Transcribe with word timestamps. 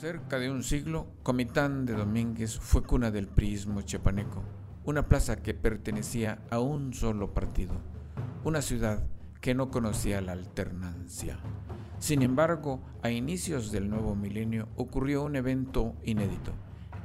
Cerca 0.00 0.40
de 0.40 0.50
un 0.50 0.64
siglo, 0.64 1.06
Comitán 1.22 1.86
de 1.86 1.92
Domínguez 1.92 2.58
fue 2.58 2.82
cuna 2.82 3.12
del 3.12 3.28
priismo 3.28 3.82
chiapaneco, 3.82 4.42
una 4.84 5.08
plaza 5.08 5.36
que 5.36 5.54
pertenecía 5.54 6.40
a 6.50 6.58
un 6.58 6.92
solo 6.92 7.32
partido, 7.32 7.74
una 8.42 8.60
ciudad 8.60 9.06
que 9.40 9.54
no 9.54 9.70
conocía 9.70 10.20
la 10.20 10.32
alternancia. 10.32 11.38
Sin 12.00 12.22
embargo, 12.22 12.80
a 13.02 13.10
inicios 13.10 13.70
del 13.70 13.88
nuevo 13.88 14.16
milenio 14.16 14.68
ocurrió 14.74 15.22
un 15.22 15.36
evento 15.36 15.94
inédito. 16.02 16.52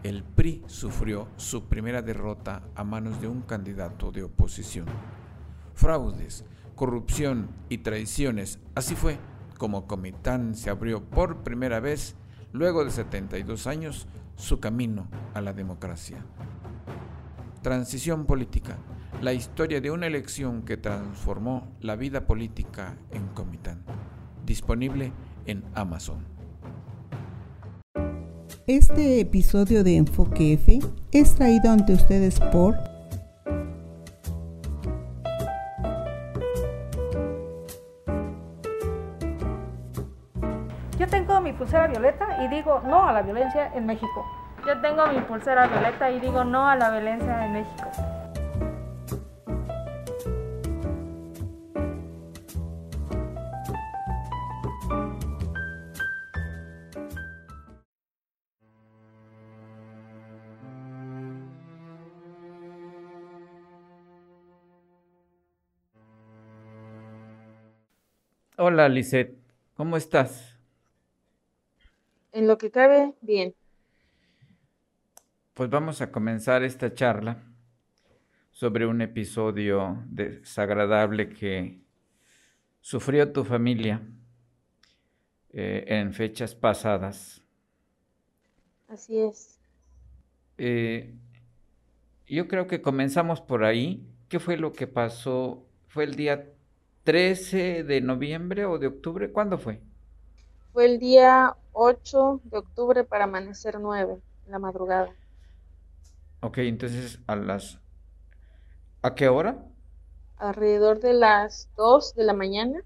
El 0.01 0.23
PRI 0.23 0.63
sufrió 0.65 1.27
su 1.37 1.65
primera 1.65 2.01
derrota 2.01 2.63
a 2.73 2.83
manos 2.83 3.21
de 3.21 3.27
un 3.27 3.41
candidato 3.41 4.11
de 4.11 4.23
oposición. 4.23 4.87
Fraudes, 5.75 6.43
corrupción 6.73 7.49
y 7.69 7.77
traiciones, 7.77 8.57
así 8.73 8.95
fue 8.95 9.19
como 9.59 9.85
Comitán 9.85 10.55
se 10.55 10.71
abrió 10.71 11.03
por 11.03 11.43
primera 11.43 11.79
vez 11.79 12.15
luego 12.51 12.83
de 12.83 12.91
72 12.91 13.67
años, 13.67 14.07
su 14.35 14.59
camino 14.59 15.07
a 15.33 15.41
la 15.41 15.53
democracia. 15.53 16.25
Transición 17.61 18.25
política, 18.25 18.77
la 19.21 19.33
historia 19.33 19.81
de 19.81 19.91
una 19.91 20.07
elección 20.07 20.61
que 20.63 20.77
transformó 20.77 21.67
la 21.81 21.95
vida 21.95 22.25
política 22.25 22.97
en 23.11 23.27
Comitán. 23.27 23.83
Disponible 24.45 25.11
en 25.45 25.63
Amazon. 25.75 26.25
Este 28.65 29.19
episodio 29.19 29.83
de 29.83 29.97
Enfoque 29.97 30.53
F 30.53 30.79
es 31.11 31.35
traído 31.35 31.71
ante 31.71 31.93
ustedes 31.93 32.39
por 32.39 32.75
pulsera 41.69 41.85
violeta 41.85 42.43
y 42.43 42.47
digo 42.47 42.81
no 42.83 43.07
a 43.07 43.13
la 43.13 43.21
violencia 43.21 43.71
en 43.75 43.85
México. 43.85 44.25
Yo 44.65 44.81
tengo 44.81 45.05
mi 45.05 45.19
pulsera 45.21 45.67
violeta 45.67 46.09
y 46.09 46.19
digo 46.19 46.43
no 46.43 46.67
a 46.67 46.75
la 46.75 46.89
violencia 46.89 47.45
en 47.45 47.53
México. 47.53 47.91
Hola, 68.57 68.89
Lisette. 68.89 69.37
¿Cómo 69.75 69.97
estás? 69.97 70.48
En 72.31 72.47
lo 72.47 72.57
que 72.57 72.71
cabe, 72.71 73.13
bien. 73.21 73.55
Pues 75.53 75.69
vamos 75.69 76.01
a 76.01 76.11
comenzar 76.11 76.63
esta 76.63 76.93
charla 76.93 77.43
sobre 78.51 78.85
un 78.85 79.01
episodio 79.01 80.03
desagradable 80.07 81.29
que 81.29 81.81
sufrió 82.81 83.31
tu 83.31 83.43
familia 83.43 84.01
eh, 85.51 85.85
en 85.87 86.13
fechas 86.13 86.55
pasadas. 86.55 87.41
Así 88.87 89.19
es. 89.19 89.59
Eh, 90.57 91.15
yo 92.27 92.47
creo 92.47 92.67
que 92.67 92.81
comenzamos 92.81 93.41
por 93.41 93.63
ahí. 93.63 94.05
¿Qué 94.27 94.39
fue 94.39 94.57
lo 94.57 94.73
que 94.73 94.87
pasó? 94.87 95.65
¿Fue 95.87 96.03
el 96.03 96.15
día 96.15 96.53
13 97.03 97.83
de 97.83 98.01
noviembre 98.01 98.65
o 98.65 98.77
de 98.77 98.87
octubre? 98.87 99.31
¿Cuándo 99.31 99.57
fue? 99.57 99.81
Fue 100.71 100.85
el 100.85 100.99
día 100.99 101.55
8 101.81 102.41
de 102.43 102.57
octubre 102.57 103.05
para 103.05 103.23
amanecer 103.23 103.79
9, 103.79 104.17
en 104.45 104.51
la 104.51 104.59
madrugada. 104.59 105.15
Ok, 106.41 106.57
entonces 106.57 107.19
a 107.25 107.37
las... 107.37 107.79
¿A 109.01 109.15
qué 109.15 109.29
hora? 109.29 109.63
Alrededor 110.35 110.99
de 110.99 111.13
las 111.13 111.69
2 111.77 112.15
de 112.15 112.25
la 112.25 112.33
mañana. 112.33 112.81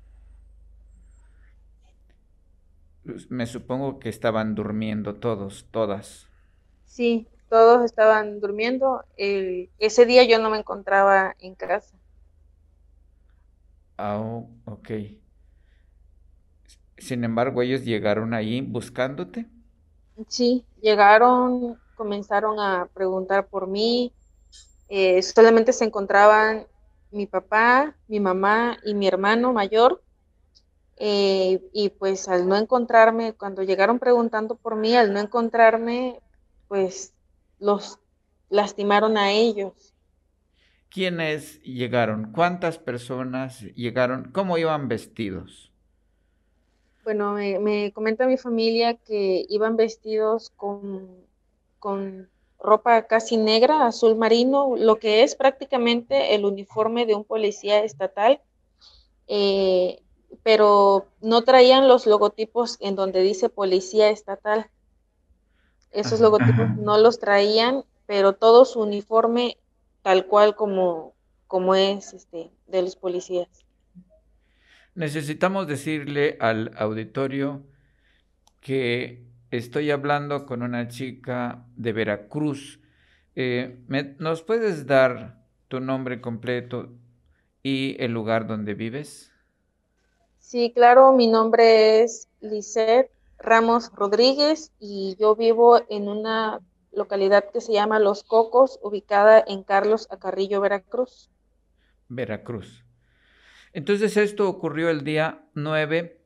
Pues, 3.03 3.31
me 3.31 3.47
supongo 3.47 3.97
que 3.97 4.09
estaban 4.09 4.53
durmiendo 4.53 5.15
todos, 5.15 5.65
todas. 5.71 6.27
Sí, 6.85 7.27
todos 7.49 7.83
estaban 7.83 8.39
durmiendo. 8.41 9.03
ese 9.17 10.05
día 10.05 10.23
yo 10.23 10.37
no 10.37 10.51
me 10.51 10.59
encontraba 10.59 11.35
en 11.39 11.55
casa. 11.55 11.97
Ah, 13.97 14.19
ok. 14.65 14.89
Sin 17.03 17.25
embargo, 17.25 17.61
ellos 17.61 17.83
llegaron 17.83 18.33
ahí 18.33 18.61
buscándote. 18.61 19.45
Sí, 20.29 20.65
llegaron, 20.81 21.77
comenzaron 21.95 22.59
a 22.61 22.87
preguntar 22.93 23.47
por 23.47 23.67
mí. 23.67 24.13
Eh, 24.87 25.21
solamente 25.21 25.73
se 25.73 25.83
encontraban 25.83 26.65
mi 27.11 27.27
papá, 27.27 27.93
mi 28.07 28.21
mamá 28.21 28.77
y 28.85 28.93
mi 28.93 29.07
hermano 29.07 29.51
mayor. 29.51 30.01
Eh, 30.95 31.61
y 31.73 31.89
pues 31.89 32.29
al 32.29 32.47
no 32.47 32.55
encontrarme, 32.55 33.33
cuando 33.33 33.63
llegaron 33.63 33.99
preguntando 33.99 34.55
por 34.55 34.77
mí, 34.77 34.95
al 34.95 35.11
no 35.11 35.19
encontrarme, 35.19 36.21
pues 36.69 37.13
los 37.59 37.99
lastimaron 38.49 39.17
a 39.17 39.31
ellos. 39.31 39.93
¿Quiénes 40.89 41.61
llegaron? 41.63 42.31
¿Cuántas 42.31 42.77
personas 42.79 43.61
llegaron? 43.75 44.31
¿Cómo 44.31 44.57
iban 44.57 44.87
vestidos? 44.87 45.72
Bueno, 47.03 47.33
me, 47.33 47.91
comenta 47.91 48.25
mi 48.25 48.37
familia 48.37 48.95
que 48.95 49.45
iban 49.49 49.75
vestidos 49.75 50.51
con, 50.55 51.09
con 51.79 52.29
ropa 52.59 53.07
casi 53.07 53.35
negra, 53.35 53.85
azul 53.85 54.15
marino, 54.15 54.75
lo 54.77 54.99
que 54.99 55.23
es 55.23 55.35
prácticamente 55.35 56.33
el 56.33 56.45
uniforme 56.45 57.05
de 57.05 57.15
un 57.15 57.25
policía 57.25 57.83
estatal, 57.83 58.41
eh, 59.27 60.01
pero 60.43 61.07
no 61.21 61.41
traían 61.43 61.89
los 61.89 62.07
logotipos 62.07 62.77
en 62.79 62.95
donde 62.95 63.21
dice 63.21 63.49
policía 63.49 64.09
estatal. 64.09 64.69
Esos 65.91 66.21
logotipos 66.21 66.69
no 66.77 66.97
los 66.97 67.19
traían, 67.19 67.83
pero 68.05 68.33
todo 68.33 68.65
su 68.65 68.81
uniforme 68.81 69.57
tal 70.01 70.25
cual 70.25 70.55
como, 70.55 71.13
como 71.47 71.75
es 71.75 72.13
este, 72.13 72.49
de 72.67 72.81
los 72.81 72.95
policías. 72.95 73.65
Necesitamos 74.95 75.67
decirle 75.67 76.37
al 76.39 76.71
auditorio 76.77 77.63
que 78.61 79.25
estoy 79.51 79.91
hablando 79.91 80.45
con 80.45 80.61
una 80.61 80.87
chica 80.87 81.65
de 81.75 81.93
Veracruz. 81.93 82.79
Eh, 83.35 83.79
¿Nos 84.19 84.43
puedes 84.43 84.85
dar 84.85 85.43
tu 85.67 85.79
nombre 85.79 86.21
completo 86.21 86.93
y 87.63 87.95
el 87.99 88.11
lugar 88.11 88.45
donde 88.47 88.75
vives? 88.75 89.31
Sí, 90.37 90.71
claro, 90.73 91.11
mi 91.13 91.27
nombre 91.27 92.03
es 92.03 92.29
Lisette 92.39 93.09
Ramos 93.39 93.91
Rodríguez 93.95 94.71
y 94.79 95.15
yo 95.19 95.35
vivo 95.35 95.81
en 95.89 96.07
una 96.07 96.59
localidad 96.91 97.49
que 97.51 97.61
se 97.61 97.73
llama 97.73 97.99
Los 97.99 98.23
Cocos, 98.23 98.79
ubicada 98.83 99.43
en 99.47 99.63
Carlos 99.63 100.07
Acarrillo, 100.11 100.61
Veracruz. 100.61 101.31
Veracruz. 102.09 102.82
Entonces 103.73 104.17
esto 104.17 104.47
ocurrió 104.47 104.89
el 104.89 105.03
día 105.03 105.41
9, 105.55 106.21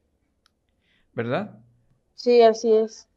¿verdad? 1.13 1.59
Sí, 2.13 2.41
así 2.41 2.73
es. 2.73 3.07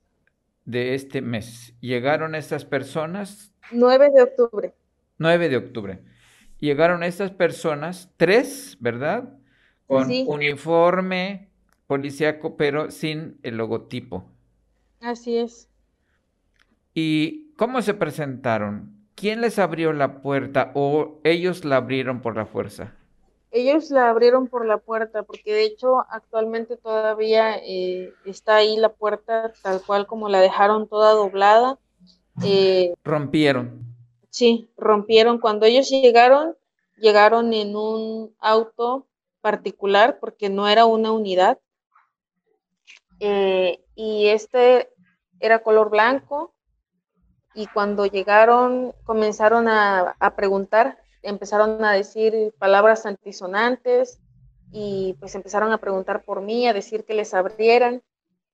De 0.65 0.95
este 0.95 1.21
mes. 1.21 1.75
¿Llegaron 1.81 2.35
estas 2.35 2.65
personas? 2.65 3.53
9 3.73 4.11
de 4.15 4.23
octubre. 4.23 4.75
9 5.19 5.49
de 5.49 5.57
octubre. 5.57 5.99
Llegaron 6.59 7.03
estas 7.03 7.31
personas, 7.33 8.13
tres, 8.17 8.77
¿verdad? 8.81 9.37
Con 9.87 10.09
uniforme 10.27 11.49
policíaco, 11.87 12.57
pero 12.57 12.91
sin 12.91 13.39
el 13.43 13.57
logotipo. 13.57 14.25
Así 15.01 15.39
es. 15.39 15.69
¿Y 16.95 17.53
cómo 17.57 17.83
se 17.83 17.95
presentaron? 17.95 18.95
¿Quién 19.15 19.41
les 19.41 19.59
abrió 19.59 19.93
la 19.93 20.21
puerta 20.21 20.71
o 20.75 21.21
ellos 21.25 21.65
la 21.65 21.77
abrieron 21.77 22.21
por 22.21 22.37
la 22.37 22.47
fuerza? 22.47 22.95
Ellos 23.53 23.91
la 23.91 24.11
abrieron 24.11 24.47
por 24.47 24.65
la 24.65 24.79
puerta, 24.79 25.25
porque 25.25 25.53
de 25.53 25.65
hecho 25.65 26.07
actualmente 26.09 26.77
todavía 26.77 27.57
eh, 27.59 28.13
está 28.25 28.57
ahí 28.57 28.77
la 28.77 28.91
puerta 28.93 29.53
tal 29.63 29.83
cual 29.83 30.07
como 30.07 30.29
la 30.29 30.41
dejaron 30.41 30.89
toda 30.89 31.13
doblada. 31.13 31.79
Eh, 32.45 32.95
rompieron. 33.03 33.85
Sí, 34.31 34.71
rompieron. 34.77 35.41
Cuando 35.41 35.67
ellos 35.67 35.91
llegaron, 35.91 36.57
llegaron 36.97 37.53
en 37.53 37.75
un 37.75 38.33
auto 38.39 39.09
particular 39.41 40.19
porque 40.21 40.49
no 40.49 40.69
era 40.69 40.85
una 40.85 41.11
unidad. 41.11 41.59
Eh, 43.19 43.85
y 43.97 44.29
este 44.29 44.91
era 45.41 45.65
color 45.65 45.91
blanco. 45.91 46.55
Y 47.53 47.67
cuando 47.67 48.07
llegaron, 48.07 48.95
comenzaron 49.03 49.67
a, 49.67 50.15
a 50.21 50.37
preguntar 50.37 51.03
empezaron 51.23 51.85
a 51.85 51.93
decir 51.93 52.55
palabras 52.59 53.07
antisonantes 53.07 54.21
y 54.73 55.17
pues 55.21 55.35
empezaron 55.35 55.73
a 55.73 55.79
preguntar 55.79 56.25
por 56.25 56.43
mí, 56.43 56.67
a 56.67 56.73
decir 56.73 57.05
que 57.05 57.15
les 57.15 57.35
abrieran. 57.35 58.03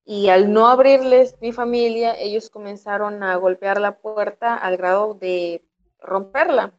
y 0.09 0.29
al 0.29 0.53
no 0.53 0.69
abrirles 0.69 1.37
mi 1.41 1.53
familia, 1.53 2.15
ellos 2.19 2.49
comenzaron 2.49 3.25
a 3.25 3.35
golpear 3.37 3.81
la 3.81 3.99
puerta 3.99 4.55
al 4.55 4.77
grado 4.77 5.15
de 5.15 5.65
romperla. 5.99 6.73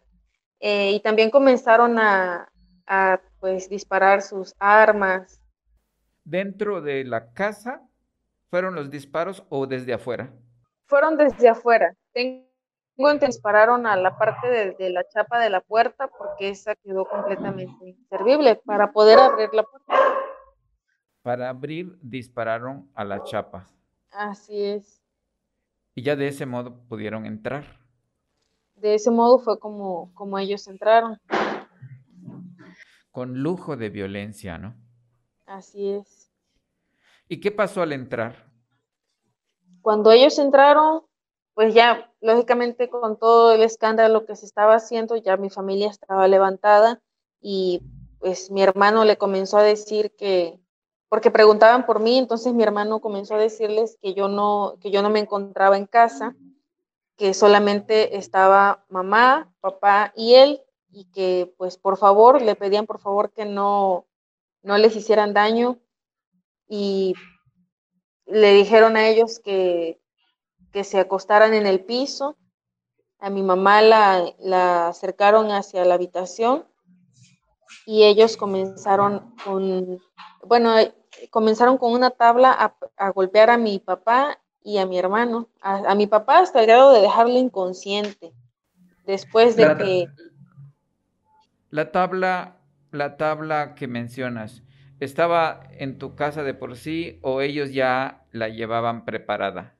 Eh, 0.59 0.93
y 0.93 0.99
también 1.01 1.29
comenzaron 1.29 1.99
a, 1.99 2.49
a, 2.87 3.21
pues 3.39 3.69
disparar 3.69 4.21
sus 4.21 4.55
armas. 4.59 5.41
¿Dentro 6.23 6.81
de 6.81 7.03
la 7.03 7.33
casa 7.33 7.81
fueron 8.49 8.75
los 8.75 8.89
disparos 8.89 9.43
o 9.49 9.67
desde 9.67 9.93
afuera? 9.93 10.33
Fueron 10.85 11.17
desde 11.17 11.49
afuera. 11.49 11.93
Tengo 12.13 12.46
que 12.97 13.25
dispararon 13.27 13.85
a 13.85 13.95
la 13.95 14.17
parte 14.17 14.47
de, 14.47 14.71
de, 14.71 14.89
la 14.89 15.07
chapa 15.07 15.39
de 15.39 15.49
la 15.49 15.61
puerta 15.61 16.07
porque 16.07 16.49
esa 16.49 16.75
quedó 16.75 17.05
completamente 17.05 17.75
inservible 17.85 18.55
para 18.65 18.91
poder 18.91 19.19
abrir 19.19 19.49
la 19.53 19.63
puerta. 19.63 19.93
Para 21.21 21.49
abrir 21.49 21.97
dispararon 22.01 22.89
a 22.95 23.03
la 23.05 23.23
chapa. 23.23 23.67
Así 24.11 24.63
es. 24.63 25.03
Y 25.93 26.03
ya 26.03 26.15
de 26.15 26.27
ese 26.27 26.45
modo 26.45 26.79
pudieron 26.87 27.25
entrar. 27.25 27.65
De 28.75 28.95
ese 28.95 29.11
modo 29.11 29.39
fue 29.39 29.59
como, 29.59 30.13
como 30.13 30.37
ellos 30.37 30.67
entraron. 30.67 31.19
Con 33.11 33.41
lujo 33.41 33.77
de 33.77 33.89
violencia, 33.89 34.57
¿no? 34.57 34.75
Así 35.45 35.89
es. 35.89 36.31
¿Y 37.27 37.39
qué 37.39 37.51
pasó 37.51 37.81
al 37.81 37.93
entrar? 37.93 38.47
Cuando 39.81 40.11
ellos 40.11 40.37
entraron, 40.37 41.06
pues 41.57 41.73
ya, 41.73 42.13
lógicamente 42.21 42.87
con 42.87 43.17
todo 43.17 43.51
el 43.51 43.63
escándalo 43.63 44.27
que 44.27 44.35
se 44.35 44.45
estaba 44.45 44.75
haciendo, 44.75 45.15
ya 45.15 45.37
mi 45.37 45.49
familia 45.49 45.89
estaba 45.89 46.27
levantada 46.27 47.01
y 47.41 47.81
pues 48.19 48.51
mi 48.51 48.61
hermano 48.61 49.05
le 49.05 49.17
comenzó 49.17 49.57
a 49.57 49.63
decir 49.63 50.15
que, 50.15 50.59
porque 51.09 51.31
preguntaban 51.31 51.87
por 51.87 51.99
mí, 51.99 52.19
entonces 52.19 52.53
mi 52.53 52.61
hermano 52.61 53.01
comenzó 53.01 53.33
a 53.33 53.39
decirles 53.39 53.97
que 53.99 54.13
yo 54.13 54.27
no, 54.27 54.75
que 54.81 54.91
yo 54.91 55.01
no 55.01 55.09
me 55.09 55.17
encontraba 55.17 55.77
en 55.77 55.87
casa, 55.87 56.35
que 57.15 57.33
solamente 57.33 58.17
estaba 58.17 58.85
mamá, 58.87 59.51
papá 59.59 60.13
y 60.15 60.35
él, 60.35 60.61
y 60.91 61.05
que 61.05 61.51
pues 61.57 61.75
por 61.75 61.97
favor, 61.97 62.39
le 62.39 62.53
pedían 62.53 62.85
por 62.85 62.99
favor 62.99 63.31
que 63.31 63.45
no, 63.45 64.05
no 64.61 64.77
les 64.77 64.95
hicieran 64.95 65.33
daño. 65.33 65.79
Y 66.69 67.15
le 68.27 68.53
dijeron 68.53 68.95
a 68.95 69.07
ellos 69.07 69.39
que, 69.39 69.99
que 70.71 70.83
se 70.83 70.99
acostaran 70.99 71.53
en 71.53 71.65
el 71.65 71.83
piso. 71.83 72.37
A 73.19 73.29
mi 73.29 73.41
mamá 73.41 73.81
la, 73.81 74.33
la 74.39 74.89
acercaron 74.89 75.51
hacia 75.51 75.85
la 75.85 75.95
habitación 75.95 76.65
y 77.85 78.03
ellos 78.03 78.37
comenzaron 78.37 79.33
con, 79.43 79.99
bueno, 80.43 80.75
comenzaron 81.29 81.77
con 81.77 81.93
una 81.93 82.11
tabla 82.11 82.51
a, 82.51 82.75
a 82.97 83.09
golpear 83.11 83.49
a 83.49 83.57
mi 83.57 83.79
papá 83.79 84.39
y 84.61 84.77
a 84.77 84.85
mi 84.85 84.99
hermano, 84.99 85.47
a, 85.61 85.91
a, 85.91 85.95
mi 85.95 86.07
papá 86.07 86.39
hasta 86.39 86.59
el 86.59 86.67
grado 86.67 86.93
de 86.93 87.01
dejarlo 87.01 87.37
inconsciente, 87.37 88.33
después 89.05 89.55
de 89.55 89.65
la, 89.65 89.77
que... 89.77 90.07
La 91.69 91.93
tabla, 91.93 92.57
la 92.91 93.15
tabla 93.15 93.75
que 93.75 93.87
mencionas, 93.87 94.63
¿estaba 94.99 95.61
en 95.71 95.97
tu 95.97 96.15
casa 96.15 96.43
de 96.43 96.53
por 96.53 96.75
sí 96.75 97.19
o 97.21 97.39
ellos 97.39 97.71
ya 97.71 98.25
la 98.31 98.49
llevaban 98.49 99.05
preparada? 99.05 99.76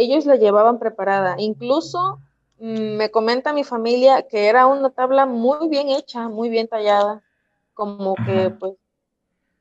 Ellos 0.00 0.26
la 0.26 0.36
llevaban 0.36 0.78
preparada, 0.78 1.34
incluso 1.38 2.20
mmm, 2.60 2.96
me 2.96 3.10
comenta 3.10 3.52
mi 3.52 3.64
familia 3.64 4.28
que 4.28 4.46
era 4.46 4.68
una 4.68 4.90
tabla 4.90 5.26
muy 5.26 5.68
bien 5.68 5.88
hecha, 5.88 6.28
muy 6.28 6.48
bien 6.48 6.68
tallada, 6.68 7.20
como 7.74 8.14
que 8.14 8.50
pues 8.50 8.74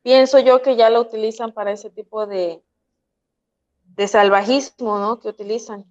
pienso 0.04 0.38
yo 0.38 0.62
que 0.62 0.76
ya 0.76 0.92
la 0.92 1.00
utilizan 1.00 1.52
para 1.54 1.72
ese 1.72 1.90
tipo 1.90 2.28
de, 2.28 2.62
de 3.96 4.08
salvajismo, 4.08 5.00
¿no? 5.00 5.20
Que 5.20 5.30
utilizan. 5.30 5.86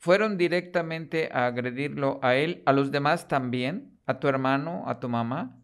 ¿Fueron 0.00 0.36
directamente 0.36 1.30
a 1.32 1.46
agredirlo 1.46 2.18
a 2.20 2.34
él, 2.34 2.64
a 2.66 2.72
los 2.72 2.90
demás 2.90 3.28
también? 3.28 3.96
¿A 4.06 4.18
tu 4.18 4.26
hermano, 4.26 4.82
a 4.86 4.98
tu 4.98 5.08
mamá? 5.08 5.56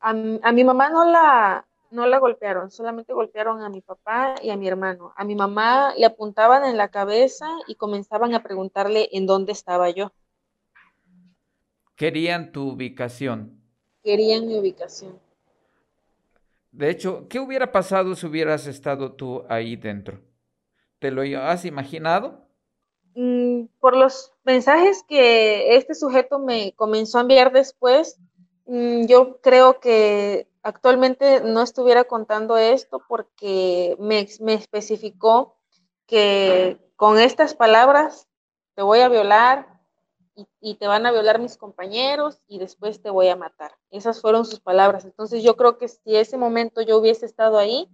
A, 0.00 0.10
a, 0.10 0.52
mi 0.52 0.64
mamá 0.64 0.88
no 0.88 1.04
la, 1.04 1.66
no 1.90 2.06
la 2.06 2.18
golpearon, 2.18 2.70
solamente 2.70 3.12
golpearon 3.12 3.62
a 3.62 3.68
mi 3.68 3.80
papá 3.80 4.34
y 4.42 4.50
a 4.50 4.56
mi 4.56 4.68
hermano. 4.68 5.12
A 5.16 5.24
mi 5.24 5.34
mamá 5.34 5.94
le 5.96 6.06
apuntaban 6.06 6.64
en 6.64 6.76
la 6.76 6.88
cabeza 6.88 7.46
y 7.66 7.76
comenzaban 7.76 8.34
a 8.34 8.42
preguntarle 8.42 9.08
en 9.12 9.26
dónde 9.26 9.52
estaba 9.52 9.90
yo. 9.90 10.12
Querían 11.94 12.52
tu 12.52 12.70
ubicación. 12.72 13.60
Querían 14.02 14.46
mi 14.46 14.58
ubicación. 14.58 15.18
De 16.72 16.90
hecho, 16.90 17.26
¿qué 17.28 17.40
hubiera 17.40 17.72
pasado 17.72 18.14
si 18.14 18.26
hubieras 18.26 18.66
estado 18.66 19.12
tú 19.12 19.44
ahí 19.48 19.76
dentro? 19.76 20.20
¿Te 20.98 21.10
lo 21.10 21.22
has 21.40 21.64
imaginado? 21.64 22.46
Mm, 23.14 23.68
por 23.80 23.96
los 23.96 24.34
mensajes 24.44 25.02
que 25.08 25.74
este 25.76 25.94
sujeto 25.94 26.38
me 26.38 26.74
comenzó 26.74 27.16
a 27.16 27.22
enviar 27.22 27.50
después, 27.50 28.18
mm, 28.66 29.06
yo 29.06 29.40
creo 29.40 29.80
que 29.80 30.48
actualmente 30.66 31.40
no 31.42 31.62
estuviera 31.62 32.04
contando 32.04 32.58
esto 32.58 33.00
porque 33.06 33.96
me, 34.00 34.26
me 34.40 34.54
especificó 34.54 35.56
que 36.06 36.76
con 36.96 37.20
estas 37.20 37.54
palabras 37.54 38.28
te 38.74 38.82
voy 38.82 38.98
a 38.98 39.08
violar, 39.08 39.68
y, 40.34 40.46
y, 40.60 40.74
te 40.74 40.86
van 40.86 41.06
a 41.06 41.12
violar 41.12 41.38
mis 41.38 41.56
compañeros 41.56 42.42
y 42.46 42.58
después 42.58 43.00
te 43.00 43.08
voy 43.08 43.28
a 43.28 43.36
matar. 43.36 43.70
Esas 43.90 44.20
fueron 44.20 44.44
sus 44.44 44.60
palabras. 44.60 45.06
Entonces 45.06 45.42
yo 45.42 45.56
creo 45.56 45.78
que 45.78 45.88
si 45.88 46.14
ese 46.14 46.36
momento 46.36 46.82
yo 46.82 46.98
hubiese 46.98 47.24
estado 47.24 47.56
ahí, 47.56 47.88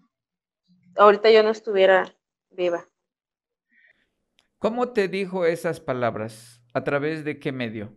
ahorita 0.96 1.30
yo 1.30 1.44
no 1.44 1.50
estuviera 1.50 2.16
viva. 2.50 2.88
¿Cómo 4.58 4.92
te 4.92 5.06
dijo 5.06 5.44
esas 5.44 5.78
palabras? 5.78 6.60
¿A 6.74 6.82
través 6.82 7.24
de 7.24 7.38
qué 7.38 7.52
medio? 7.52 7.96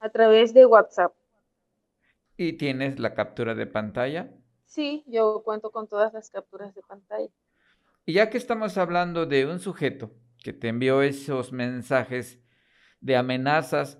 A 0.00 0.10
través 0.10 0.52
de 0.52 0.66
WhatsApp. 0.66 1.14
¿Y 2.36 2.54
tienes 2.54 2.98
la 2.98 3.14
captura 3.14 3.54
de 3.54 3.66
pantalla? 3.66 4.30
Sí, 4.66 5.04
yo 5.06 5.42
cuento 5.44 5.70
con 5.70 5.86
todas 5.86 6.12
las 6.14 6.30
capturas 6.30 6.74
de 6.74 6.82
pantalla. 6.82 7.28
Y 8.06 8.14
ya 8.14 8.30
que 8.30 8.38
estamos 8.38 8.78
hablando 8.78 9.26
de 9.26 9.46
un 9.46 9.60
sujeto 9.60 10.10
que 10.42 10.52
te 10.52 10.68
envió 10.68 11.02
esos 11.02 11.52
mensajes 11.52 12.40
de 13.00 13.16
amenazas 13.16 13.98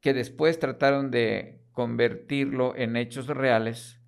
que 0.00 0.14
después 0.14 0.58
trataron 0.58 1.10
de 1.10 1.64
convertirlo 1.72 2.76
en 2.76 2.96
hechos 2.96 3.26
reales. 3.26 4.00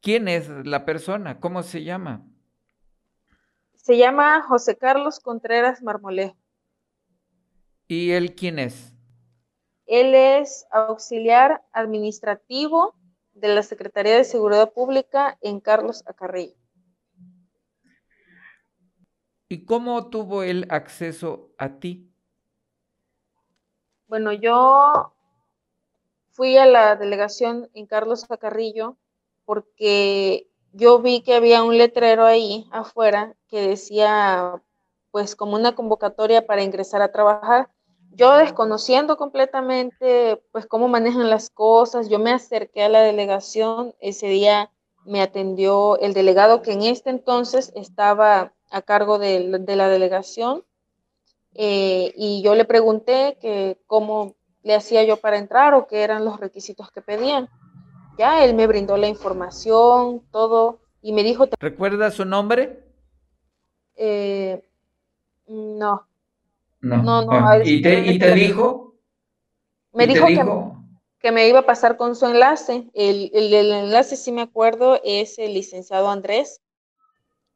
¿Quién 0.00 0.28
es 0.28 0.48
la 0.48 0.84
persona? 0.84 1.40
¿Cómo 1.40 1.62
se 1.62 1.84
llama? 1.84 2.26
Se 3.74 3.96
llama 3.96 4.42
José 4.42 4.76
Carlos 4.76 5.20
Contreras 5.20 5.82
Marmolejo. 5.82 6.36
¿Y 7.88 8.10
él 8.12 8.34
quién 8.34 8.58
es? 8.58 8.95
Él 9.86 10.14
es 10.14 10.66
auxiliar 10.70 11.64
administrativo 11.72 12.94
de 13.34 13.54
la 13.54 13.62
Secretaría 13.62 14.16
de 14.16 14.24
Seguridad 14.24 14.72
Pública 14.72 15.38
en 15.40 15.60
Carlos 15.60 16.02
Acarrillo. 16.06 16.56
¿Y 19.48 19.64
cómo 19.64 20.10
tuvo 20.10 20.42
él 20.42 20.66
acceso 20.70 21.50
a 21.56 21.78
ti? 21.78 22.10
Bueno, 24.08 24.32
yo 24.32 25.14
fui 26.32 26.56
a 26.56 26.66
la 26.66 26.96
delegación 26.96 27.70
en 27.74 27.86
Carlos 27.86 28.28
Acarrillo 28.28 28.96
porque 29.44 30.48
yo 30.72 31.00
vi 31.00 31.22
que 31.22 31.34
había 31.34 31.62
un 31.62 31.78
letrero 31.78 32.24
ahí 32.24 32.68
afuera 32.72 33.34
que 33.48 33.60
decía 33.60 34.60
pues 35.10 35.34
como 35.34 35.56
una 35.56 35.74
convocatoria 35.74 36.46
para 36.46 36.62
ingresar 36.62 37.00
a 37.00 37.10
trabajar. 37.10 37.70
Yo 38.16 38.34
desconociendo 38.36 39.18
completamente 39.18 40.42
pues 40.50 40.66
cómo 40.66 40.88
manejan 40.88 41.28
las 41.28 41.50
cosas, 41.50 42.08
yo 42.08 42.18
me 42.18 42.32
acerqué 42.32 42.82
a 42.82 42.88
la 42.88 43.02
delegación, 43.02 43.94
ese 44.00 44.26
día 44.28 44.70
me 45.04 45.20
atendió 45.20 45.98
el 45.98 46.14
delegado 46.14 46.62
que 46.62 46.72
en 46.72 46.82
este 46.82 47.10
entonces 47.10 47.72
estaba 47.76 48.54
a 48.70 48.82
cargo 48.82 49.18
de, 49.18 49.58
de 49.60 49.76
la 49.76 49.88
delegación 49.88 50.64
eh, 51.52 52.14
y 52.16 52.42
yo 52.42 52.54
le 52.54 52.64
pregunté 52.64 53.36
que 53.40 53.78
cómo 53.86 54.34
le 54.62 54.74
hacía 54.74 55.04
yo 55.04 55.18
para 55.18 55.38
entrar 55.38 55.74
o 55.74 55.86
qué 55.86 56.02
eran 56.02 56.24
los 56.24 56.40
requisitos 56.40 56.90
que 56.90 57.02
pedían. 57.02 57.48
Ya 58.18 58.44
él 58.44 58.54
me 58.54 58.66
brindó 58.66 58.96
la 58.96 59.08
información, 59.08 60.22
todo, 60.30 60.80
y 61.02 61.12
me 61.12 61.22
dijo... 61.22 61.48
¿Recuerda 61.60 62.10
su 62.10 62.24
nombre? 62.24 62.82
Eh, 63.94 64.62
no. 65.46 66.06
No, 66.80 67.02
no. 67.02 67.24
no 67.24 67.32
ah, 67.32 67.58
¿Y, 67.64 67.82
te, 67.82 67.98
¿Y, 68.00 68.18
te, 68.18 68.32
dijo? 68.34 68.94
Me 69.92 70.06
dijo, 70.06 70.26
dijo, 70.26 70.84
Que, 71.18 71.28
que, 71.28 71.32
me 71.32 71.48
iba 71.48 71.60
a 71.60 71.66
pasar 71.66 71.96
con 71.96 72.14
su 72.14 72.26
enlace. 72.26 72.88
El, 72.94 73.30
el, 73.34 73.52
el 73.52 73.72
enlace, 73.72 74.16
si 74.16 74.32
me 74.32 74.42
acuerdo, 74.42 75.00
es 75.04 75.38
el 75.38 75.54
licenciado 75.54 76.08
Andrés. 76.08 76.60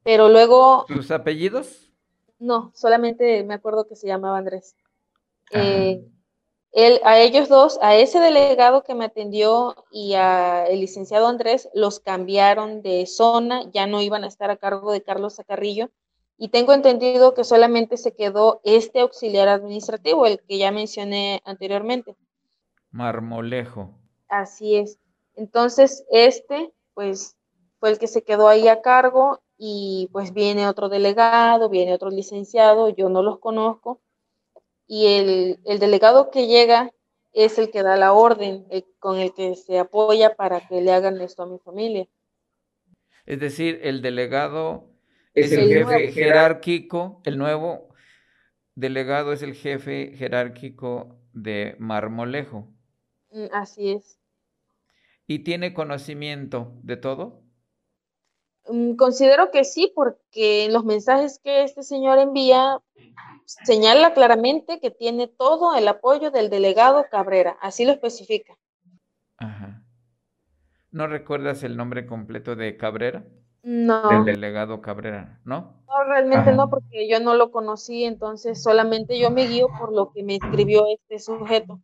Pero 0.03 0.29
luego... 0.29 0.87
¿Sus 0.89 1.11
apellidos? 1.11 1.91
No, 2.39 2.73
solamente 2.75 3.45
me 3.45 3.55
acuerdo 3.55 3.87
que 3.87 3.97
se 3.97 4.07
llamaba 4.07 4.39
Andrés. 4.39 4.75
Eh, 5.53 6.03
él, 6.73 7.01
a 7.05 7.19
ellos 7.19 7.49
dos, 7.49 7.79
a 7.83 7.97
ese 7.97 8.21
delegado 8.21 8.83
que 8.83 8.95
me 8.95 9.05
atendió 9.05 9.75
y 9.91 10.15
al 10.15 10.79
licenciado 10.81 11.27
Andrés, 11.27 11.69
los 11.75 12.01
cambiaron 12.01 12.83
de 12.83 13.07
zona, 13.07 13.71
ya 13.73 13.87
no 13.87 14.01
iban 14.01 14.25
a 14.25 14.29
estar 14.29 14.51
a 14.51 14.57
cargo 14.57 14.93
de 14.93 15.03
Carlos 15.03 15.37
Zacarrillo. 15.37 15.91
Y 16.41 16.49
tengo 16.49 16.73
entendido 16.73 17.35
que 17.35 17.45
solamente 17.45 17.97
se 17.97 18.17
quedó 18.17 18.61
este 18.65 19.01
auxiliar 19.01 19.47
administrativo, 19.47 20.27
el 20.27 20.41
que 20.41 20.59
ya 20.59 20.73
mencioné 20.73 21.43
anteriormente. 21.45 22.17
Marmolejo. 22.91 23.95
Así 24.29 24.75
es. 24.77 24.99
Entonces, 25.37 26.05
este, 26.11 26.73
pues, 26.95 27.37
fue 27.79 27.91
el 27.91 27.99
que 27.99 28.09
se 28.09 28.25
quedó 28.25 28.49
ahí 28.49 28.67
a 28.67 28.81
cargo 28.81 29.41
y 29.59 30.09
pues 30.13 30.33
viene 30.33 30.67
otro 30.67 30.89
delegado, 30.89 31.69
viene 31.69 31.95
otro 31.95 32.11
licenciado, 32.11 32.89
yo 32.89 33.09
no 33.11 33.23
los 33.23 33.39
conozco 33.39 34.01
y 34.93 35.07
el, 35.07 35.79
delegado 35.79 36.33
que 36.33 36.49
llega 36.49 36.91
es 37.33 37.59
el 37.59 37.71
que 37.71 37.85
da 37.85 37.97
la 37.97 38.13
orden, 38.13 38.67
con 38.99 39.21
el 39.21 39.33
que 39.33 39.55
se 39.55 39.79
apoya 39.79 40.35
para 40.35 40.67
que 40.67 40.81
le 40.81 40.91
hagan 40.91 41.21
esto 41.21 41.45
a 41.45 41.47
mi 41.47 41.61
familia. 41.61 42.09
Es 43.25 43.39
decir, 43.39 43.79
el 43.85 44.03
delegado 44.03 44.91
es, 45.35 45.53
el, 45.53 45.69
jefe 45.69 46.13
jerárquico, 46.13 47.21
el 47.25 47.39
nuevo 47.39 47.95
delegado 48.75 49.33
es 49.33 49.43
el 49.43 49.55
jefe 49.55 50.13
jerárquico 50.17 51.21
de 51.33 51.77
Marmolejo. 51.79 52.73
Mm, 53.31 53.47
así 53.53 53.93
es. 53.93 54.19
¿Y 55.27 55.41
tiene 55.41 55.75
conocimiento 55.75 56.73
de 56.83 56.97
todo? 56.97 57.43
Mm, 58.69 58.95
considero 58.97 59.51
que 59.51 59.65
sí, 59.65 59.93
porque 59.95 60.65
en 60.65 60.73
los 60.73 60.85
mensajes 60.85 61.41
que 61.43 61.63
este 61.63 61.83
señor 61.83 62.19
envía 62.19 62.81
señala 63.45 64.15
claramente 64.15 64.81
que 64.81 64.91
tiene 64.91 65.27
todo 65.27 65.77
el 65.77 65.89
apoyo 65.89 66.31
del 66.31 66.51
delegado 66.51 67.05
Cabrera, 67.11 67.57
así 67.61 67.85
lo 67.85 67.93
especifica. 67.93 68.57
Ajá. 69.37 69.83
¿No 70.93 71.07
recuerdas 71.07 71.63
el 71.63 71.77
nombre 71.77 72.07
completo 72.07 72.57
de 72.57 72.77
Cabrera? 72.77 73.25
No. 73.63 74.09
Del 74.09 74.25
delegado 74.25 74.81
Cabrera, 74.81 75.41
¿no? 75.45 75.83
No, 75.87 76.05
realmente 76.05 76.53
no, 76.53 76.71
porque 76.71 77.09
yo 77.09 77.21
no 77.21 77.35
lo 77.35 77.51
conocí, 77.51 78.05
entonces 78.05 78.63
solamente 78.63 79.19
yo 79.19 79.31
me 79.31 79.47
guío 79.47 79.69
por 79.79 79.93
lo 79.93 80.13
que 80.13 80.23
me 80.23 80.37
escribió 80.37 80.85
este 80.89 81.19
sujeto. 81.19 81.81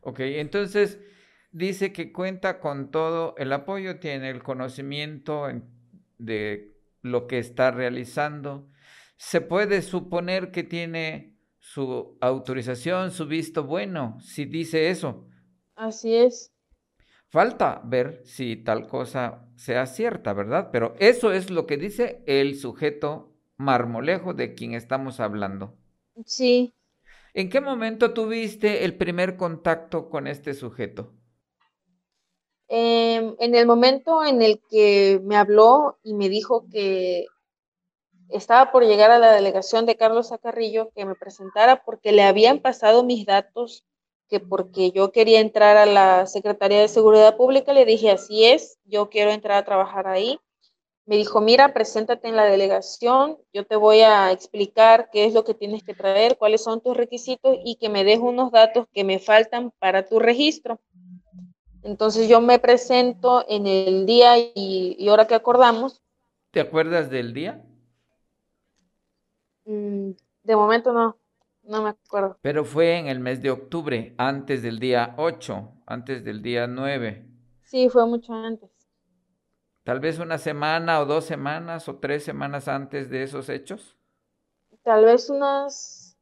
Ok, 0.00 0.20
entonces 0.20 0.98
dice 1.52 1.92
que 1.92 2.12
cuenta 2.12 2.60
con 2.60 2.90
todo 2.90 3.34
el 3.36 3.52
apoyo, 3.52 4.00
tiene 4.00 4.30
el 4.30 4.42
conocimiento 4.42 5.46
de 6.18 6.74
lo 7.02 7.26
que 7.26 7.38
está 7.38 7.70
realizando, 7.70 8.68
se 9.16 9.40
puede 9.40 9.82
suponer 9.82 10.50
que 10.50 10.62
tiene 10.62 11.36
su 11.58 12.16
autorización, 12.20 13.10
su 13.10 13.26
visto 13.26 13.64
bueno, 13.64 14.18
si 14.20 14.44
dice 14.44 14.90
eso. 14.90 15.26
Así 15.74 16.16
es. 16.16 16.52
Falta 17.30 17.82
ver 17.84 18.22
si 18.24 18.56
tal 18.56 18.86
cosa 18.86 19.46
sea 19.56 19.86
cierta, 19.86 20.32
¿verdad? 20.32 20.70
Pero 20.72 20.94
eso 20.98 21.32
es 21.32 21.50
lo 21.50 21.66
que 21.66 21.76
dice 21.76 22.22
el 22.26 22.56
sujeto 22.56 23.34
marmolejo 23.56 24.32
de 24.32 24.54
quien 24.54 24.74
estamos 24.74 25.20
hablando. 25.20 25.76
Sí. 26.24 26.74
¿En 27.34 27.50
qué 27.50 27.60
momento 27.60 28.14
tuviste 28.14 28.84
el 28.84 28.96
primer 28.96 29.36
contacto 29.36 30.08
con 30.08 30.26
este 30.26 30.54
sujeto? 30.54 31.12
Em, 32.68 33.34
en 33.38 33.54
el 33.54 33.66
momento 33.66 34.24
en 34.24 34.42
el 34.42 34.60
que 34.70 35.20
me 35.22 35.36
habló 35.36 35.98
y 36.02 36.14
me 36.14 36.28
dijo 36.28 36.66
que 36.70 37.26
estaba 38.28 38.72
por 38.72 38.84
llegar 38.84 39.10
a 39.10 39.18
la 39.18 39.32
delegación 39.32 39.86
de 39.86 39.96
Carlos 39.96 40.32
Acarrillo 40.32 40.90
que 40.94 41.06
me 41.06 41.14
presentara 41.14 41.82
porque 41.84 42.12
le 42.12 42.22
habían 42.22 42.60
pasado 42.60 43.04
mis 43.04 43.24
datos, 43.24 43.84
que 44.28 44.40
porque 44.40 44.90
yo 44.90 45.10
quería 45.10 45.40
entrar 45.40 45.76
a 45.76 45.86
la 45.86 46.26
Secretaría 46.26 46.80
de 46.80 46.88
Seguridad 46.88 47.36
Pública, 47.36 47.72
le 47.72 47.84
dije, 47.84 48.10
así 48.10 48.44
es, 48.44 48.78
yo 48.84 49.08
quiero 49.08 49.30
entrar 49.30 49.58
a 49.58 49.64
trabajar 49.64 50.06
ahí. 50.06 50.38
Me 51.06 51.16
dijo, 51.16 51.40
mira, 51.40 51.72
preséntate 51.72 52.28
en 52.28 52.36
la 52.36 52.44
delegación, 52.44 53.38
yo 53.54 53.64
te 53.64 53.76
voy 53.76 54.00
a 54.00 54.30
explicar 54.30 55.08
qué 55.10 55.24
es 55.24 55.32
lo 55.32 55.44
que 55.44 55.54
tienes 55.54 55.82
que 55.82 55.94
traer, 55.94 56.36
cuáles 56.36 56.62
son 56.62 56.82
tus 56.82 56.96
requisitos 56.96 57.56
y 57.64 57.76
que 57.76 57.88
me 57.88 58.04
des 58.04 58.18
unos 58.18 58.52
datos 58.52 58.86
que 58.92 59.04
me 59.04 59.18
faltan 59.18 59.72
para 59.78 60.06
tu 60.06 60.18
registro. 60.18 60.78
Entonces 61.82 62.28
yo 62.28 62.42
me 62.42 62.58
presento 62.58 63.46
en 63.48 63.66
el 63.66 64.04
día 64.04 64.36
y, 64.38 64.96
y 64.98 65.08
hora 65.08 65.26
que 65.26 65.34
acordamos. 65.34 66.02
¿Te 66.50 66.60
acuerdas 66.60 67.08
del 67.08 67.32
día? 67.32 67.64
Mm, 69.64 70.12
de 70.42 70.56
momento 70.56 70.92
no, 70.92 71.16
no 71.68 71.82
me 71.82 71.90
acuerdo. 71.90 72.38
Pero 72.42 72.64
fue 72.64 72.98
en 72.98 73.06
el 73.06 73.20
mes 73.20 73.42
de 73.42 73.50
octubre, 73.50 74.14
antes 74.18 74.62
del 74.62 74.78
día 74.78 75.14
8, 75.18 75.82
antes 75.86 76.24
del 76.24 76.42
día 76.42 76.66
9. 76.66 77.26
Sí, 77.62 77.88
fue 77.88 78.06
mucho 78.06 78.32
antes. 78.32 78.70
Tal 79.84 80.00
vez 80.00 80.18
una 80.18 80.38
semana 80.38 81.00
o 81.00 81.06
dos 81.06 81.24
semanas 81.24 81.88
o 81.88 81.96
tres 81.96 82.24
semanas 82.24 82.68
antes 82.68 83.08
de 83.10 83.22
esos 83.22 83.48
hechos. 83.48 83.96
Tal 84.82 85.04
vez 85.04 85.30
unas 85.30 86.16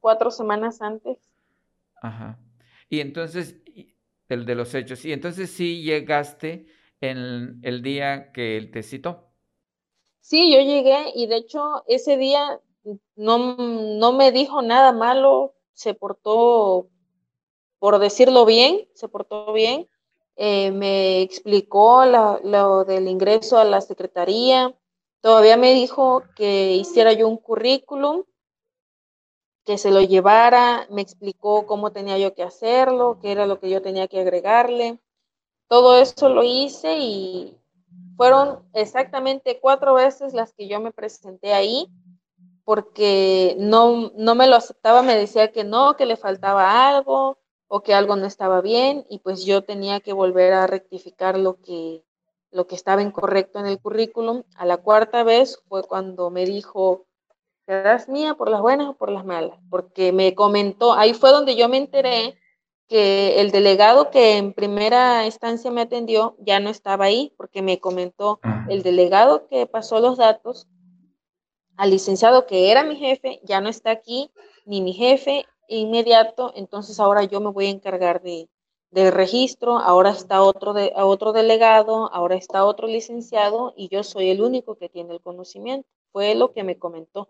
cuatro 0.00 0.30
semanas 0.30 0.80
antes. 0.82 1.18
Ajá. 2.00 2.38
Y 2.88 3.00
entonces, 3.00 3.56
el 4.28 4.46
de 4.46 4.54
los 4.54 4.74
hechos. 4.74 5.04
Y 5.04 5.12
entonces 5.12 5.50
sí 5.50 5.82
llegaste 5.82 6.66
en 7.00 7.60
el 7.62 7.82
día 7.82 8.32
que 8.32 8.56
él 8.56 8.70
te 8.70 8.82
citó. 8.82 9.32
Sí, 10.20 10.52
yo 10.52 10.60
llegué 10.60 11.12
y 11.14 11.26
de 11.26 11.36
hecho 11.36 11.84
ese 11.88 12.16
día 12.16 12.60
no, 13.16 13.56
no 13.56 14.12
me 14.12 14.32
dijo 14.32 14.62
nada 14.62 14.92
malo, 14.92 15.54
se 15.72 15.94
portó, 15.94 16.88
por 17.78 17.98
decirlo 17.98 18.44
bien, 18.44 18.88
se 18.94 19.08
portó 19.08 19.52
bien. 19.52 19.88
Eh, 20.36 20.70
me 20.72 21.20
explicó 21.20 22.04
lo 22.06 22.84
del 22.84 23.08
ingreso 23.08 23.58
a 23.58 23.64
la 23.64 23.80
secretaría. 23.80 24.74
Todavía 25.20 25.56
me 25.56 25.74
dijo 25.74 26.22
que 26.34 26.72
hiciera 26.72 27.12
yo 27.12 27.28
un 27.28 27.36
currículum, 27.36 28.24
que 29.64 29.78
se 29.78 29.90
lo 29.90 30.00
llevara, 30.00 30.86
me 30.90 31.02
explicó 31.02 31.66
cómo 31.66 31.92
tenía 31.92 32.18
yo 32.18 32.34
que 32.34 32.42
hacerlo, 32.42 33.18
qué 33.20 33.30
era 33.30 33.46
lo 33.46 33.60
que 33.60 33.70
yo 33.70 33.82
tenía 33.82 34.08
que 34.08 34.20
agregarle. 34.20 34.98
Todo 35.68 35.98
eso 35.98 36.28
lo 36.28 36.42
hice 36.42 36.98
y 36.98 37.56
fueron 38.16 38.68
exactamente 38.72 39.60
cuatro 39.60 39.94
veces 39.94 40.34
las 40.34 40.52
que 40.54 40.66
yo 40.66 40.80
me 40.80 40.90
presenté 40.90 41.52
ahí 41.54 41.88
porque 42.64 43.56
no, 43.58 44.12
no 44.16 44.34
me 44.34 44.46
lo 44.46 44.56
aceptaba, 44.56 45.02
me 45.02 45.16
decía 45.16 45.52
que 45.52 45.64
no, 45.64 45.96
que 45.96 46.06
le 46.06 46.16
faltaba 46.16 46.88
algo 46.88 47.38
o 47.68 47.82
que 47.82 47.94
algo 47.94 48.16
no 48.16 48.26
estaba 48.26 48.60
bien 48.60 49.04
y 49.08 49.18
pues 49.18 49.44
yo 49.44 49.64
tenía 49.64 50.00
que 50.00 50.12
volver 50.12 50.52
a 50.52 50.66
rectificar 50.66 51.38
lo 51.38 51.60
que, 51.60 52.04
lo 52.50 52.66
que 52.66 52.74
estaba 52.74 53.02
incorrecto 53.02 53.58
en 53.58 53.66
el 53.66 53.80
currículum. 53.80 54.42
A 54.56 54.66
la 54.66 54.76
cuarta 54.76 55.24
vez 55.24 55.60
fue 55.68 55.82
cuando 55.82 56.30
me 56.30 56.44
dijo, 56.44 57.06
¿serás 57.66 58.08
mía 58.08 58.34
por 58.34 58.50
las 58.50 58.60
buenas 58.60 58.88
o 58.88 58.94
por 58.94 59.10
las 59.10 59.24
malas? 59.24 59.58
Porque 59.70 60.12
me 60.12 60.34
comentó, 60.34 60.92
ahí 60.92 61.14
fue 61.14 61.30
donde 61.30 61.56
yo 61.56 61.68
me 61.68 61.78
enteré 61.78 62.36
que 62.88 63.40
el 63.40 63.52
delegado 63.52 64.10
que 64.10 64.36
en 64.36 64.52
primera 64.52 65.24
instancia 65.24 65.70
me 65.70 65.80
atendió 65.80 66.36
ya 66.38 66.60
no 66.60 66.68
estaba 66.68 67.06
ahí, 67.06 67.32
porque 67.38 67.62
me 67.62 67.80
comentó 67.80 68.38
el 68.68 68.82
delegado 68.82 69.48
que 69.48 69.66
pasó 69.66 69.98
los 69.98 70.18
datos 70.18 70.68
al 71.76 71.90
licenciado 71.90 72.46
que 72.46 72.70
era 72.70 72.84
mi 72.84 72.96
jefe, 72.96 73.40
ya 73.44 73.60
no 73.60 73.68
está 73.68 73.90
aquí, 73.90 74.30
ni 74.66 74.80
mi 74.80 74.92
jefe 74.92 75.46
inmediato, 75.68 76.52
entonces 76.54 77.00
ahora 77.00 77.24
yo 77.24 77.40
me 77.40 77.50
voy 77.50 77.66
a 77.66 77.70
encargar 77.70 78.22
de, 78.22 78.48
del 78.90 79.12
registro, 79.12 79.78
ahora 79.78 80.10
está 80.10 80.42
otro, 80.42 80.74
de, 80.74 80.92
otro 80.94 81.32
delegado, 81.32 82.12
ahora 82.12 82.36
está 82.36 82.64
otro 82.64 82.86
licenciado 82.86 83.72
y 83.76 83.88
yo 83.88 84.02
soy 84.02 84.28
el 84.30 84.42
único 84.42 84.76
que 84.76 84.88
tiene 84.88 85.14
el 85.14 85.20
conocimiento. 85.20 85.88
Fue 86.12 86.34
lo 86.34 86.52
que 86.52 86.62
me 86.62 86.78
comentó. 86.78 87.26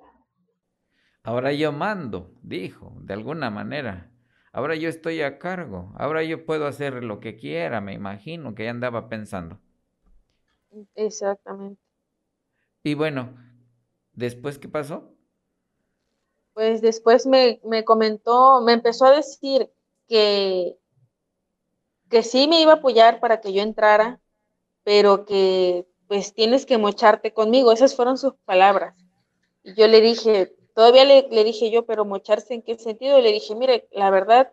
Ahora 1.22 1.52
yo 1.52 1.70
mando, 1.70 2.32
dijo, 2.42 2.92
de 3.00 3.14
alguna 3.14 3.48
manera. 3.48 4.10
Ahora 4.52 4.74
yo 4.74 4.88
estoy 4.88 5.22
a 5.22 5.38
cargo, 5.38 5.92
ahora 5.96 6.24
yo 6.24 6.44
puedo 6.44 6.66
hacer 6.66 7.04
lo 7.04 7.20
que 7.20 7.36
quiera, 7.36 7.80
me 7.80 7.94
imagino 7.94 8.54
que 8.54 8.64
ya 8.64 8.70
andaba 8.70 9.08
pensando. 9.08 9.60
Exactamente. 10.96 11.80
Y 12.82 12.94
bueno, 12.94 13.36
¿Después 14.12 14.58
qué 14.58 14.68
pasó? 14.68 15.10
Pues 16.54 16.82
después 16.82 17.26
me, 17.26 17.60
comentó, 17.84 18.60
me 18.60 18.72
empezó 18.72 19.06
a 19.06 19.16
decir 19.16 19.70
que, 20.06 20.76
que 22.10 22.22
sí 22.22 22.46
me 22.46 22.60
iba 22.60 22.72
a 22.72 22.76
apoyar 22.76 23.20
para 23.20 23.40
que 23.40 23.52
yo 23.52 23.62
entrara, 23.62 24.20
pero 24.84 25.24
que 25.24 25.86
pues 26.08 26.34
tienes 26.34 26.66
que 26.66 26.76
mocharte 26.76 27.32
conmigo. 27.32 27.72
Esas 27.72 27.96
fueron 27.96 28.18
sus 28.18 28.34
palabras. 28.44 28.94
Y 29.62 29.74
yo 29.74 29.88
le 29.88 30.02
dije, 30.02 30.54
todavía 30.74 31.06
le, 31.06 31.26
le 31.30 31.44
dije 31.44 31.70
yo, 31.70 31.86
pero 31.86 32.04
mocharse 32.04 32.52
en 32.52 32.62
qué 32.62 32.76
sentido? 32.78 33.18
le 33.18 33.32
dije, 33.32 33.54
mire, 33.54 33.88
la 33.92 34.10
verdad, 34.10 34.52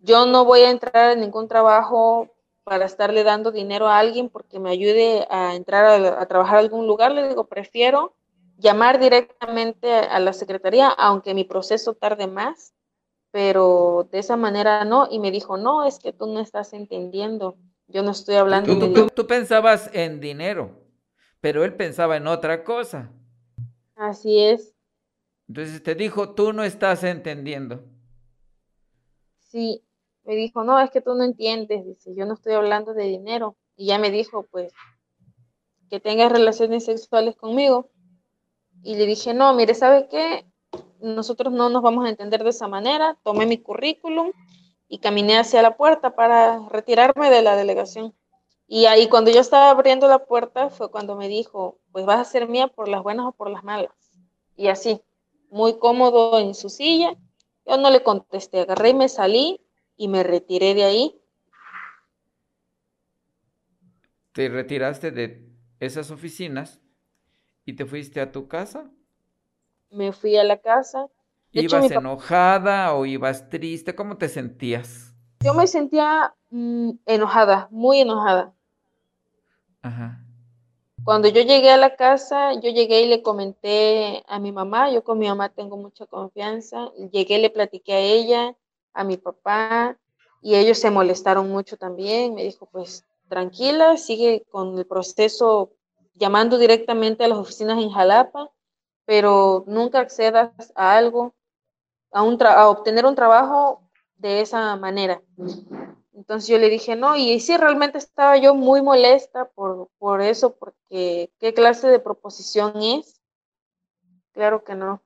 yo 0.00 0.24
no 0.24 0.46
voy 0.46 0.60
a 0.62 0.70
entrar 0.70 1.12
en 1.12 1.20
ningún 1.20 1.46
trabajo 1.46 2.34
para 2.64 2.86
estarle 2.86 3.22
dando 3.22 3.50
dinero 3.50 3.86
a 3.86 3.98
alguien 3.98 4.30
porque 4.30 4.58
me 4.58 4.70
ayude 4.70 5.26
a 5.28 5.56
entrar 5.56 5.84
a, 5.84 6.22
a 6.22 6.26
trabajar 6.26 6.56
a 6.56 6.60
algún 6.60 6.86
lugar. 6.86 7.12
Le 7.12 7.28
digo, 7.28 7.46
prefiero 7.46 8.14
llamar 8.60 9.00
directamente 9.00 9.92
a 9.92 10.20
la 10.20 10.32
secretaría, 10.32 10.88
aunque 10.88 11.34
mi 11.34 11.44
proceso 11.44 11.94
tarde 11.94 12.26
más, 12.26 12.74
pero 13.30 14.08
de 14.12 14.18
esa 14.18 14.36
manera 14.36 14.84
no. 14.84 15.08
Y 15.10 15.18
me 15.18 15.30
dijo, 15.30 15.56
no, 15.56 15.84
es 15.84 15.98
que 15.98 16.12
tú 16.12 16.26
no 16.26 16.40
estás 16.40 16.72
entendiendo. 16.72 17.56
Yo 17.88 18.02
no 18.02 18.12
estoy 18.12 18.36
hablando 18.36 18.78
Tú, 18.92 19.08
tú 19.08 19.26
pensabas 19.26 19.90
en 19.92 20.20
dinero, 20.20 20.70
pero 21.40 21.64
él 21.64 21.74
pensaba 21.74 22.16
en 22.16 22.26
otra 22.26 22.62
cosa. 22.62 23.10
Así 23.96 24.38
es. 24.38 24.74
Entonces 25.48 25.82
te 25.82 25.96
dijo, 25.96 26.34
tú 26.34 26.52
no 26.52 26.62
estás 26.62 27.02
entendiendo. 27.02 27.82
Sí, 29.40 29.82
me 30.24 30.36
dijo, 30.36 30.62
no, 30.62 30.78
es 30.78 30.90
que 30.90 31.00
tú 31.00 31.14
no 31.14 31.24
entiendes, 31.24 31.84
dice, 31.84 32.14
yo 32.14 32.24
no 32.24 32.34
estoy 32.34 32.52
hablando 32.52 32.94
de 32.94 33.04
dinero. 33.04 33.56
Y 33.74 33.86
ya 33.86 33.98
me 33.98 34.10
dijo, 34.10 34.46
pues, 34.50 34.72
que 35.88 35.98
tengas 35.98 36.30
relaciones 36.30 36.84
sexuales 36.84 37.34
conmigo. 37.34 37.90
Y 38.82 38.96
le 38.96 39.06
dije, 39.06 39.34
no, 39.34 39.52
mire, 39.54 39.74
¿sabe 39.74 40.08
qué? 40.08 40.46
Nosotros 41.00 41.52
no 41.52 41.68
nos 41.68 41.82
vamos 41.82 42.06
a 42.06 42.08
entender 42.08 42.42
de 42.44 42.50
esa 42.50 42.68
manera. 42.68 43.18
Tomé 43.22 43.46
mi 43.46 43.58
currículum 43.58 44.32
y 44.88 44.98
caminé 44.98 45.38
hacia 45.38 45.62
la 45.62 45.76
puerta 45.76 46.14
para 46.14 46.68
retirarme 46.68 47.30
de 47.30 47.42
la 47.42 47.56
delegación. 47.56 48.14
Y 48.66 48.86
ahí 48.86 49.08
cuando 49.08 49.30
yo 49.30 49.40
estaba 49.40 49.70
abriendo 49.70 50.08
la 50.08 50.24
puerta 50.24 50.70
fue 50.70 50.90
cuando 50.90 51.16
me 51.16 51.28
dijo, 51.28 51.78
pues 51.92 52.06
vas 52.06 52.20
a 52.20 52.30
ser 52.30 52.48
mía 52.48 52.68
por 52.68 52.88
las 52.88 53.02
buenas 53.02 53.26
o 53.26 53.32
por 53.32 53.50
las 53.50 53.64
malas. 53.64 53.92
Y 54.56 54.68
así, 54.68 55.00
muy 55.50 55.78
cómodo 55.78 56.38
en 56.38 56.54
su 56.54 56.68
silla. 56.68 57.16
Yo 57.66 57.76
no 57.76 57.90
le 57.90 58.02
contesté, 58.02 58.60
agarré 58.60 58.90
y 58.90 58.94
me 58.94 59.08
salí 59.08 59.60
y 59.96 60.08
me 60.08 60.22
retiré 60.22 60.74
de 60.74 60.84
ahí. 60.84 61.20
Te 64.32 64.48
retiraste 64.48 65.10
de 65.10 65.50
esas 65.80 66.10
oficinas 66.10 66.80
y 67.64 67.74
te 67.74 67.86
fuiste 67.86 68.20
a 68.20 68.32
tu 68.32 68.48
casa. 68.48 68.90
Me 69.90 70.10
fui 70.12 70.36
a 70.36 70.42
la 70.44 70.56
casa. 70.58 71.08
De 71.52 71.60
hecho, 71.60 71.76
¿Ibas 71.76 71.88
papá- 71.92 71.94
enojada 71.98 72.94
o 72.94 73.06
ibas 73.06 73.48
triste? 73.50 73.94
¿Cómo 73.94 74.16
te 74.18 74.28
sentías? 74.28 75.14
yo 75.44 75.54
me 75.54 75.66
sentía 75.66 76.34
mm, 76.50 76.90
enojada, 77.06 77.68
muy 77.70 78.00
enojada. 78.00 78.54
Ajá. 79.82 80.20
Cuando 81.04 81.28
yo 81.28 81.42
llegué 81.42 81.70
a 81.70 81.76
la 81.76 81.96
casa, 81.96 82.52
yo 82.54 82.70
llegué 82.70 83.02
y 83.02 83.08
le 83.08 83.22
comenté 83.22 84.22
a 84.28 84.38
mi 84.38 84.52
mamá, 84.52 84.90
yo 84.90 85.02
con 85.02 85.18
mi 85.18 85.26
mamá 85.28 85.48
tengo 85.48 85.76
mucha 85.76 86.06
confianza, 86.06 86.90
llegué, 87.12 87.38
le 87.38 87.50
platiqué 87.50 87.94
a 87.94 88.00
ella, 88.00 88.56
a 88.92 89.04
mi 89.04 89.16
papá, 89.16 89.98
y 90.42 90.54
ellos 90.56 90.78
se 90.78 90.90
molestaron 90.90 91.50
mucho 91.50 91.76
también, 91.76 92.34
me 92.34 92.44
dijo, 92.44 92.66
pues 92.66 93.04
tranquila, 93.28 93.96
sigue 93.96 94.44
con 94.50 94.78
el 94.78 94.86
proceso 94.86 95.72
llamando 96.20 96.58
directamente 96.58 97.24
a 97.24 97.28
las 97.28 97.38
oficinas 97.38 97.82
en 97.82 97.90
Jalapa, 97.90 98.50
pero 99.06 99.64
nunca 99.66 100.00
accedas 100.00 100.52
a 100.76 100.96
algo, 100.96 101.34
a, 102.12 102.22
un 102.22 102.40
a 102.42 102.68
obtener 102.68 103.06
un 103.06 103.16
trabajo 103.16 103.82
de 104.16 104.42
esa 104.42 104.76
manera. 104.76 105.22
Entonces 106.14 106.48
yo 106.48 106.58
le 106.58 106.68
dije, 106.68 106.94
no, 106.94 107.16
y 107.16 107.40
sí, 107.40 107.56
realmente 107.56 107.98
estaba 107.98 108.36
yo 108.36 108.54
muy 108.54 108.82
molesta 108.82 109.48
por, 109.48 109.88
por 109.98 110.20
eso, 110.20 110.54
porque 110.54 111.32
¿qué 111.40 111.54
clase 111.54 111.88
de 111.88 111.98
proposición 111.98 112.74
es? 112.82 113.20
Claro 114.32 114.62
que 114.62 114.74
no. 114.74 115.02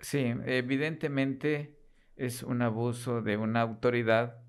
Sí, 0.00 0.34
evidentemente 0.46 1.78
es 2.16 2.42
un 2.42 2.62
abuso 2.62 3.22
de 3.22 3.36
una 3.36 3.60
autoridad 3.60 4.43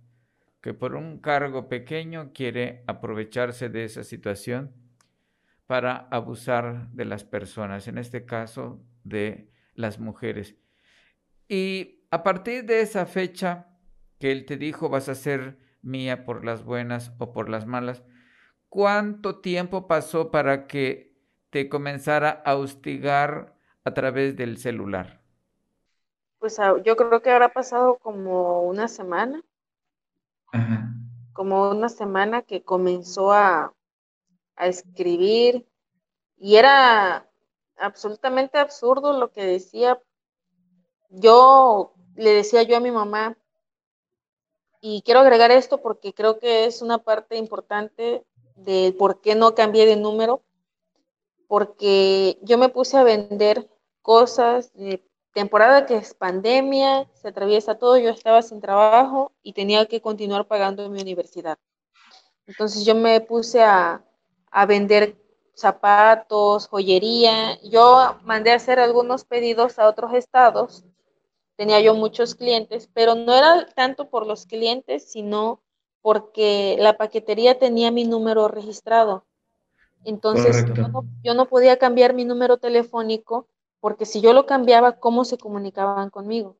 que 0.65 0.73
por 0.73 0.95
un 0.95 1.19
cargo 1.19 1.69
pequeño 1.69 2.31
quiere 2.33 2.83
aprovecharse 2.87 3.69
de 3.69 3.83
esa 3.83 4.03
situación 4.03 4.73
para 5.67 6.07
abusar 6.09 6.89
de 6.89 7.05
las 7.05 7.23
personas, 7.23 7.87
en 7.87 7.99
este 7.99 8.25
caso 8.25 8.81
de 9.03 9.51
las 9.75 9.99
mujeres. 9.99 10.55
Y 11.47 12.03
a 12.09 12.23
partir 12.23 12.65
de 12.65 12.81
esa 12.81 13.05
fecha 13.05 13.67
que 14.17 14.31
él 14.31 14.47
te 14.47 14.57
dijo 14.57 14.89
vas 14.89 15.07
a 15.07 15.13
ser 15.13 15.59
mía 15.83 16.25
por 16.25 16.43
las 16.43 16.63
buenas 16.63 17.13
o 17.19 17.31
por 17.31 17.47
las 17.47 17.67
malas, 17.67 18.01
¿cuánto 18.67 19.41
tiempo 19.41 19.85
pasó 19.85 20.31
para 20.31 20.65
que 20.65 21.15
te 21.51 21.69
comenzara 21.69 22.41
a 22.43 22.55
hostigar 22.55 23.55
a 23.83 23.93
través 23.93 24.35
del 24.35 24.57
celular? 24.57 25.21
Pues 26.39 26.57
ah, 26.57 26.73
yo 26.83 26.95
creo 26.95 27.21
que 27.21 27.29
habrá 27.29 27.49
pasado 27.49 27.99
como 27.99 28.63
una 28.63 28.87
semana, 28.87 29.43
como 31.33 31.69
una 31.69 31.89
semana 31.89 32.41
que 32.41 32.63
comenzó 32.63 33.31
a, 33.31 33.73
a 34.55 34.67
escribir 34.67 35.67
y 36.37 36.55
era 36.55 37.29
absolutamente 37.77 38.57
absurdo 38.57 39.13
lo 39.13 39.31
que 39.31 39.43
decía. 39.45 40.01
Yo 41.09 41.93
le 42.15 42.31
decía 42.31 42.63
yo 42.63 42.77
a 42.77 42.81
mi 42.81 42.91
mamá, 42.91 43.37
y 44.87 45.01
quiero 45.01 45.21
agregar 45.21 45.49
esto 45.49 45.81
porque 45.81 46.13
creo 46.13 46.37
que 46.37 46.65
es 46.65 46.83
una 46.83 46.99
parte 46.99 47.37
importante 47.37 48.23
de 48.55 48.95
por 48.95 49.19
qué 49.19 49.33
no 49.33 49.55
cambié 49.55 49.87
de 49.87 49.95
número, 49.95 50.43
porque 51.47 52.37
yo 52.43 52.59
me 52.59 52.69
puse 52.69 52.95
a 52.95 53.03
vender 53.03 53.67
cosas 54.03 54.71
de 54.73 55.03
temporada 55.35 55.85
que 55.85 55.97
es 55.97 56.13
pandemia, 56.13 57.09
se 57.13 57.27
atraviesa 57.27 57.75
todo, 57.75 57.97
yo 57.97 58.09
estaba 58.09 58.41
sin 58.41 58.61
trabajo 58.61 59.33
y 59.43 59.51
tenía 59.51 59.85
que 59.85 59.99
continuar 59.99 60.47
pagando 60.47 60.89
mi 60.89 61.01
universidad. 61.01 61.57
Entonces 62.47 62.85
yo 62.85 62.95
me 62.95 63.19
puse 63.19 63.61
a, 63.61 64.01
a 64.49 64.65
vender 64.65 65.17
zapatos, 65.53 66.69
joyería. 66.69 67.59
Yo 67.63 68.15
mandé 68.23 68.53
a 68.53 68.55
hacer 68.55 68.79
algunos 68.79 69.25
pedidos 69.25 69.77
a 69.77 69.89
otros 69.89 70.13
estados. 70.13 70.85
Tenía 71.57 71.81
yo 71.81 71.95
muchos 71.95 72.33
clientes, 72.35 72.89
pero 72.93 73.15
no 73.15 73.35
era 73.35 73.67
tanto 73.75 74.09
por 74.09 74.25
los 74.25 74.45
clientes, 74.45 75.11
sino 75.11 75.59
porque 76.01 76.77
la 76.79 76.95
paquetería 76.95 77.59
tenía 77.59 77.91
mi 77.91 78.05
número 78.05 78.47
registrado. 78.47 79.25
Entonces 80.05 80.55
yo 80.65 80.75
Correcto. 80.75 80.87
no, 80.87 81.05
yo 81.23 81.33
no 81.33 81.45
podía 81.49 81.77
cambiar 81.77 82.13
mi 82.13 82.23
número 82.23 82.55
telefónico 82.55 83.49
porque 83.85 84.07
si 84.07 84.19
yo 84.19 84.33
lo 84.33 84.47
cambiaba, 84.47 84.93
¿cómo 84.93 85.25
se 85.25 85.37
comunicaban 85.37 86.09
conmigo? 86.09 86.57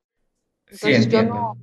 Sí, 0.70 0.92
Entonces 0.92 1.08
yo 1.08 1.24
no, 1.24 1.56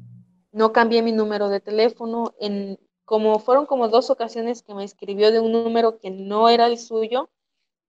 no 0.52 0.74
cambié 0.74 1.02
mi 1.02 1.14
número 1.14 1.48
de 1.48 1.62
teléfono. 1.62 2.34
En, 2.38 2.78
como 3.06 3.40
fueron 3.40 3.66
como 3.66 3.88
dos 3.88 4.10
ocasiones 4.10 4.62
que 4.62 4.74
me 4.74 4.84
escribió 4.84 5.32
de 5.32 5.40
un 5.40 5.54
número 5.54 6.00
que 6.00 6.12
no 6.12 6.50
era 6.50 6.68
el 6.68 6.78
suyo 6.78 7.30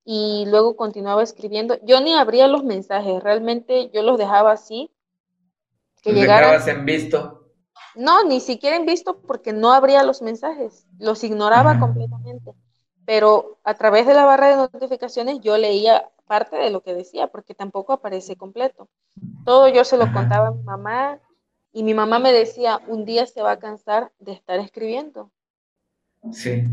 y 0.04 0.44
luego 0.46 0.76
continuaba 0.76 1.24
escribiendo. 1.24 1.76
Yo 1.84 2.00
ni 2.00 2.14
abría 2.14 2.46
los 2.46 2.62
mensajes, 2.62 3.20
realmente 3.20 3.90
yo 3.92 4.04
los 4.04 4.18
dejaba 4.18 4.52
así. 4.52 4.92
Que 6.00 6.10
Los 6.10 6.20
llegaran. 6.20 6.50
dejabas 6.50 6.68
en 6.68 6.84
visto. 6.86 7.50
No, 7.96 8.22
ni 8.22 8.38
siquiera 8.38 8.76
en 8.76 8.86
visto 8.86 9.18
porque 9.18 9.52
no 9.52 9.72
abría 9.72 10.04
los 10.04 10.22
mensajes, 10.22 10.86
los 11.00 11.24
ignoraba 11.24 11.72
Ajá. 11.72 11.80
completamente. 11.80 12.54
Pero 13.06 13.58
a 13.64 13.74
través 13.74 14.06
de 14.06 14.14
la 14.14 14.24
barra 14.24 14.48
de 14.48 14.56
notificaciones 14.56 15.40
yo 15.40 15.56
leía 15.58 16.10
parte 16.26 16.56
de 16.56 16.70
lo 16.70 16.82
que 16.82 16.94
decía 16.94 17.26
porque 17.28 17.54
tampoco 17.54 17.92
aparece 17.92 18.36
completo. 18.36 18.88
Todo 19.44 19.68
yo 19.68 19.84
se 19.84 19.96
lo 19.96 20.04
Ajá. 20.04 20.14
contaba 20.14 20.48
a 20.48 20.52
mi 20.52 20.62
mamá 20.62 21.20
y 21.72 21.82
mi 21.82 21.92
mamá 21.92 22.18
me 22.18 22.32
decía, 22.32 22.80
un 22.86 23.04
día 23.04 23.26
se 23.26 23.42
va 23.42 23.52
a 23.52 23.58
cansar 23.58 24.12
de 24.18 24.32
estar 24.32 24.58
escribiendo. 24.60 25.30
Sí. 26.32 26.64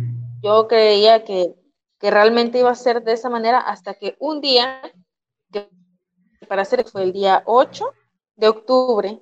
Yo 0.41 0.67
creía 0.67 1.23
que, 1.23 1.55
que 1.99 2.11
realmente 2.11 2.59
iba 2.59 2.69
a 2.71 2.75
ser 2.75 3.03
de 3.03 3.13
esa 3.13 3.29
manera 3.29 3.59
hasta 3.59 3.95
que 3.95 4.15
un 4.19 4.41
día, 4.41 4.81
que 5.51 5.69
para 6.47 6.61
hacer 6.61 6.87
fue 6.87 7.03
el 7.03 7.13
día 7.13 7.43
8 7.45 7.85
de 8.35 8.47
octubre, 8.47 9.19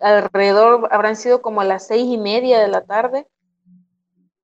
alrededor 0.00 0.88
habrán 0.90 1.16
sido 1.16 1.40
como 1.40 1.60
a 1.60 1.64
las 1.64 1.86
seis 1.86 2.04
y 2.06 2.18
media 2.18 2.60
de 2.60 2.68
la 2.68 2.84
tarde, 2.84 3.26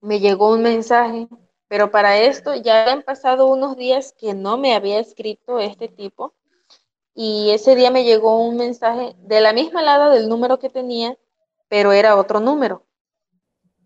me 0.01 0.21
llegó 0.21 0.53
un 0.53 0.62
mensaje, 0.62 1.29
pero 1.69 1.91
para 1.91 2.19
esto 2.19 2.55
ya 2.55 2.91
han 2.91 3.03
pasado 3.03 3.47
unos 3.47 3.77
días 3.77 4.15
que 4.19 4.35
no 4.35 4.57
me 4.57 4.75
había 4.75 4.99
escrito 4.99 5.61
este 5.61 5.89
tipo 5.89 6.35
y 7.15 7.51
ese 7.51 7.77
día 7.77 7.91
me 7.91 8.05
llegó 8.05 8.41
un 8.41 8.57
mensaje 8.57 9.15
de 9.19 9.41
la 9.41 9.53
misma 9.53 9.83
lada 9.83 10.11
del 10.11 10.29
número 10.29 10.59
que 10.59 10.71
tenía, 10.71 11.19
pero 11.69 11.93
era 11.93 12.17
otro 12.17 12.41
número. 12.41 12.87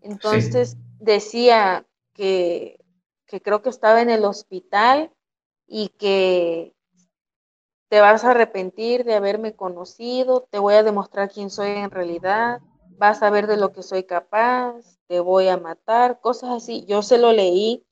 Entonces 0.01 0.77
decía 0.99 1.85
que, 2.13 2.79
que 3.25 3.41
creo 3.41 3.61
que 3.61 3.69
estaba 3.69 4.01
en 4.01 4.09
el 4.09 4.23
hospital 4.23 5.11
y 5.67 5.89
que 5.89 6.73
te 7.89 8.01
vas 8.01 8.23
a 8.23 8.31
arrepentir 8.31 9.03
de 9.03 9.15
haberme 9.15 9.55
conocido, 9.55 10.47
te 10.49 10.59
voy 10.59 10.75
a 10.75 10.83
demostrar 10.83 11.29
quién 11.29 11.49
soy 11.49 11.69
en 11.69 11.91
realidad, 11.91 12.61
vas 12.97 13.23
a 13.23 13.29
ver 13.29 13.47
de 13.47 13.57
lo 13.57 13.71
que 13.71 13.83
soy 13.83 14.03
capaz, 14.03 14.97
te 15.07 15.19
voy 15.19 15.47
a 15.47 15.57
matar, 15.57 16.19
cosas 16.19 16.51
así. 16.51 16.85
Yo 16.85 17.01
se 17.01 17.17
lo 17.17 17.31
leí 17.31 17.85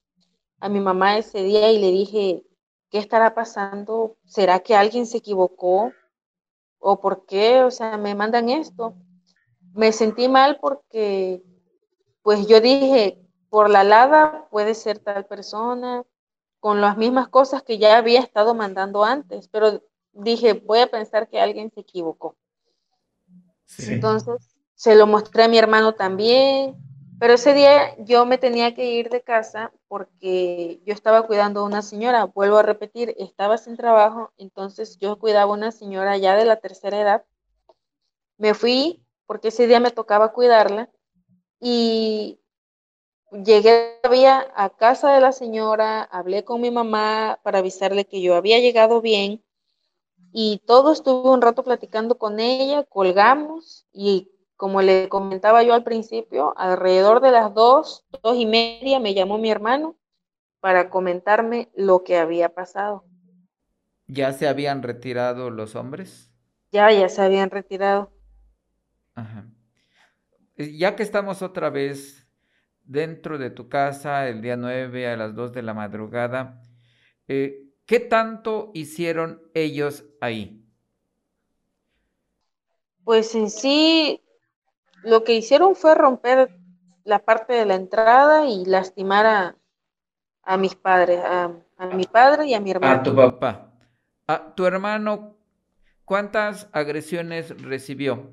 a 0.59 0.69
mi 0.69 0.79
mamá 0.79 1.17
ese 1.17 1.43
día 1.43 1.71
y 1.71 1.79
le 1.79 1.91
dije, 1.91 2.43
¿qué 2.89 2.97
estará 2.97 3.33
pasando? 3.33 4.17
¿Será 4.25 4.59
que 4.59 4.75
alguien 4.75 5.05
se 5.05 5.17
equivocó? 5.17 5.91
¿O 6.79 6.99
por 6.99 7.25
qué? 7.25 7.63
O 7.63 7.71
sea, 7.71 7.97
me 7.97 8.15
mandan 8.15 8.49
esto. 8.49 8.95
Me 9.73 9.91
sentí 9.91 10.27
mal 10.27 10.59
porque, 10.59 11.43
pues 12.21 12.47
yo 12.47 12.59
dije, 12.59 13.21
por 13.49 13.69
la 13.69 13.83
lada 13.83 14.47
puede 14.49 14.73
ser 14.75 14.99
tal 14.99 15.25
persona, 15.25 16.03
con 16.59 16.79
las 16.79 16.97
mismas 16.97 17.27
cosas 17.27 17.63
que 17.63 17.77
ya 17.77 17.97
había 17.97 18.19
estado 18.19 18.53
mandando 18.53 19.03
antes, 19.03 19.47
pero 19.47 19.81
dije, 20.13 20.53
voy 20.53 20.79
a 20.79 20.87
pensar 20.87 21.27
que 21.27 21.39
alguien 21.39 21.71
se 21.71 21.81
equivocó. 21.81 22.35
Entonces 23.79 24.50
se 24.81 24.95
lo 24.95 25.05
mostré 25.05 25.43
a 25.43 25.47
mi 25.47 25.59
hermano 25.59 25.93
también, 25.93 26.75
pero 27.19 27.33
ese 27.33 27.53
día 27.53 27.95
yo 27.99 28.25
me 28.25 28.39
tenía 28.39 28.73
que 28.73 28.93
ir 28.93 29.11
de 29.11 29.21
casa 29.21 29.71
porque 29.87 30.81
yo 30.87 30.91
estaba 30.95 31.27
cuidando 31.27 31.59
a 31.59 31.65
una 31.65 31.83
señora, 31.83 32.25
vuelvo 32.25 32.57
a 32.57 32.63
repetir, 32.63 33.13
estaba 33.19 33.59
sin 33.59 33.77
trabajo, 33.77 34.31
entonces 34.39 34.97
yo 34.97 35.19
cuidaba 35.19 35.51
a 35.51 35.55
una 35.55 35.71
señora 35.71 36.17
ya 36.17 36.35
de 36.35 36.45
la 36.45 36.55
tercera 36.55 36.99
edad. 36.99 37.23
Me 38.39 38.55
fui 38.55 39.05
porque 39.27 39.49
ese 39.49 39.67
día 39.67 39.79
me 39.79 39.91
tocaba 39.91 40.33
cuidarla 40.33 40.89
y 41.59 42.39
llegué 43.31 43.99
todavía 44.01 44.51
a 44.55 44.71
casa 44.71 45.13
de 45.13 45.21
la 45.21 45.31
señora, 45.31 46.01
hablé 46.01 46.43
con 46.43 46.59
mi 46.59 46.71
mamá 46.71 47.39
para 47.43 47.59
avisarle 47.59 48.05
que 48.05 48.19
yo 48.19 48.33
había 48.33 48.57
llegado 48.57 48.99
bien 48.99 49.43
y 50.33 50.59
todo 50.65 50.91
estuve 50.91 51.29
un 51.29 51.43
rato 51.43 51.63
platicando 51.63 52.17
con 52.17 52.39
ella, 52.39 52.83
colgamos 52.85 53.85
y 53.93 54.31
como 54.61 54.83
le 54.83 55.09
comentaba 55.09 55.63
yo 55.63 55.73
al 55.73 55.83
principio, 55.83 56.53
alrededor 56.55 57.19
de 57.19 57.31
las 57.31 57.51
dos, 57.55 58.05
dos 58.21 58.37
y 58.37 58.45
media 58.45 58.99
me 58.99 59.15
llamó 59.15 59.39
mi 59.39 59.49
hermano 59.49 59.97
para 60.59 60.91
comentarme 60.91 61.71
lo 61.75 62.03
que 62.03 62.19
había 62.19 62.53
pasado. 62.53 63.03
¿Ya 64.05 64.31
se 64.33 64.47
habían 64.47 64.83
retirado 64.83 65.49
los 65.49 65.73
hombres? 65.73 66.31
Ya, 66.71 66.91
ya 66.91 67.09
se 67.09 67.23
habían 67.23 67.49
retirado. 67.49 68.11
Ajá. 69.15 69.49
Ya 70.57 70.95
que 70.95 71.01
estamos 71.01 71.41
otra 71.41 71.71
vez 71.71 72.29
dentro 72.83 73.39
de 73.39 73.49
tu 73.49 73.67
casa 73.67 74.29
el 74.29 74.43
día 74.43 74.57
9 74.57 75.07
a 75.07 75.17
las 75.17 75.33
2 75.33 75.53
de 75.53 75.63
la 75.63 75.73
madrugada, 75.73 76.61
eh, 77.27 77.63
¿qué 77.87 77.99
tanto 77.99 78.69
hicieron 78.75 79.41
ellos 79.55 80.05
ahí? 80.21 80.63
Pues 83.03 83.33
en 83.33 83.49
sí, 83.49 84.20
lo 85.03 85.23
que 85.23 85.33
hicieron 85.33 85.75
fue 85.75 85.95
romper 85.95 86.57
la 87.03 87.19
parte 87.19 87.53
de 87.53 87.65
la 87.65 87.75
entrada 87.75 88.45
y 88.45 88.65
lastimar 88.65 89.25
a, 89.25 89.55
a 90.43 90.57
mis 90.57 90.75
padres, 90.75 91.19
a, 91.23 91.51
a, 91.77 91.85
mi 91.87 92.05
padre 92.05 92.47
y 92.47 92.53
a 92.53 92.59
mi 92.59 92.71
hermano. 92.71 92.99
A 92.99 93.03
tu 93.03 93.15
papá. 93.15 93.71
A 94.27 94.55
tu 94.55 94.65
hermano, 94.65 95.35
¿cuántas 96.05 96.69
agresiones 96.71 97.61
recibió? 97.61 98.31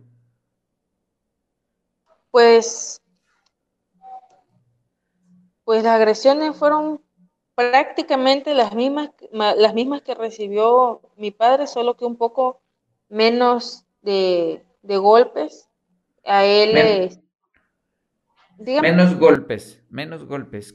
Pues, 2.31 3.03
pues 5.65 5.83
las 5.83 5.95
agresiones 5.95 6.57
fueron 6.57 7.03
prácticamente 7.55 8.55
las 8.55 8.75
mismas, 8.75 9.11
las 9.33 9.75
mismas 9.75 10.03
que 10.03 10.15
recibió 10.15 11.01
mi 11.17 11.31
padre, 11.31 11.67
solo 11.67 11.97
que 11.97 12.05
un 12.05 12.17
poco 12.17 12.61
menos 13.09 13.85
de, 14.03 14.65
de 14.83 14.97
golpes. 14.99 15.68
A 16.29 16.45
él 16.45 16.75
Men 16.75 17.11
Menos 18.59 19.19
golpes, 19.19 19.83
menos 19.89 20.25
golpes. 20.25 20.75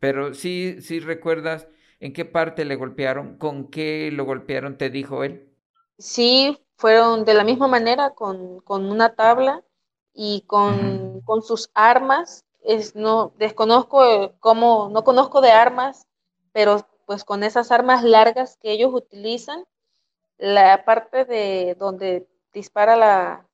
Pero 0.00 0.34
sí, 0.34 0.80
sí 0.80 1.00
recuerdas 1.00 1.68
en 2.00 2.12
qué 2.12 2.24
parte 2.24 2.64
le 2.64 2.74
golpearon, 2.74 3.38
con 3.38 3.70
qué 3.70 4.10
lo 4.12 4.24
golpearon, 4.24 4.76
te 4.76 4.90
dijo 4.90 5.22
él. 5.22 5.48
Sí, 5.98 6.58
fueron 6.76 7.24
de 7.24 7.34
la 7.34 7.44
misma 7.44 7.68
manera, 7.68 8.10
con, 8.10 8.60
con 8.60 8.90
una 8.90 9.14
tabla 9.14 9.62
y 10.12 10.42
con, 10.48 11.20
con 11.20 11.42
sus 11.42 11.70
armas. 11.74 12.44
Es, 12.64 12.96
no 12.96 13.32
desconozco 13.38 14.34
cómo, 14.40 14.90
no 14.92 15.04
conozco 15.04 15.40
de 15.40 15.52
armas, 15.52 16.06
pero 16.52 16.86
pues 17.06 17.24
con 17.24 17.44
esas 17.44 17.70
armas 17.70 18.02
largas 18.02 18.56
que 18.60 18.72
ellos 18.72 18.92
utilizan, 18.92 19.64
la 20.38 20.84
parte 20.84 21.24
de 21.24 21.76
donde 21.78 22.26
dispara 22.52 22.96
la, 22.96 23.46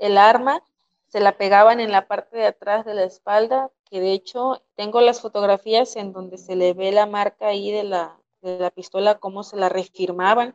el 0.00 0.18
arma, 0.18 0.62
se 1.08 1.20
la 1.20 1.38
pegaban 1.38 1.80
en 1.80 1.90
la 1.90 2.06
parte 2.06 2.36
de 2.36 2.46
atrás 2.46 2.84
de 2.84 2.94
la 2.94 3.04
espalda, 3.04 3.70
que 3.90 4.00
de 4.00 4.12
hecho 4.12 4.62
tengo 4.76 5.00
las 5.00 5.20
fotografías 5.20 5.96
en 5.96 6.12
donde 6.12 6.38
se 6.38 6.54
le 6.56 6.74
ve 6.74 6.92
la 6.92 7.06
marca 7.06 7.48
ahí 7.48 7.70
de 7.70 7.84
la, 7.84 8.16
de 8.42 8.58
la 8.58 8.70
pistola, 8.70 9.18
cómo 9.18 9.42
se 9.42 9.56
la 9.56 9.68
refirmaban. 9.68 10.54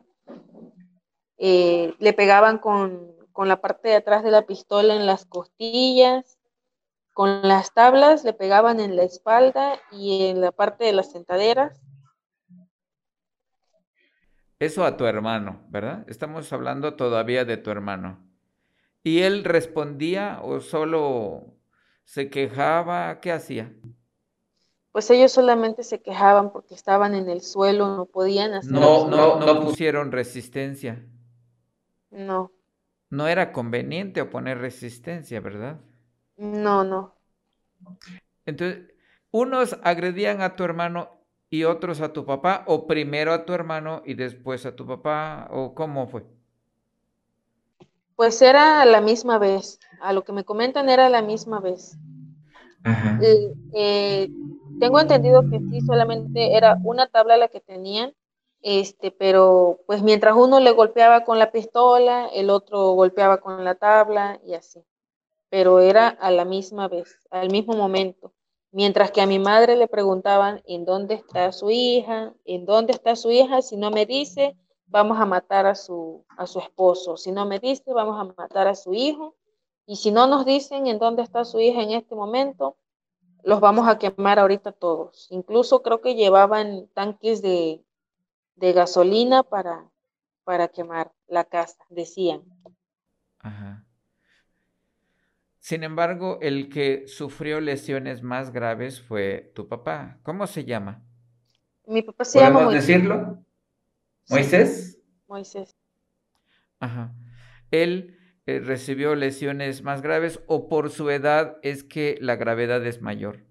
Eh, 1.38 1.94
le 1.98 2.12
pegaban 2.12 2.58
con, 2.58 3.14
con 3.32 3.48
la 3.48 3.60
parte 3.60 3.88
de 3.88 3.96
atrás 3.96 4.22
de 4.22 4.30
la 4.30 4.42
pistola 4.42 4.94
en 4.94 5.06
las 5.06 5.26
costillas, 5.26 6.38
con 7.12 7.42
las 7.42 7.72
tablas 7.72 8.24
le 8.24 8.32
pegaban 8.32 8.80
en 8.80 8.96
la 8.96 9.04
espalda 9.04 9.80
y 9.90 10.26
en 10.26 10.40
la 10.40 10.52
parte 10.52 10.84
de 10.84 10.92
las 10.92 11.12
sentaderas. 11.12 11.80
Eso 14.58 14.84
a 14.84 14.96
tu 14.96 15.04
hermano, 15.04 15.64
¿verdad? 15.68 16.04
Estamos 16.08 16.52
hablando 16.52 16.94
todavía 16.94 17.44
de 17.44 17.56
tu 17.56 17.70
hermano. 17.70 18.33
¿Y 19.04 19.20
él 19.20 19.44
respondía 19.44 20.40
o 20.42 20.60
solo 20.60 21.54
se 22.04 22.28
quejaba? 22.30 23.20
¿Qué 23.20 23.30
hacía? 23.30 23.72
Pues 24.90 25.08
ellos 25.10 25.30
solamente 25.30 25.84
se 25.84 26.02
quejaban 26.02 26.52
porque 26.52 26.74
estaban 26.74 27.14
en 27.14 27.28
el 27.28 27.42
suelo, 27.42 27.96
no 27.96 28.06
podían 28.06 28.54
hacer 28.54 28.72
No, 28.72 29.08
no, 29.08 29.38
no 29.38 29.60
pusieron 29.60 30.10
resistencia. 30.10 31.04
No 32.10 32.50
no 33.14 33.28
era 33.28 33.52
conveniente 33.52 34.20
oponer 34.20 34.58
resistencia, 34.58 35.40
¿verdad? 35.40 35.80
No, 36.36 36.82
no. 36.82 37.14
Entonces, 38.44 38.92
unos 39.30 39.78
agredían 39.82 40.42
a 40.42 40.56
tu 40.56 40.64
hermano 40.64 41.24
y 41.48 41.64
otros 41.64 42.00
a 42.00 42.12
tu 42.12 42.26
papá, 42.26 42.64
o 42.66 42.86
primero 42.88 43.32
a 43.32 43.44
tu 43.44 43.52
hermano 43.52 44.02
y 44.04 44.14
después 44.14 44.66
a 44.66 44.74
tu 44.74 44.84
papá, 44.86 45.46
o 45.50 45.74
cómo 45.74 46.08
fue? 46.08 46.24
Pues 48.16 48.40
era 48.42 48.84
la 48.84 49.00
misma 49.00 49.38
vez. 49.38 49.78
A 50.00 50.12
lo 50.12 50.22
que 50.22 50.32
me 50.32 50.44
comentan 50.44 50.88
era 50.88 51.08
la 51.08 51.22
misma 51.22 51.60
vez. 51.60 51.96
Eh, 53.22 53.54
eh, 53.72 54.28
tengo 54.78 55.00
entendido 55.00 55.42
que 55.48 55.58
sí, 55.58 55.80
solamente 55.80 56.56
era 56.56 56.78
una 56.84 57.06
tabla 57.06 57.36
la 57.36 57.48
que 57.48 57.60
tenían 57.60 58.12
este, 58.64 59.10
pero 59.10 59.80
pues 59.86 60.02
mientras 60.02 60.34
uno 60.34 60.58
le 60.58 60.70
golpeaba 60.70 61.22
con 61.22 61.38
la 61.38 61.52
pistola, 61.52 62.28
el 62.32 62.48
otro 62.48 62.92
golpeaba 62.92 63.36
con 63.36 63.62
la 63.62 63.74
tabla 63.74 64.40
y 64.42 64.54
así. 64.54 64.82
Pero 65.50 65.80
era 65.80 66.08
a 66.08 66.30
la 66.30 66.46
misma 66.46 66.88
vez, 66.88 67.18
al 67.30 67.50
mismo 67.50 67.74
momento. 67.74 68.32
Mientras 68.72 69.10
que 69.10 69.20
a 69.20 69.26
mi 69.26 69.38
madre 69.38 69.76
le 69.76 69.86
preguntaban 69.86 70.62
en 70.64 70.86
dónde 70.86 71.14
está 71.14 71.52
su 71.52 71.70
hija, 71.70 72.32
en 72.46 72.64
dónde 72.64 72.94
está 72.94 73.16
su 73.16 73.30
hija, 73.30 73.60
si 73.60 73.76
no 73.76 73.90
me 73.90 74.06
dice, 74.06 74.56
vamos 74.86 75.18
a 75.18 75.26
matar 75.26 75.66
a 75.66 75.74
su, 75.74 76.24
a 76.28 76.46
su 76.46 76.58
esposo, 76.60 77.16
si 77.16 77.32
no 77.32 77.46
me 77.46 77.58
dice, 77.58 77.92
vamos 77.92 78.20
a 78.20 78.34
matar 78.36 78.68
a 78.68 78.74
su 78.74 78.94
hijo, 78.94 79.34
y 79.86 79.96
si 79.96 80.10
no 80.10 80.26
nos 80.26 80.46
dicen 80.46 80.86
en 80.86 80.98
dónde 80.98 81.22
está 81.22 81.44
su 81.44 81.60
hija 81.60 81.82
en 81.82 81.90
este 81.92 82.14
momento, 82.14 82.76
los 83.42 83.60
vamos 83.60 83.86
a 83.86 83.98
quemar 83.98 84.38
ahorita 84.38 84.72
todos. 84.72 85.28
Incluso 85.30 85.82
creo 85.82 86.00
que 86.00 86.14
llevaban 86.14 86.88
tanques 86.94 87.42
de, 87.42 87.84
de 88.56 88.72
gasolina 88.72 89.42
para, 89.42 89.90
para 90.44 90.68
quemar 90.68 91.12
la 91.26 91.44
casa, 91.44 91.84
decían. 91.90 92.42
Ajá. 93.40 93.84
Sin 95.58 95.82
embargo, 95.82 96.38
el 96.40 96.68
que 96.68 97.06
sufrió 97.06 97.60
lesiones 97.60 98.22
más 98.22 98.52
graves 98.52 99.00
fue 99.00 99.52
tu 99.54 99.68
papá. 99.68 100.18
¿Cómo 100.22 100.46
se 100.46 100.64
llama? 100.64 101.02
Mi 101.86 102.02
papá 102.02 102.24
se 102.24 102.38
llama 102.40 102.60
Moisés. 102.60 102.86
decirlo? 102.86 103.43
¿Moisés? 104.28 104.98
Moisés. 105.26 105.74
Ajá. 106.80 107.14
Él 107.70 108.16
eh, 108.46 108.60
recibió 108.60 109.14
lesiones 109.14 109.82
más 109.82 110.02
graves 110.02 110.40
o 110.46 110.68
por 110.68 110.90
su 110.90 111.08
edad 111.10 111.56
es 111.62 111.82
que 111.82 112.18
la 112.20 112.36
gravedad 112.36 112.84
es 112.86 113.00
mayor. 113.00 113.44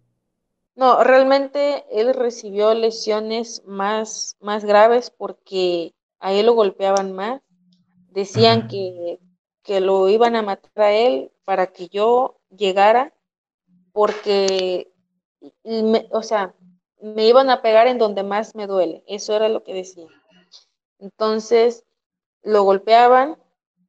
No, 0.75 1.03
realmente 1.03 1.85
él 1.91 2.13
recibió 2.13 2.73
lesiones 2.73 3.63
más, 3.65 4.37
más 4.39 4.65
graves 4.65 5.11
porque 5.11 5.93
a 6.19 6.33
él 6.33 6.47
lo 6.47 6.53
golpeaban 6.53 7.11
más. 7.11 7.41
Decían 8.09 8.67
que, 8.67 9.19
que 9.63 9.81
lo 9.81 10.09
iban 10.09 10.35
a 10.35 10.41
matar 10.41 10.83
a 10.83 10.91
él 10.91 11.31
para 11.45 11.67
que 11.67 11.87
yo 11.89 12.39
llegara 12.49 13.13
porque, 13.91 14.91
o 16.11 16.23
sea, 16.23 16.55
me 17.01 17.27
iban 17.27 17.49
a 17.49 17.61
pegar 17.61 17.87
en 17.87 17.97
donde 17.97 18.23
más 18.23 18.55
me 18.55 18.67
duele. 18.67 19.03
Eso 19.07 19.35
era 19.35 19.49
lo 19.49 19.63
que 19.63 19.73
decían. 19.73 20.09
Entonces, 21.03 21.83
lo 22.43 22.63
golpeaban 22.63 23.37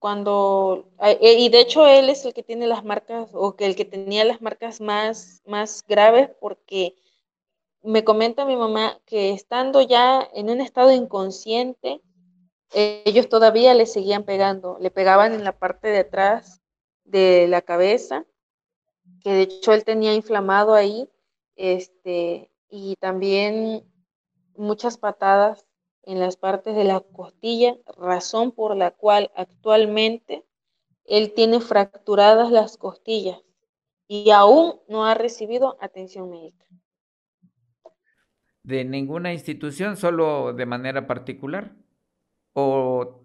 cuando, 0.01 0.91
eh, 1.01 1.37
y 1.39 1.49
de 1.49 1.61
hecho 1.61 1.87
él 1.87 2.11
es 2.11 2.25
el 2.25 2.35
que 2.35 2.43
tiene 2.43 2.67
las 2.67 2.85
marcas, 2.85 3.31
o 3.33 3.55
que 3.55 3.67
el 3.67 3.77
que 3.77 3.85
tenía 3.85 4.25
las 4.25 4.43
marcas 4.43 4.81
más, 4.81 5.41
más 5.47 5.85
graves, 5.87 6.31
porque 6.41 6.97
me 7.83 8.03
comenta 8.03 8.45
mi 8.45 8.57
mamá 8.57 8.99
que 9.07 9.31
estando 9.31 9.81
ya 9.81 10.29
en 10.35 10.51
un 10.51 10.61
estado 10.61 10.91
inconsciente, 10.91 12.01
ellos 12.73 13.29
todavía 13.29 13.75
le 13.75 13.87
seguían 13.87 14.25
pegando, 14.25 14.77
le 14.81 14.91
pegaban 14.91 15.35
en 15.35 15.45
la 15.45 15.57
parte 15.57 15.89
de 15.89 16.01
atrás 16.01 16.61
de 17.05 17.47
la 17.49 17.63
cabeza, 17.63 18.25
que 19.23 19.31
de 19.31 19.43
hecho 19.43 19.73
él 19.73 19.85
tenía 19.85 20.15
inflamado 20.15 20.75
ahí, 20.75 21.09
este, 21.55 22.51
y 22.69 22.97
también 22.97 23.85
muchas 24.57 24.99
patadas 24.99 25.65
en 26.07 26.21
las 26.21 26.37
partes 26.37 26.75
de 26.77 26.85
la 26.85 27.01
costilla, 27.01 27.77
razón 27.97 28.53
por 28.53 28.77
la 28.77 28.91
cual 28.91 29.31
actualmente 29.35 30.45
él 31.05 31.33
tiene 31.35 31.61
fracturadas 31.61 32.51
las 32.51 32.77
costillas 32.77 33.41
y 34.07 34.31
aún 34.31 34.81
no 34.89 35.07
ha 35.07 35.15
recibido 35.15 35.77
atención 35.81 36.31
médica. 36.31 36.65
¿De 38.63 38.85
ninguna 38.85 39.33
institución, 39.33 39.97
solo 39.97 40.55
de 40.55 40.67
manera 40.67 41.07
particular? 41.07 41.77
¿O 42.55 43.23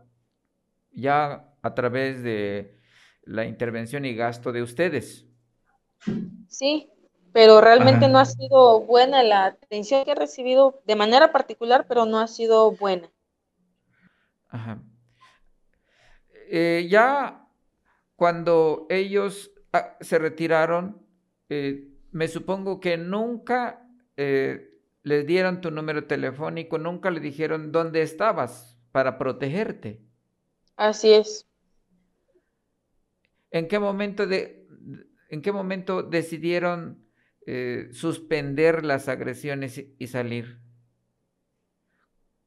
ya 0.92 1.56
a 1.62 1.74
través 1.76 2.24
de 2.24 2.78
la 3.24 3.46
intervención 3.46 4.06
y 4.06 4.16
gasto 4.16 4.52
de 4.52 4.62
ustedes? 4.62 5.26
Sí, 6.48 6.92
pero 7.34 7.62
realmente 7.62 8.08
no 8.08 8.20
ha 8.20 8.26
sido 8.26 8.82
buena 8.82 9.24
la 9.24 9.46
atención 9.46 10.04
que 10.06 10.12
ha 10.12 10.16
recibido 10.16 10.82
de 10.86 10.96
manera 10.96 11.32
particular, 11.32 11.86
pero 11.88 12.06
no 12.06 12.20
ha 12.20 12.28
sido 12.28 12.72
buena. 12.72 13.10
Ajá. 14.48 14.82
Eh, 16.52 16.88
ya 16.90 17.48
cuando 18.16 18.88
ellos 18.90 19.52
ah, 19.72 19.96
se 20.02 20.18
retiraron, 20.18 21.06
eh, 21.50 21.88
me 22.12 22.28
supongo 22.28 22.80
que 22.80 22.98
nunca 22.98 23.88
eh, 24.18 24.70
les 25.04 25.26
dieron 25.26 25.62
tu 25.62 25.72
número 25.72 26.06
telefónico, 26.06 26.78
nunca 26.78 27.12
le 27.12 27.20
dijeron 27.20 27.72
dónde 27.72 28.02
estabas 28.02 28.78
para 28.92 29.18
protegerte. 29.18 30.02
Así 30.76 31.14
es. 31.14 31.48
¿En 33.52 33.68
qué 33.68 33.80
momento, 33.80 34.26
de, 34.28 34.68
en 35.30 35.42
qué 35.42 35.52
momento 35.52 36.04
decidieron 36.04 37.09
eh, 37.52 37.90
suspender 37.94 38.86
las 38.86 39.08
agresiones 39.08 39.84
y 39.98 40.06
salir? 40.06 40.60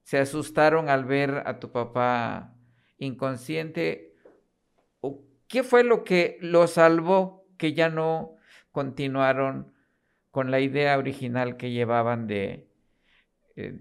¿Se 0.05 0.19
asustaron 0.19 0.89
al 0.89 1.05
ver 1.05 1.43
a 1.45 1.59
tu 1.59 1.73
papá 1.73 2.55
inconsciente? 2.99 4.15
¿O 5.01 5.25
¿Qué 5.49 5.65
fue 5.65 5.83
lo 5.83 6.05
que 6.05 6.39
lo 6.41 6.69
salvó 6.69 7.49
que 7.59 7.75
ya 7.75 7.89
no 7.89 8.37
continuaron 8.71 9.75
con 10.31 10.53
la 10.53 10.61
idea 10.61 10.97
original 10.97 11.57
que 11.57 11.73
llevaban 11.73 12.29
de, 12.29 12.69
eh, 13.57 13.81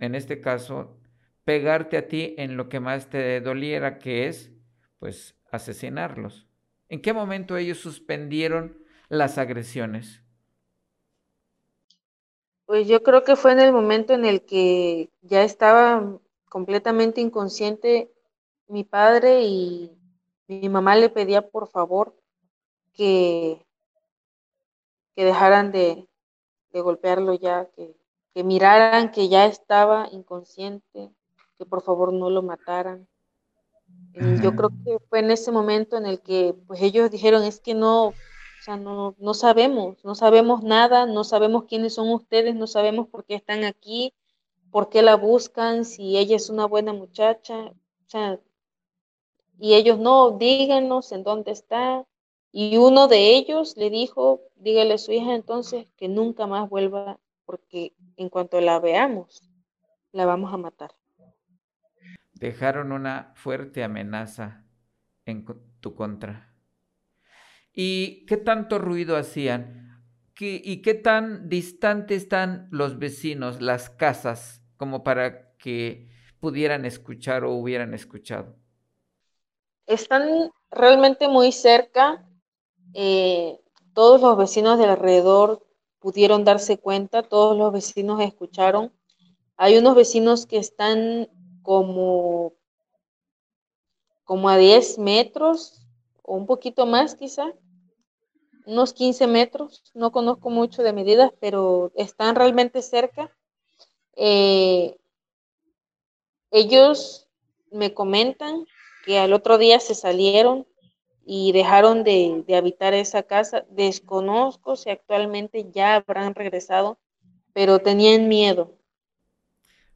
en 0.00 0.14
este 0.14 0.42
caso, 0.42 1.00
pegarte 1.44 1.96
a 1.96 2.08
ti 2.08 2.34
en 2.36 2.58
lo 2.58 2.68
que 2.68 2.78
más 2.78 3.08
te 3.08 3.40
doliera, 3.40 3.98
que 3.98 4.28
es, 4.28 4.52
pues, 4.98 5.34
asesinarlos? 5.50 6.46
¿En 6.90 7.00
qué 7.00 7.14
momento 7.14 7.56
ellos 7.56 7.78
suspendieron 7.78 8.76
las 9.08 9.38
agresiones? 9.38 10.27
Pues 12.68 12.86
yo 12.86 13.02
creo 13.02 13.24
que 13.24 13.34
fue 13.34 13.52
en 13.52 13.60
el 13.60 13.72
momento 13.72 14.12
en 14.12 14.26
el 14.26 14.44
que 14.44 15.08
ya 15.22 15.42
estaba 15.42 16.20
completamente 16.50 17.22
inconsciente 17.22 18.12
mi 18.66 18.84
padre 18.84 19.40
y 19.44 19.90
mi 20.48 20.68
mamá 20.68 20.94
le 20.94 21.08
pedía 21.08 21.48
por 21.48 21.68
favor 21.68 22.14
que, 22.92 23.64
que 25.16 25.24
dejaran 25.24 25.72
de, 25.72 26.06
golpearlo 26.74 27.32
ya, 27.32 27.70
que, 27.74 27.96
que, 28.34 28.44
miraran 28.44 29.12
que 29.12 29.30
ya 29.30 29.46
estaba 29.46 30.06
inconsciente, 30.12 31.10
que 31.56 31.64
por 31.64 31.80
favor 31.80 32.12
no 32.12 32.28
lo 32.28 32.42
mataran. 32.42 33.08
Y 34.12 34.42
yo 34.42 34.54
creo 34.54 34.68
que 34.84 34.98
fue 35.08 35.20
en 35.20 35.30
ese 35.30 35.52
momento 35.52 35.96
en 35.96 36.04
el 36.04 36.20
que 36.20 36.54
pues 36.66 36.82
ellos 36.82 37.10
dijeron 37.10 37.44
es 37.44 37.60
que 37.60 37.72
no, 37.72 38.12
no, 38.76 39.14
no 39.18 39.34
sabemos, 39.34 40.04
no 40.04 40.14
sabemos 40.14 40.62
nada, 40.62 41.06
no 41.06 41.24
sabemos 41.24 41.64
quiénes 41.64 41.94
son 41.94 42.10
ustedes, 42.10 42.54
no 42.54 42.66
sabemos 42.66 43.08
por 43.08 43.24
qué 43.24 43.34
están 43.34 43.64
aquí, 43.64 44.12
por 44.70 44.88
qué 44.88 45.02
la 45.02 45.16
buscan, 45.16 45.84
si 45.84 46.18
ella 46.18 46.36
es 46.36 46.50
una 46.50 46.66
buena 46.66 46.92
muchacha, 46.92 47.56
o 47.56 47.74
sea, 48.06 48.38
y 49.58 49.74
ellos 49.74 49.98
no, 49.98 50.32
díganos 50.38 51.12
en 51.12 51.24
dónde 51.24 51.50
está. 51.50 52.04
Y 52.52 52.76
uno 52.76 53.08
de 53.08 53.36
ellos 53.36 53.76
le 53.76 53.90
dijo, 53.90 54.40
dígale 54.56 54.94
a 54.94 54.98
su 54.98 55.12
hija 55.12 55.34
entonces 55.34 55.90
que 55.96 56.08
nunca 56.08 56.46
más 56.46 56.68
vuelva, 56.68 57.18
porque 57.44 57.92
en 58.16 58.28
cuanto 58.28 58.60
la 58.60 58.78
veamos, 58.78 59.42
la 60.12 60.26
vamos 60.26 60.52
a 60.52 60.56
matar. 60.56 60.92
Dejaron 62.32 62.92
una 62.92 63.32
fuerte 63.34 63.82
amenaza 63.82 64.64
en 65.26 65.44
tu 65.80 65.94
contra. 65.94 66.54
¿Y 67.80 68.26
qué 68.26 68.36
tanto 68.36 68.80
ruido 68.80 69.16
hacían? 69.16 70.02
¿Y 70.36 70.82
qué 70.82 70.94
tan 70.94 71.48
distantes 71.48 72.24
están 72.24 72.66
los 72.72 72.98
vecinos, 72.98 73.62
las 73.62 73.88
casas, 73.88 74.60
como 74.76 75.04
para 75.04 75.52
que 75.58 76.08
pudieran 76.40 76.84
escuchar 76.84 77.44
o 77.44 77.52
hubieran 77.52 77.94
escuchado? 77.94 78.56
Están 79.86 80.50
realmente 80.72 81.28
muy 81.28 81.52
cerca. 81.52 82.28
Eh, 82.94 83.60
todos 83.94 84.20
los 84.20 84.36
vecinos 84.36 84.80
del 84.80 84.90
alrededor 84.90 85.64
pudieron 86.00 86.42
darse 86.42 86.78
cuenta, 86.78 87.22
todos 87.22 87.56
los 87.56 87.72
vecinos 87.72 88.20
escucharon. 88.20 88.92
Hay 89.56 89.78
unos 89.78 89.94
vecinos 89.94 90.46
que 90.46 90.58
están 90.58 91.28
como, 91.62 92.54
como 94.24 94.48
a 94.48 94.56
10 94.56 94.98
metros 94.98 95.86
o 96.22 96.34
un 96.34 96.46
poquito 96.46 96.84
más 96.84 97.14
quizá 97.14 97.54
unos 98.68 98.92
15 98.92 99.26
metros, 99.26 99.82
no 99.94 100.12
conozco 100.12 100.50
mucho 100.50 100.82
de 100.82 100.92
medidas, 100.92 101.32
pero 101.40 101.90
están 101.96 102.36
realmente 102.36 102.82
cerca. 102.82 103.34
Eh, 104.14 104.98
ellos 106.50 107.26
me 107.72 107.94
comentan 107.94 108.66
que 109.06 109.18
al 109.18 109.32
otro 109.32 109.56
día 109.56 109.80
se 109.80 109.94
salieron 109.94 110.66
y 111.24 111.52
dejaron 111.52 112.04
de, 112.04 112.44
de, 112.46 112.56
habitar 112.56 112.92
esa 112.92 113.22
casa. 113.22 113.64
Desconozco 113.70 114.76
si 114.76 114.90
actualmente 114.90 115.70
ya 115.72 115.94
habrán 115.94 116.34
regresado, 116.34 116.98
pero 117.54 117.78
tenían 117.78 118.28
miedo. 118.28 118.76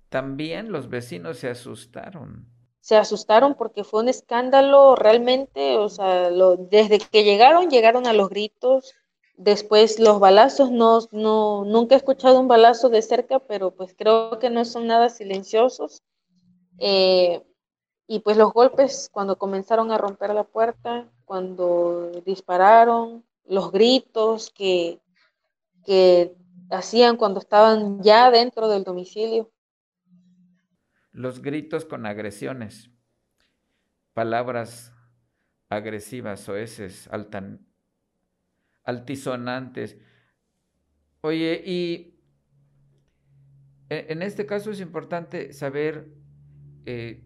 También 0.08 0.72
los 0.72 0.88
vecinos 0.88 1.38
se 1.38 1.50
asustaron 1.50 2.46
se 2.82 2.96
asustaron 2.96 3.54
porque 3.54 3.84
fue 3.84 4.02
un 4.02 4.08
escándalo 4.08 4.96
realmente, 4.96 5.78
o 5.78 5.88
sea, 5.88 6.30
desde 6.58 6.98
que 6.98 7.22
llegaron, 7.22 7.70
llegaron 7.70 8.08
a 8.08 8.12
los 8.12 8.28
gritos, 8.28 8.92
después 9.36 10.00
los 10.00 10.18
balazos, 10.18 10.72
no, 10.72 10.98
no, 11.12 11.64
nunca 11.64 11.94
he 11.94 11.98
escuchado 11.98 12.40
un 12.40 12.48
balazo 12.48 12.88
de 12.88 13.00
cerca, 13.00 13.38
pero 13.38 13.70
pues 13.70 13.94
creo 13.96 14.36
que 14.40 14.50
no 14.50 14.64
son 14.64 14.88
nada 14.88 15.10
silenciosos. 15.10 16.02
Eh, 16.78 17.40
y 18.08 18.18
pues 18.18 18.36
los 18.36 18.52
golpes 18.52 19.08
cuando 19.12 19.38
comenzaron 19.38 19.92
a 19.92 19.98
romper 19.98 20.34
la 20.34 20.42
puerta, 20.42 21.08
cuando 21.24 22.10
dispararon, 22.26 23.24
los 23.44 23.70
gritos 23.70 24.50
que, 24.50 24.98
que 25.84 26.34
hacían 26.68 27.16
cuando 27.16 27.38
estaban 27.38 28.02
ya 28.02 28.32
dentro 28.32 28.66
del 28.66 28.82
domicilio 28.82 29.52
los 31.12 31.42
gritos 31.42 31.84
con 31.84 32.06
agresiones, 32.06 32.90
palabras 34.14 34.92
agresivas, 35.68 36.48
o 36.48 36.54
altan, 37.10 37.66
altisonantes. 38.84 39.98
Oye, 41.20 41.62
y 41.64 42.18
e, 43.88 44.06
en 44.08 44.22
este 44.22 44.46
caso 44.46 44.70
es 44.70 44.80
importante 44.80 45.52
saber 45.52 46.12
eh, 46.86 47.22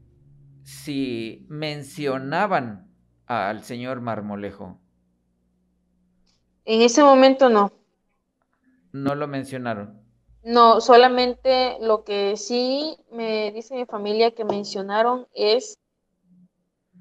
si 0.62 1.46
mencionaban 1.48 2.92
al 3.26 3.62
señor 3.62 4.00
Marmolejo. 4.00 4.80
En 6.64 6.82
ese 6.82 7.02
momento 7.02 7.48
no. 7.48 7.72
No 8.92 9.14
lo 9.14 9.28
mencionaron. 9.28 10.05
No, 10.46 10.80
solamente 10.80 11.76
lo 11.80 12.04
que 12.04 12.36
sí 12.36 12.96
me 13.10 13.50
dice 13.50 13.74
mi 13.74 13.84
familia 13.84 14.30
que 14.30 14.44
mencionaron 14.44 15.26
es, 15.34 15.80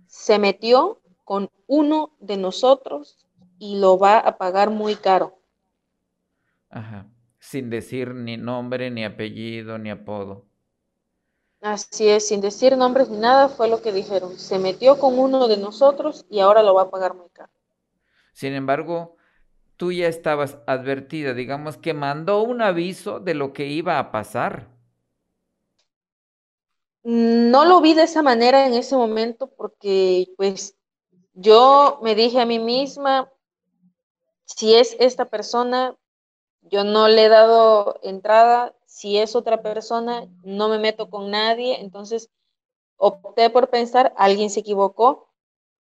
se 0.07 0.39
metió 0.39 0.99
con 1.23 1.51
uno 1.67 2.09
de 2.19 2.37
nosotros 2.37 3.23
y 3.59 3.77
lo 3.77 3.99
va 3.99 4.17
a 4.17 4.39
pagar 4.39 4.71
muy 4.71 4.95
caro. 4.95 5.37
Ajá, 6.71 7.05
sin 7.37 7.69
decir 7.69 8.15
ni 8.15 8.35
nombre, 8.35 8.89
ni 8.89 9.05
apellido, 9.05 9.77
ni 9.77 9.91
apodo. 9.91 10.47
Así 11.61 12.09
es, 12.09 12.27
sin 12.27 12.41
decir 12.41 12.75
nombres 12.75 13.09
ni 13.09 13.17
nada, 13.17 13.47
fue 13.47 13.67
lo 13.67 13.79
que 13.79 13.91
dijeron. 13.91 14.39
Se 14.39 14.57
metió 14.57 14.97
con 14.97 15.19
uno 15.19 15.47
de 15.47 15.57
nosotros 15.57 16.25
y 16.31 16.39
ahora 16.39 16.63
lo 16.63 16.73
va 16.73 16.81
a 16.81 16.89
pagar 16.89 17.13
muy 17.13 17.29
caro. 17.29 17.51
Sin 18.33 18.53
embargo, 18.53 19.17
tú 19.77 19.91
ya 19.91 20.07
estabas 20.07 20.57
advertida, 20.67 21.33
digamos 21.33 21.77
que 21.77 21.93
mandó 21.93 22.41
un 22.41 22.61
aviso 22.61 23.19
de 23.19 23.33
lo 23.33 23.53
que 23.53 23.67
iba 23.67 23.99
a 23.99 24.11
pasar. 24.11 24.69
No 27.03 27.65
lo 27.65 27.81
vi 27.81 27.93
de 27.93 28.03
esa 28.03 28.23
manera 28.23 28.65
en 28.65 28.73
ese 28.73 28.95
momento 28.95 29.47
porque 29.47 30.33
pues 30.37 30.75
yo 31.33 31.99
me 32.01 32.15
dije 32.15 32.41
a 32.41 32.45
mí 32.45 32.59
misma, 32.59 33.31
si 34.45 34.75
es 34.75 34.95
esta 34.99 35.25
persona, 35.25 35.95
yo 36.61 36.83
no 36.83 37.07
le 37.07 37.25
he 37.25 37.29
dado 37.29 37.99
entrada, 38.01 38.75
si 38.85 39.17
es 39.17 39.35
otra 39.35 39.61
persona, 39.61 40.27
no 40.43 40.69
me 40.69 40.79
meto 40.79 41.09
con 41.09 41.29
nadie, 41.29 41.81
entonces 41.81 42.29
opté 42.97 43.49
por 43.49 43.69
pensar, 43.69 44.13
alguien 44.17 44.49
se 44.49 44.61
equivocó, 44.61 45.29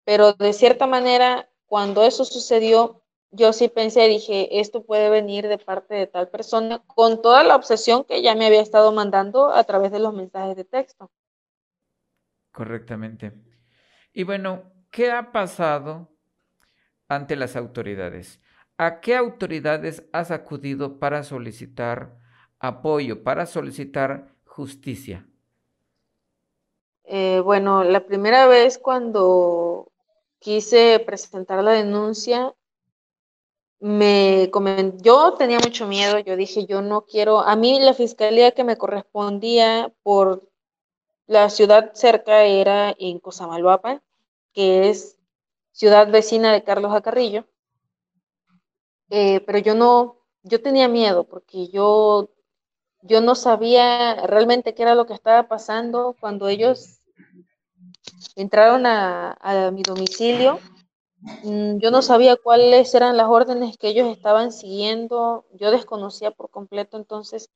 pero 0.05 0.33
de 0.33 0.53
cierta 0.53 0.87
manera, 0.87 1.49
cuando 1.65 2.03
eso 2.03 2.25
sucedió, 2.25 3.00
yo 3.31 3.53
sí 3.53 3.69
pensé, 3.69 4.07
dije, 4.07 4.59
esto 4.59 4.83
puede 4.83 5.09
venir 5.09 5.47
de 5.47 5.57
parte 5.57 5.95
de 5.95 6.07
tal 6.07 6.29
persona, 6.29 6.83
con 6.85 7.21
toda 7.21 7.43
la 7.43 7.55
obsesión 7.55 8.03
que 8.03 8.21
ya 8.21 8.35
me 8.35 8.45
había 8.45 8.61
estado 8.61 8.91
mandando 8.91 9.51
a 9.53 9.63
través 9.63 9.91
de 9.91 9.99
los 9.99 10.13
mensajes 10.13 10.55
de 10.55 10.65
texto. 10.65 11.09
Correctamente. 12.51 13.33
Y 14.13 14.23
bueno, 14.23 14.63
¿qué 14.91 15.11
ha 15.11 15.31
pasado 15.31 16.09
ante 17.07 17.37
las 17.37 17.55
autoridades? 17.55 18.41
¿A 18.77 18.99
qué 18.99 19.15
autoridades 19.15 20.03
has 20.11 20.31
acudido 20.31 20.99
para 20.99 21.23
solicitar 21.23 22.17
apoyo, 22.59 23.23
para 23.23 23.45
solicitar 23.45 24.35
justicia? 24.45 25.25
Eh, 27.05 27.41
bueno, 27.41 27.83
la 27.83 28.05
primera 28.05 28.47
vez 28.47 28.77
cuando 28.77 29.91
quise 30.39 31.01
presentar 31.05 31.63
la 31.63 31.71
denuncia, 31.71 32.53
me 33.81 34.51
yo 35.01 35.33
tenía 35.33 35.59
mucho 35.59 35.87
miedo, 35.87 36.19
yo 36.19 36.37
dije, 36.37 36.65
yo 36.67 36.81
no 36.81 37.01
quiero, 37.01 37.39
a 37.41 37.55
mí 37.55 37.79
la 37.79 37.95
fiscalía 37.95 38.51
que 38.51 38.63
me 38.63 38.77
correspondía 38.77 39.91
por 40.03 40.47
la 41.25 41.49
ciudad 41.49 41.91
cerca 41.93 42.43
era 42.43 42.95
en 42.99 43.19
Cosamaloapan, 43.19 44.01
que 44.53 44.89
es 44.89 45.17
ciudad 45.71 46.11
vecina 46.11 46.53
de 46.53 46.63
Carlos 46.63 46.93
Acarrillo, 46.93 47.45
eh, 49.09 49.39
pero 49.41 49.57
yo 49.57 49.73
no, 49.73 50.17
yo 50.43 50.61
tenía 50.61 50.87
miedo 50.87 51.23
porque 51.23 51.67
yo, 51.69 52.29
yo 53.01 53.19
no 53.19 53.33
sabía 53.33 54.27
realmente 54.27 54.75
qué 54.75 54.83
era 54.83 54.93
lo 54.93 55.07
que 55.07 55.13
estaba 55.13 55.47
pasando 55.47 56.15
cuando 56.19 56.47
ellos 56.49 56.99
entraron 58.35 58.85
a, 58.85 59.71
mi 59.73 59.81
domicilio 59.81 60.59
yo 61.43 61.91
no 61.91 62.01
sabía 62.01 62.35
cuáles 62.35 62.93
eran 62.95 63.17
las 63.17 63.27
órdenes 63.27 63.77
que 63.77 63.89
ellos 63.89 64.07
estaban 64.07 64.51
siguiendo, 64.51 65.45
yo 65.53 65.69
desconocía 65.69 66.31
por 66.31 66.49
completo, 66.49 66.97
entonces 66.97 67.49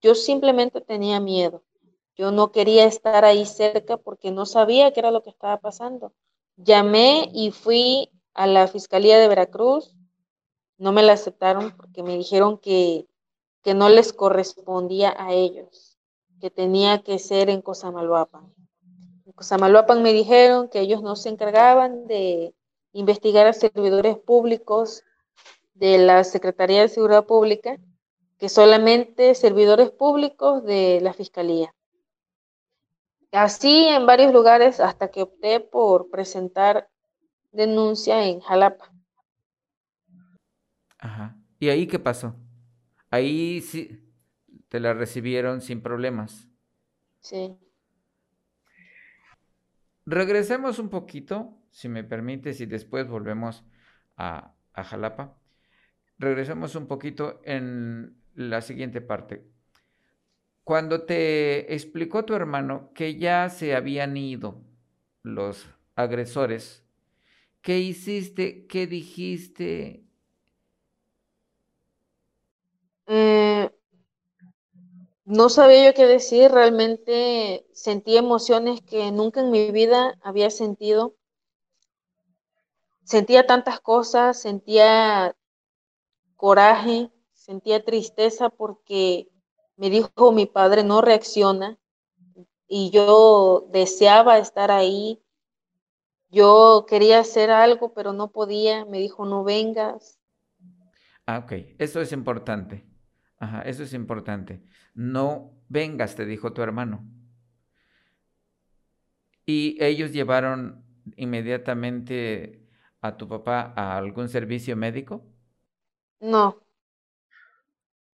yo 0.00 0.14
simplemente 0.14 0.80
tenía 0.80 1.20
miedo. 1.20 1.62
Yo 2.16 2.32
no 2.32 2.50
quería 2.50 2.84
estar 2.84 3.24
ahí 3.24 3.46
cerca 3.46 3.96
porque 3.96 4.30
no 4.30 4.46
sabía 4.46 4.92
qué 4.92 5.00
era 5.00 5.10
lo 5.10 5.22
que 5.22 5.30
estaba 5.30 5.58
pasando. 5.58 6.12
Llamé 6.56 7.30
y 7.32 7.50
fui 7.50 8.10
a 8.34 8.46
la 8.46 8.66
Fiscalía 8.66 9.18
de 9.18 9.28
Veracruz, 9.28 9.94
no 10.78 10.92
me 10.92 11.02
la 11.02 11.12
aceptaron 11.12 11.76
porque 11.76 12.02
me 12.02 12.16
dijeron 12.16 12.58
que, 12.58 13.06
que 13.62 13.74
no 13.74 13.88
les 13.88 14.12
correspondía 14.12 15.14
a 15.16 15.32
ellos, 15.32 15.98
que 16.40 16.50
tenía 16.50 17.02
que 17.02 17.18
ser 17.18 17.50
en 17.50 17.62
Cosamaloapan. 17.62 18.52
En 19.26 19.32
Cosamaloapan 19.32 20.02
me 20.02 20.12
dijeron 20.12 20.68
que 20.68 20.80
ellos 20.80 21.02
no 21.02 21.16
se 21.16 21.28
encargaban 21.28 22.06
de, 22.06 22.54
investigar 22.92 23.46
a 23.46 23.52
servidores 23.52 24.18
públicos 24.18 25.04
de 25.74 25.98
la 25.98 26.24
Secretaría 26.24 26.82
de 26.82 26.88
Seguridad 26.88 27.26
Pública 27.26 27.78
que 28.38 28.48
solamente 28.48 29.34
servidores 29.34 29.90
públicos 29.90 30.64
de 30.64 31.00
la 31.02 31.12
Fiscalía. 31.12 31.74
Así 33.32 33.88
en 33.88 34.06
varios 34.06 34.32
lugares 34.32 34.80
hasta 34.80 35.10
que 35.10 35.22
opté 35.22 35.60
por 35.60 36.08
presentar 36.08 36.88
denuncia 37.52 38.24
en 38.24 38.40
Jalapa. 38.40 38.92
Ajá. 40.98 41.36
¿Y 41.58 41.68
ahí 41.68 41.86
qué 41.86 41.98
pasó? 41.98 42.34
Ahí 43.10 43.60
sí 43.60 44.08
te 44.68 44.80
la 44.80 44.94
recibieron 44.94 45.60
sin 45.60 45.82
problemas. 45.82 46.48
Sí. 47.20 47.56
Regresemos 50.06 50.78
un 50.78 50.88
poquito 50.88 51.57
si 51.70 51.88
me 51.88 52.04
permites, 52.04 52.60
y 52.60 52.66
después 52.66 53.08
volvemos 53.08 53.64
a, 54.16 54.54
Jalapa. 54.74 55.36
Regresemos 56.18 56.76
un 56.76 56.86
poquito 56.86 57.40
en 57.44 58.16
la 58.34 58.60
siguiente 58.60 59.00
parte. 59.00 59.44
Cuando 60.62 61.02
te 61.02 61.74
explicó 61.74 62.24
tu 62.24 62.34
hermano 62.34 62.92
que 62.94 63.16
ya 63.16 63.48
se 63.48 63.74
habían 63.74 64.16
ido 64.16 64.62
los 65.22 65.66
agresores, 65.96 66.84
¿qué 67.60 67.80
hiciste? 67.80 68.66
¿Qué 68.66 68.86
dijiste? 68.86 70.04
Eh, 73.08 73.70
no 75.24 75.48
sabía 75.48 75.84
yo 75.84 75.94
qué 75.94 76.06
decir, 76.06 76.50
realmente 76.50 77.66
sentí 77.72 78.16
emociones 78.16 78.80
que 78.80 79.10
nunca 79.12 79.40
en 79.40 79.50
mi 79.50 79.70
vida 79.72 80.18
había 80.22 80.50
sentido 80.50 81.17
sentía 83.08 83.46
tantas 83.46 83.80
cosas, 83.80 84.38
sentía 84.38 85.34
coraje, 86.36 87.10
sentía 87.32 87.82
tristeza 87.82 88.50
porque 88.50 89.28
me 89.76 89.88
dijo 89.88 90.30
mi 90.30 90.44
padre 90.44 90.84
no 90.84 91.00
reacciona 91.00 91.78
y 92.68 92.90
yo 92.90 93.66
deseaba 93.72 94.36
estar 94.36 94.70
ahí. 94.70 95.22
Yo 96.30 96.84
quería 96.86 97.20
hacer 97.20 97.50
algo, 97.50 97.94
pero 97.94 98.12
no 98.12 98.30
podía. 98.30 98.84
Me 98.84 98.98
dijo, 98.98 99.24
no 99.24 99.42
vengas. 99.42 100.20
Ah, 101.24 101.38
ok. 101.38 101.52
Eso 101.78 102.02
es 102.02 102.12
importante. 102.12 102.84
Ajá, 103.38 103.62
eso 103.62 103.84
es 103.84 103.94
importante. 103.94 104.62
No 104.92 105.54
vengas, 105.70 106.14
te 106.14 106.26
dijo 106.26 106.52
tu 106.52 106.60
hermano. 106.60 107.08
Y 109.46 109.82
ellos 109.82 110.12
llevaron 110.12 110.84
inmediatamente 111.16 112.67
a 113.00 113.16
tu 113.16 113.28
papá 113.28 113.72
a 113.76 113.96
algún 113.96 114.28
servicio 114.28 114.76
médico? 114.76 115.22
No. 116.20 116.56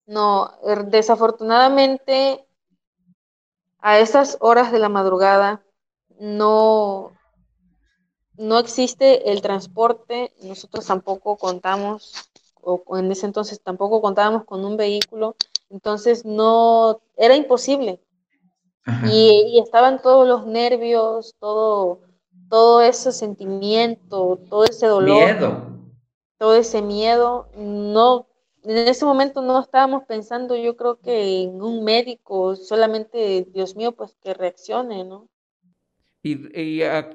No, 0.06 0.52
er, 0.62 0.86
desafortunadamente 0.86 2.46
a 3.78 3.98
esas 3.98 4.36
horas 4.40 4.72
de 4.72 4.78
la 4.78 4.88
madrugada 4.88 5.62
no, 6.18 7.12
no 8.36 8.58
existe 8.58 9.30
el 9.30 9.40
transporte, 9.42 10.32
nosotros 10.42 10.86
tampoco 10.86 11.36
contamos, 11.36 12.30
o 12.60 12.82
en 12.98 13.10
ese 13.10 13.26
entonces 13.26 13.60
tampoco 13.62 14.00
contábamos 14.00 14.44
con 14.44 14.64
un 14.64 14.76
vehículo, 14.76 15.36
entonces 15.70 16.24
no, 16.24 17.00
era 17.16 17.36
imposible. 17.36 18.00
Y, 19.06 19.54
y, 19.54 19.60
estaban 19.60 20.02
todos 20.02 20.28
los 20.28 20.46
nervios, 20.46 21.34
todo, 21.38 22.00
todo 22.48 22.82
ese 22.82 23.12
sentimiento, 23.12 24.40
todo 24.48 24.64
ese 24.64 24.86
dolor, 24.86 25.66
todo 26.38 26.54
ese 26.54 26.82
miedo, 26.82 27.48
no, 27.56 28.26
en 28.64 28.78
ese 28.88 29.04
momento 29.04 29.42
no 29.42 29.60
estábamos 29.60 30.04
pensando, 30.04 30.56
yo 30.56 30.76
creo 30.76 30.98
que 30.98 31.42
en 31.42 31.60
un 31.60 31.84
médico, 31.84 32.56
solamente, 32.56 33.46
Dios 33.52 33.76
mío, 33.76 33.92
pues 33.92 34.16
que 34.22 34.34
reaccione, 34.34 35.04
¿no? 35.04 35.28
¿Y, 36.22 36.82
a, 36.82 37.10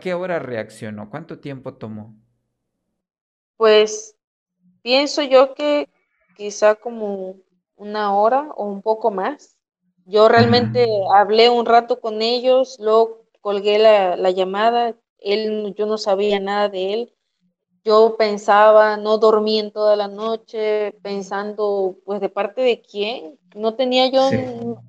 qué 0.00 0.14
hora 0.14 0.38
reaccionó? 0.38 1.10
¿Cuánto 1.10 1.40
tiempo 1.40 1.74
tomó? 1.74 2.14
Pues 3.56 4.16
pienso 4.82 5.22
yo 5.22 5.54
que 5.54 5.88
quizá 6.36 6.76
como 6.76 7.36
una 7.76 8.14
hora 8.14 8.50
o 8.54 8.66
un 8.66 8.82
poco 8.82 9.10
más. 9.10 9.56
Yo 10.06 10.28
realmente 10.28 10.86
hablé 11.14 11.50
un 11.50 11.66
rato 11.66 12.00
con 12.00 12.22
ellos, 12.22 12.76
luego 12.78 13.23
colgué 13.44 13.78
la, 13.78 14.16
la, 14.16 14.30
llamada, 14.30 14.96
él, 15.18 15.74
yo 15.76 15.84
no 15.84 15.98
sabía 15.98 16.40
nada 16.40 16.70
de 16.70 16.94
él. 16.94 17.14
Yo 17.84 18.16
pensaba, 18.16 18.96
no 18.96 19.18
dormí 19.18 19.58
en 19.58 19.70
toda 19.70 19.96
la 19.96 20.08
noche, 20.08 20.92
pensando, 21.02 21.98
pues, 22.06 22.22
¿de 22.22 22.30
parte 22.30 22.62
de 22.62 22.80
quién? 22.80 23.38
No 23.54 23.74
tenía 23.74 24.06
yo 24.10 24.30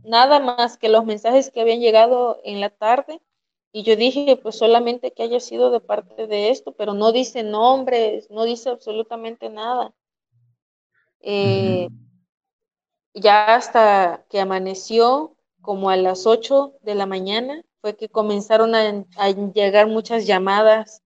nada 0.06 0.40
más 0.40 0.78
que 0.78 0.88
los 0.88 1.04
mensajes 1.04 1.52
que 1.52 1.60
habían 1.60 1.82
llegado 1.82 2.40
en 2.46 2.62
la 2.62 2.70
tarde. 2.70 3.22
Y 3.74 3.84
yo 3.84 3.98
dije, 3.98 4.38
pues 4.38 4.56
solamente 4.58 5.12
que 5.12 5.24
haya 5.24 5.42
sido 5.42 5.70
de 5.70 5.82
parte 5.82 6.26
de 6.26 6.50
esto, 6.50 6.72
pero 6.72 6.94
no 6.94 7.12
dice 7.12 7.44
nombres, 7.44 8.32
no 8.32 8.46
dice 8.46 8.70
absolutamente 8.70 9.50
nada. 9.50 9.94
Eh, 11.20 11.90
ya 13.14 13.54
hasta 13.54 14.26
que 14.30 14.40
amaneció, 14.40 15.36
como 15.60 15.90
a 15.90 15.98
las 15.98 16.26
8 16.26 16.76
de 16.84 16.96
la 16.96 17.06
mañana, 17.06 17.66
fue 17.86 17.96
que 17.96 18.10
comenzaron 18.10 18.74
a, 18.74 19.30
llegar 19.54 19.86
muchas 19.86 20.26
llamadas. 20.26 21.04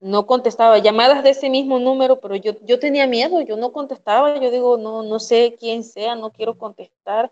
No 0.00 0.24
contestaba, 0.24 0.78
llamadas 0.78 1.22
de 1.22 1.28
ese 1.28 1.50
mismo 1.50 1.78
número, 1.78 2.20
pero 2.20 2.36
yo, 2.36 2.52
yo 2.62 2.78
tenía 2.78 3.06
miedo, 3.06 3.42
yo 3.42 3.58
no 3.58 3.70
contestaba, 3.70 4.40
yo 4.40 4.50
digo, 4.50 4.78
no, 4.78 5.02
no 5.02 5.20
sé 5.20 5.54
quién 5.60 5.84
sea, 5.84 6.14
no 6.14 6.30
quiero 6.30 6.56
contestar. 6.56 7.30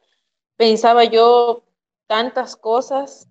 Pensaba 0.59 1.05
yo 1.05 1.63
tantas 2.07 2.57
cosas 2.57 3.27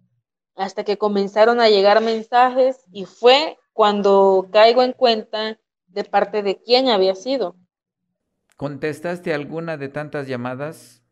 hasta 0.56 0.84
que 0.84 0.98
comenzaron 0.98 1.62
a 1.62 1.70
llegar 1.70 2.02
mensajes 2.02 2.84
y 2.92 3.06
fue 3.06 3.60
cuando 3.74 4.48
caigo 4.52 4.82
en 4.82 4.94
cuenta 4.94 5.60
de 5.86 6.04
parte 6.04 6.42
de 6.42 6.64
quién 6.64 6.90
había 6.90 7.14
sido. 7.14 7.56
¿Contestaste 8.58 9.36
alguna 9.36 9.78
de 9.78 9.90
tantas 9.90 10.26
llamadas? 10.26 11.04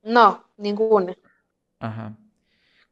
No, 0.00 0.44
ninguna. 0.56 1.16
Ajá. 1.80 2.16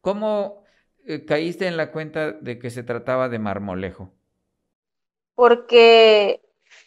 ¿Cómo 0.00 0.62
eh, 1.04 1.24
caíste 1.24 1.66
en 1.66 1.76
la 1.76 1.92
cuenta 1.92 2.32
de 2.32 2.58
que 2.58 2.70
se 2.70 2.82
trataba 2.82 3.28
de 3.28 3.38
marmolejo? 3.38 4.12
Porque 5.34 6.42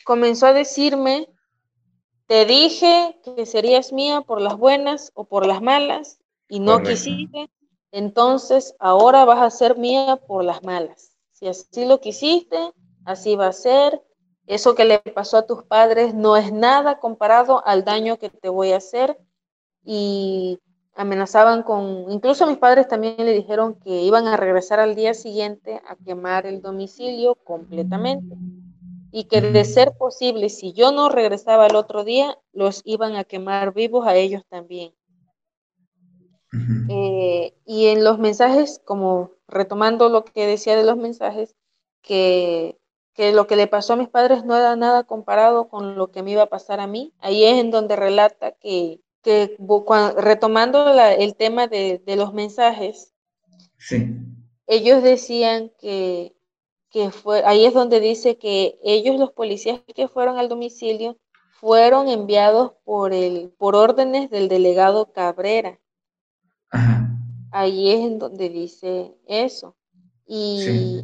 comenzó 0.06 0.48
a 0.48 0.54
decirme, 0.54 1.28
te 2.28 2.46
dije 2.46 3.20
que 3.24 3.46
serías 3.46 3.92
mía 3.92 4.22
por 4.22 4.42
las 4.42 4.58
buenas 4.58 5.12
o 5.16 5.26
por 5.26 5.46
las 5.46 5.62
malas 5.62 6.20
y 6.48 6.60
no 6.60 6.82
quisiste, 6.82 7.50
entonces 7.92 8.76
ahora 8.80 9.26
vas 9.26 9.42
a 9.42 9.50
ser 9.50 9.78
mía 9.78 10.20
por 10.28 10.44
las 10.44 10.64
malas. 10.64 11.18
Si 11.32 11.48
así 11.48 11.86
lo 11.86 12.00
quisiste, 12.00 12.58
así 13.06 13.36
va 13.36 13.48
a 13.48 13.54
ser. 13.54 14.02
Eso 14.48 14.76
que 14.76 14.86
le 14.86 15.00
pasó 15.00 15.38
a 15.38 15.46
tus 15.46 15.64
padres 15.64 16.14
no 16.14 16.38
es 16.38 16.52
nada 16.52 17.00
comparado 17.00 17.66
al 17.66 17.84
daño 17.84 18.18
que 18.18 18.30
te 18.30 18.50
voy 18.50 18.72
a 18.72 18.78
hacer. 18.78 19.18
Y 19.84 20.60
amenazaban 21.02 21.64
con, 21.64 22.12
incluso 22.12 22.46
mis 22.46 22.58
padres 22.58 22.88
también 22.88 23.16
le 23.18 23.34
dijeron 23.34 23.76
que 23.76 24.04
iban 24.04 24.28
a 24.28 24.38
regresar 24.38 24.80
al 24.80 24.96
día 24.96 25.14
siguiente 25.14 25.82
a 25.88 25.96
quemar 25.96 26.46
el 26.46 26.62
domicilio 26.62 27.36
completamente. 27.36 28.36
Y 29.12 29.26
que 29.26 29.42
de 29.42 29.66
ser 29.66 29.92
posible, 29.98 30.48
si 30.48 30.72
yo 30.72 30.92
no 30.94 31.10
regresaba 31.10 31.68
el 31.68 31.76
otro 31.76 32.06
día, 32.06 32.38
los 32.54 32.82
iban 32.86 33.16
a 33.18 33.26
quemar 33.26 33.74
vivos 33.74 34.08
a 34.08 34.16
ellos 34.16 34.44
también. 34.48 34.94
Eh, 36.90 37.54
y 37.66 37.88
en 37.88 38.04
los 38.04 38.20
mensajes, 38.20 38.82
como 38.86 39.32
retomando 39.48 40.08
lo 40.08 40.24
que 40.24 40.48
decía 40.48 40.78
de 40.78 40.86
los 40.86 40.98
mensajes, 40.98 41.56
que, 42.02 42.80
que, 43.14 43.34
lo 43.34 43.48
que 43.48 43.58
le 43.58 43.68
pasó 43.68 43.94
a 43.94 43.98
mis 43.98 44.08
padres 44.08 44.46
no 44.46 44.56
era 44.56 44.76
nada 44.78 45.04
comparado 45.04 45.68
con 45.68 45.96
lo 45.96 46.12
que 46.12 46.24
me 46.24 46.32
iba 46.32 46.44
a 46.44 46.50
pasar 46.50 46.80
a 46.80 46.88
mí. 46.88 47.14
Ahí 47.20 47.44
es 47.44 47.58
en 47.60 47.72
donde 47.72 47.98
relata 47.98 48.52
que, 48.52 49.02
que 49.22 49.56
retomando 50.18 51.00
el 51.00 51.36
tema 51.36 51.68
de, 51.68 52.02
de, 52.06 52.16
los 52.16 52.34
mensajes, 52.34 53.14
ellos 54.68 55.04
decían 55.04 55.72
que, 55.80 56.36
que 56.90 57.12
fue, 57.12 57.44
ahí 57.46 57.66
es 57.66 57.74
donde 57.74 58.00
dice 58.00 58.38
que 58.38 58.80
ellos, 58.84 59.20
los 59.20 59.32
policías 59.32 59.82
que 59.96 60.08
fueron 60.08 60.38
al 60.38 60.50
domicilio, 60.50 61.18
fueron 61.60 62.10
enviados 62.10 62.74
por, 62.84 63.14
el, 63.14 63.54
por 63.58 63.76
órdenes 63.76 64.30
del 64.32 64.50
delegado 64.50 65.12
Cabrera. 65.12 65.80
Ahí 67.52 67.92
es 67.92 68.00
en 68.00 68.18
donde 68.18 68.50
dice 68.50 69.14
eso. 69.28 69.76
Y, 70.26 71.04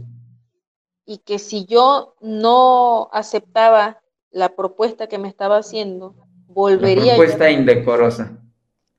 y 1.06 1.18
que 1.20 1.38
si 1.38 1.66
yo 1.66 2.16
no 2.22 3.10
aceptaba 3.12 4.02
la 4.32 4.56
propuesta 4.56 5.08
que 5.08 5.18
me 5.18 5.28
estaba 5.28 5.58
haciendo, 5.58 6.16
volvería... 6.58 7.16
propuesta 7.16 7.52
indecorosa. 7.52 8.32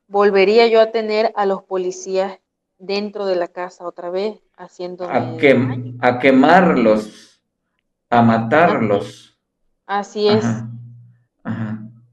Volvería 0.07 0.69
yo 0.69 0.81
a 0.81 0.93
tener 0.93 1.33
a 1.35 1.45
los 1.45 1.65
policías 1.65 2.39
dentro 2.79 3.27
de 3.27 3.35
la 3.35 3.49
casa 3.49 3.87
otra 3.87 4.11
vez, 4.11 4.41
haciendo... 4.57 5.09
A, 5.09 5.37
a 6.01 6.19
quemarlos, 6.21 7.43
a 8.09 8.23
matarlos. 8.23 9.37
Así 9.87 10.29
es. 10.29 10.45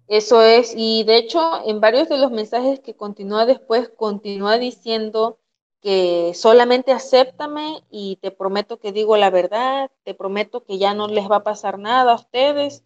Eso 0.08 0.41
es, 0.41 0.74
y 0.76 1.04
de 1.04 1.18
hecho 1.18 1.41
en 1.66 1.80
varios 1.80 2.10
de 2.10 2.18
los 2.18 2.32
mensajes 2.32 2.80
que 2.80 2.96
continúa 2.96 3.46
después, 3.46 3.89
continúa 3.89 4.58
diciendo 4.58 5.39
que 5.82 6.32
solamente 6.36 6.91
acéptame 6.91 7.84
y 7.89 8.18
te 8.22 8.32
prometo 8.32 8.80
que 8.80 8.91
digo 8.91 9.18
la 9.18 9.30
verdad, 9.30 9.91
te 10.04 10.14
prometo 10.14 10.64
que 10.64 10.78
ya 10.78 10.93
no 10.93 11.08
les 11.08 11.30
va 11.30 11.38
a 11.38 11.43
pasar 11.43 11.80
nada 11.80 12.14
a 12.14 12.16
ustedes. 12.16 12.84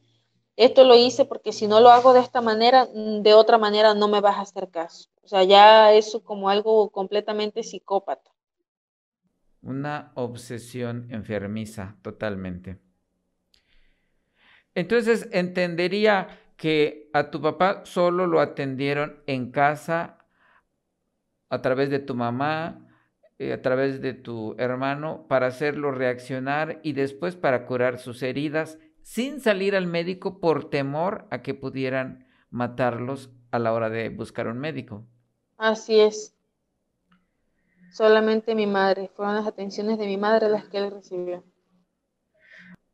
Esto 0.60 0.84
lo 0.84 0.94
hice 0.94 1.24
porque 1.24 1.54
si 1.54 1.68
no 1.68 1.80
lo 1.80 1.90
hago 1.90 2.12
de 2.12 2.20
esta 2.20 2.42
manera, 2.42 2.86
mm, 2.94 3.22
de 3.22 3.34
otra 3.34 3.58
manera 3.58 3.94
no 3.94 4.10
me 4.10 4.20
vas 4.20 4.36
a 4.36 4.42
hacer 4.42 4.70
caso. 4.70 5.08
O 5.24 5.28
sea, 5.30 5.46
ya 5.46 5.94
eso 5.94 6.22
como 6.22 6.50
algo 6.50 6.90
completamente 6.90 7.64
psicópata. 7.64 8.30
Una 9.62 10.12
obsesión 10.16 11.08
enfermiza, 11.12 11.96
totalmente. 12.02 12.78
Entonces, 14.76 15.30
entendería 15.32 16.28
que 16.58 17.10
a 17.14 17.32
tu 17.32 17.42
papá 17.42 17.84
solo 17.86 18.28
lo 18.28 18.42
atendieron 18.42 19.24
en 19.28 19.52
casa 19.52 20.18
a 21.48 21.62
través 21.62 21.90
de 21.90 22.00
tu 22.00 22.16
mamá, 22.16 22.86
eh, 23.38 23.54
a 23.54 23.62
través 23.62 24.02
de 24.02 24.14
tu 24.14 24.56
hermano, 24.58 25.26
para 25.30 25.48
hacerlo 25.48 25.92
reaccionar 25.92 26.82
y 26.84 26.92
después 26.92 27.38
para 27.38 27.66
curar 27.66 27.98
sus 27.98 28.22
heridas, 28.24 28.78
sin 29.02 29.42
salir 29.42 29.76
al 29.76 29.88
médico 29.88 30.40
por 30.40 30.70
temor 30.70 31.28
a 31.32 31.42
que 31.42 31.54
pudieran 31.54 32.28
matarlos 32.50 33.32
a 33.52 33.60
la 33.60 33.74
hora 33.74 33.90
de 33.90 34.10
buscar 34.10 34.48
un 34.48 34.60
médico. 34.60 35.06
Así 35.58 36.00
es. 36.00 36.36
Solamente 37.92 38.56
mi 38.56 38.68
madre, 38.68 39.10
fueron 39.16 39.36
las 39.36 39.48
atenciones 39.48 39.98
de 39.98 40.06
mi 40.06 40.18
madre 40.18 40.50
las 40.50 40.66
que 40.66 40.78
él 40.78 40.92
recibió. 40.92 41.44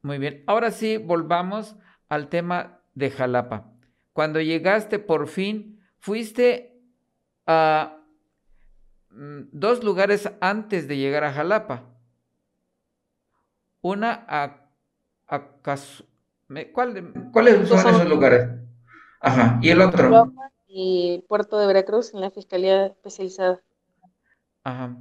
Muy 0.02 0.20
bien, 0.20 0.44
ahora 0.48 0.72
sí, 0.72 0.98
volvamos 0.98 1.76
al 2.10 2.30
tema 2.30 2.80
de 2.94 3.12
Jalapa. 3.12 3.72
Cuando 4.14 4.40
llegaste 4.40 5.00
por 5.00 5.28
fin, 5.28 5.82
fuiste 6.00 6.80
a 7.46 7.98
mm, 9.10 9.42
dos 9.52 9.84
lugares 9.84 10.32
antes 10.40 10.88
de 10.88 10.98
llegar 10.98 11.24
a 11.24 11.34
Jalapa. 11.34 11.84
Una 13.82 14.26
a, 14.28 14.65
¿Cuáles 16.72 17.68
son 17.68 17.80
esos 17.80 18.08
lugares? 18.08 18.50
Ajá. 19.22 19.60
¿Y 19.62 19.70
el 19.70 19.82
otro? 19.82 20.32
Y 20.68 21.24
Puerto 21.28 21.58
de 21.58 21.68
Veracruz 21.68 22.14
en 22.14 22.22
la 22.22 22.32
Fiscalía 22.32 22.88
Especializada. 22.88 23.62
Ajá. 24.64 24.98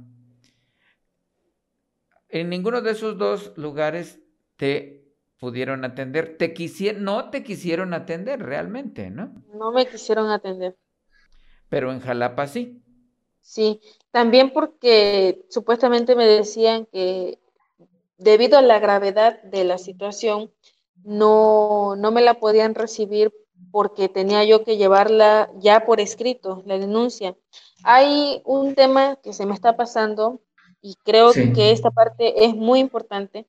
En 2.29 2.49
ninguno 2.49 2.81
de 2.81 2.91
esos 2.91 3.17
dos 3.17 3.53
lugares 3.55 4.19
te 4.57 5.05
pudieron 5.39 5.85
atender. 5.85 6.37
Te 6.37 6.53
quisieron, 6.53 7.03
no 7.03 7.29
te 7.29 7.43
quisieron 7.43 7.93
atender 7.93 8.41
realmente, 8.41 9.09
¿no? 9.09 9.33
No 9.53 9.71
me 9.71 9.85
quisieron 9.85 10.29
atender. 10.29 10.75
Pero 11.69 11.91
en 11.91 11.99
Jalapa 11.99 12.47
sí. 12.47 12.81
Sí, 13.41 13.79
también 14.11 14.51
porque 14.51 15.45
supuestamente 15.49 16.15
me 16.15 16.25
decían 16.25 16.87
que 16.87 17.39
debido 18.17 18.57
a 18.57 18.61
la 18.61 18.79
gravedad 18.79 19.41
de 19.43 19.63
la 19.63 19.77
situación, 19.77 20.51
no, 21.03 21.95
no 21.95 22.11
me 22.11 22.21
la 22.21 22.35
podían 22.35 22.75
recibir 22.75 23.33
porque 23.71 24.09
tenía 24.09 24.43
yo 24.43 24.63
que 24.63 24.77
llevarla 24.77 25.51
ya 25.57 25.85
por 25.85 25.99
escrito, 25.99 26.63
la 26.65 26.77
denuncia. 26.77 27.35
Hay 27.83 28.41
un 28.45 28.75
tema 28.75 29.17
que 29.17 29.33
se 29.33 29.45
me 29.45 29.53
está 29.53 29.75
pasando 29.75 30.41
y 30.81 30.95
creo 31.03 31.33
que 31.33 31.71
esta 31.71 31.91
parte 31.91 32.45
es 32.45 32.55
muy 32.55 32.79
importante 32.79 33.47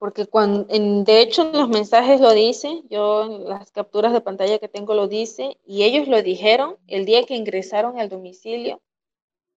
porque 0.00 0.24
cuando, 0.24 0.64
en, 0.70 1.04
de 1.04 1.20
hecho 1.20 1.42
en 1.42 1.52
los 1.52 1.68
mensajes 1.68 2.22
lo 2.22 2.32
dice, 2.32 2.82
yo 2.88 3.24
en 3.24 3.44
las 3.44 3.70
capturas 3.70 4.14
de 4.14 4.22
pantalla 4.22 4.58
que 4.58 4.66
tengo 4.66 4.94
lo 4.94 5.08
dice, 5.08 5.58
y 5.66 5.82
ellos 5.82 6.08
lo 6.08 6.22
dijeron 6.22 6.78
el 6.86 7.04
día 7.04 7.26
que 7.26 7.36
ingresaron 7.36 8.00
al 8.00 8.08
domicilio, 8.08 8.80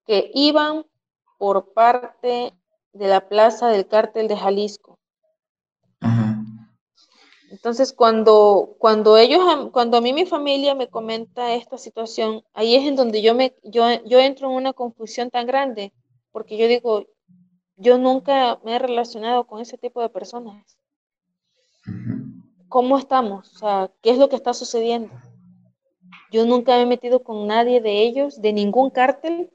que 0.05 0.31
iban 0.33 0.85
por 1.37 1.71
parte 1.71 2.51
de 2.93 3.07
la 3.07 3.27
plaza 3.27 3.67
del 3.69 3.87
cártel 3.87 4.27
de 4.27 4.37
Jalisco. 4.37 4.99
Entonces, 7.49 7.93
cuando, 7.93 8.75
cuando 8.79 9.17
ellos, 9.17 9.41
cuando 9.71 9.97
a 9.97 10.01
mí 10.01 10.11
mi 10.11 10.25
familia 10.25 10.75
me 10.75 10.89
comenta 10.89 11.53
esta 11.53 11.77
situación, 11.77 12.43
ahí 12.53 12.75
es 12.75 12.87
en 12.87 12.95
donde 12.95 13.21
yo 13.21 13.35
me, 13.35 13.55
yo, 13.63 13.85
yo 14.05 14.19
entro 14.19 14.49
en 14.49 14.55
una 14.55 14.73
confusión 14.73 15.29
tan 15.29 15.45
grande, 15.45 15.93
porque 16.31 16.57
yo 16.57 16.67
digo, 16.67 17.05
yo 17.77 17.97
nunca 17.97 18.59
me 18.63 18.75
he 18.75 18.79
relacionado 18.79 19.45
con 19.45 19.61
ese 19.61 19.77
tipo 19.77 20.01
de 20.01 20.09
personas. 20.09 20.77
¿Cómo 22.69 22.97
estamos? 22.97 23.53
O 23.53 23.59
sea, 23.59 23.91
¿qué 24.01 24.09
es 24.09 24.17
lo 24.17 24.29
que 24.29 24.35
está 24.35 24.53
sucediendo? 24.53 25.13
Yo 26.31 26.45
nunca 26.45 26.75
me 26.75 26.81
he 26.81 26.85
metido 26.87 27.23
con 27.23 27.45
nadie 27.45 27.81
de 27.81 28.01
ellos, 28.01 28.41
de 28.41 28.51
ningún 28.51 28.89
cártel. 28.89 29.51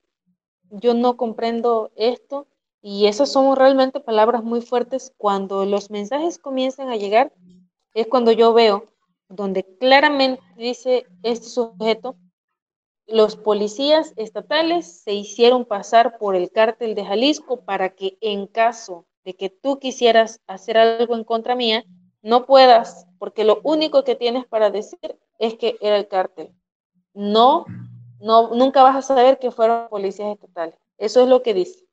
Yo 0.70 0.94
no 0.94 1.16
comprendo 1.16 1.90
esto. 1.96 2.46
Y 2.80 3.06
esas 3.06 3.32
son 3.32 3.56
realmente 3.56 4.00
palabras 4.00 4.44
muy 4.44 4.60
fuertes. 4.60 5.12
Cuando 5.16 5.64
los 5.64 5.90
mensajes 5.90 6.38
comienzan 6.38 6.88
a 6.88 6.96
llegar, 6.96 7.32
es 7.94 8.06
cuando 8.06 8.32
yo 8.32 8.52
veo 8.52 8.84
donde 9.28 9.64
claramente 9.78 10.42
dice 10.56 11.06
este 11.22 11.48
sujeto, 11.48 12.16
los 13.06 13.36
policías 13.36 14.12
estatales 14.16 15.02
se 15.02 15.14
hicieron 15.14 15.64
pasar 15.64 16.18
por 16.18 16.36
el 16.36 16.50
cártel 16.50 16.94
de 16.94 17.04
Jalisco 17.04 17.64
para 17.64 17.90
que 17.90 18.18
en 18.20 18.46
caso 18.46 19.06
de 19.24 19.34
que 19.34 19.50
tú 19.50 19.78
quisieras 19.78 20.40
hacer 20.46 20.76
algo 20.76 21.14
en 21.14 21.24
contra 21.24 21.54
mía, 21.54 21.84
no 22.22 22.46
puedas, 22.46 23.06
porque 23.18 23.44
lo 23.44 23.60
único 23.62 24.04
que 24.04 24.14
tienes 24.14 24.46
para 24.46 24.70
decir 24.70 25.18
es 25.38 25.54
que 25.54 25.76
era 25.80 25.96
el 25.96 26.08
cártel. 26.08 26.52
No, 27.14 27.64
no, 28.20 28.54
nunca 28.54 28.82
vas 28.82 28.96
a 28.96 29.02
saber 29.02 29.38
que 29.38 29.50
fueron 29.50 29.88
policías 29.88 30.32
estatales. 30.32 30.78
Eso 30.98 31.22
es 31.22 31.28
lo 31.28 31.42
que 31.42 31.54
dice. 31.54 31.87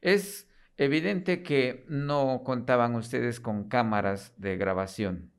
Es 0.00 0.48
evidente 0.76 1.42
que 1.42 1.84
no 1.88 2.42
contaban 2.44 2.94
ustedes 2.94 3.40
con 3.40 3.68
cámaras 3.68 4.32
de 4.36 4.56
grabación. 4.56 5.32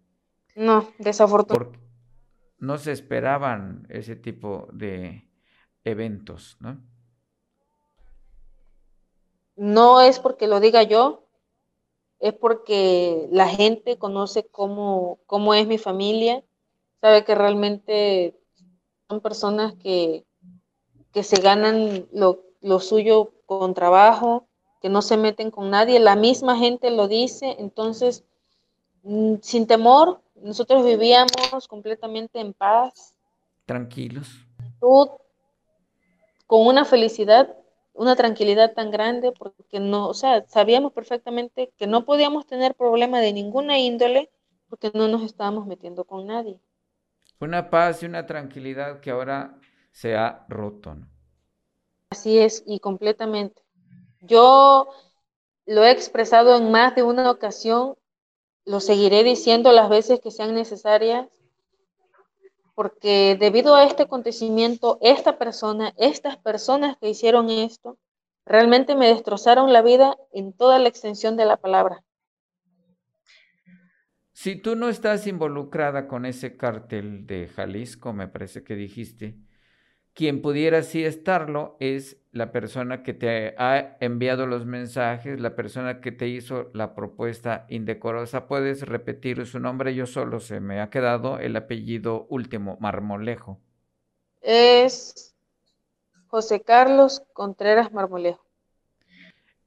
No, 0.55 0.89
desafortunadamente. 0.99 1.79
No 2.59 2.77
se 2.77 2.93
esperaban 2.93 3.85
ese 3.89 4.15
tipo 4.15 4.67
de 4.71 5.29
eventos, 5.83 6.55
¿no? 6.61 6.81
No 9.55 10.01
es 10.01 10.19
porque 10.19 10.47
lo 10.47 10.59
diga 10.59 10.83
yo, 10.83 11.27
es 12.19 12.33
porque 12.33 13.27
la 13.31 13.49
gente 13.49 13.97
conoce 13.97 14.47
cómo, 14.47 15.19
cómo 15.25 15.53
es 15.53 15.67
mi 15.67 15.77
familia, 15.77 16.43
sabe 17.01 17.25
que 17.25 17.35
realmente 17.35 18.39
son 19.09 19.19
personas 19.19 19.73
que, 19.75 20.25
que 21.11 21.23
se 21.23 21.41
ganan 21.41 22.07
lo, 22.13 22.45
lo 22.61 22.79
suyo 22.79 23.32
con 23.45 23.73
trabajo, 23.73 24.47
que 24.81 24.89
no 24.89 25.01
se 25.01 25.17
meten 25.17 25.49
con 25.49 25.69
nadie, 25.69 25.99
la 25.99 26.15
misma 26.15 26.57
gente 26.57 26.91
lo 26.91 27.07
dice, 27.07 27.55
entonces, 27.59 28.25
mm, 29.03 29.35
sin 29.41 29.65
temor, 29.65 30.21
nosotros 30.35 30.85
vivíamos 30.85 31.67
completamente 31.67 32.39
en 32.39 32.53
paz. 32.53 33.15
Tranquilos. 33.65 34.27
con 36.45 36.67
una 36.67 36.83
felicidad, 36.83 37.55
una 37.93 38.17
tranquilidad 38.17 38.73
tan 38.73 38.91
grande, 38.91 39.31
porque 39.31 39.79
no, 39.79 40.09
o 40.09 40.13
sea, 40.13 40.45
sabíamos 40.47 40.91
perfectamente 40.91 41.71
que 41.77 41.87
no 41.87 42.03
podíamos 42.03 42.45
tener 42.45 42.75
problema 42.75 43.21
de 43.21 43.31
ninguna 43.31 43.79
índole, 43.79 44.29
porque 44.69 44.91
no 44.93 45.07
nos 45.07 45.23
estábamos 45.23 45.65
metiendo 45.65 46.03
con 46.03 46.27
nadie. 46.27 46.59
Una 47.39 47.69
paz 47.69 48.03
y 48.03 48.05
una 48.05 48.25
tranquilidad 48.25 48.99
que 48.99 49.11
ahora 49.11 49.57
se 49.91 50.15
ha 50.15 50.45
roto. 50.49 50.97
Así 52.13 52.37
es, 52.37 52.61
y 52.67 52.79
completamente. 52.79 53.63
Yo 54.21 54.87
lo 55.65 55.83
he 55.83 55.89
expresado 55.89 56.55
en 56.55 56.69
más 56.69 56.93
de 56.93 57.01
una 57.01 57.31
ocasión, 57.31 57.95
lo 58.65 58.79
seguiré 58.81 59.23
diciendo 59.23 59.71
las 59.71 59.89
veces 59.89 60.19
que 60.19 60.29
sean 60.29 60.53
necesarias, 60.53 61.27
porque 62.75 63.35
debido 63.39 63.73
a 63.73 63.85
este 63.85 64.03
acontecimiento, 64.03 64.99
esta 65.01 65.39
persona, 65.39 65.95
estas 65.97 66.37
personas 66.37 66.97
que 66.99 67.09
hicieron 67.09 67.49
esto, 67.49 67.97
realmente 68.45 68.95
me 68.95 69.07
destrozaron 69.07 69.73
la 69.73 69.81
vida 69.81 70.15
en 70.33 70.53
toda 70.53 70.77
la 70.77 70.89
extensión 70.89 71.35
de 71.35 71.45
la 71.45 71.57
palabra. 71.57 72.03
Si 74.33 74.55
tú 74.55 74.75
no 74.75 74.87
estás 74.87 75.25
involucrada 75.25 76.07
con 76.07 76.27
ese 76.27 76.57
cártel 76.57 77.25
de 77.25 77.47
Jalisco, 77.47 78.13
me 78.13 78.27
parece 78.27 78.63
que 78.63 78.75
dijiste, 78.75 79.39
quien 80.13 80.41
pudiera 80.41 80.83
sí 80.83 81.03
estarlo 81.03 81.75
es 81.79 82.17
la 82.31 82.51
persona 82.51 83.03
que 83.03 83.13
te 83.13 83.55
ha 83.57 83.97
enviado 83.99 84.47
los 84.47 84.65
mensajes, 84.65 85.39
la 85.39 85.55
persona 85.55 86.01
que 86.01 86.11
te 86.11 86.27
hizo 86.27 86.69
la 86.73 86.95
propuesta 86.95 87.65
indecorosa. 87.69 88.47
Puedes 88.47 88.83
repetir 88.83 89.45
su 89.45 89.59
nombre, 89.59 89.95
yo 89.95 90.05
solo 90.05 90.39
se 90.39 90.59
me 90.59 90.81
ha 90.81 90.89
quedado 90.89 91.39
el 91.39 91.55
apellido 91.55 92.27
último, 92.29 92.77
Marmolejo. 92.79 93.59
Es 94.41 95.35
José 96.27 96.61
Carlos 96.61 97.23
Contreras 97.33 97.91
Marmolejo. 97.91 98.43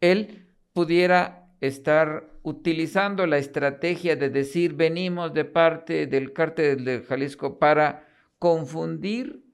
Él 0.01 0.47
pudiera 0.73 1.49
estar 1.61 2.31
utilizando 2.43 3.27
la 3.27 3.39
estrategia 3.39 4.15
de 4.15 4.31
decir 4.31 4.75
venimos 4.75 5.33
de 5.33 5.45
parte 5.45 6.07
del 6.07 6.33
cártel 6.33 6.85
de 6.85 7.01
Jalisco 7.03 7.59
para 7.59 8.07
confundir 8.39 9.46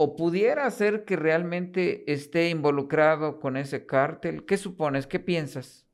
o 0.00 0.14
pudiera 0.14 0.70
ser 0.70 1.04
que 1.04 1.16
realmente 1.16 2.10
esté 2.10 2.50
involucrado 2.50 3.40
con 3.40 3.56
ese 3.56 3.84
cártel? 3.84 4.46
¿Qué 4.46 4.56
supones? 4.56 5.08
¿Qué 5.08 5.18
piensas? 5.18 5.88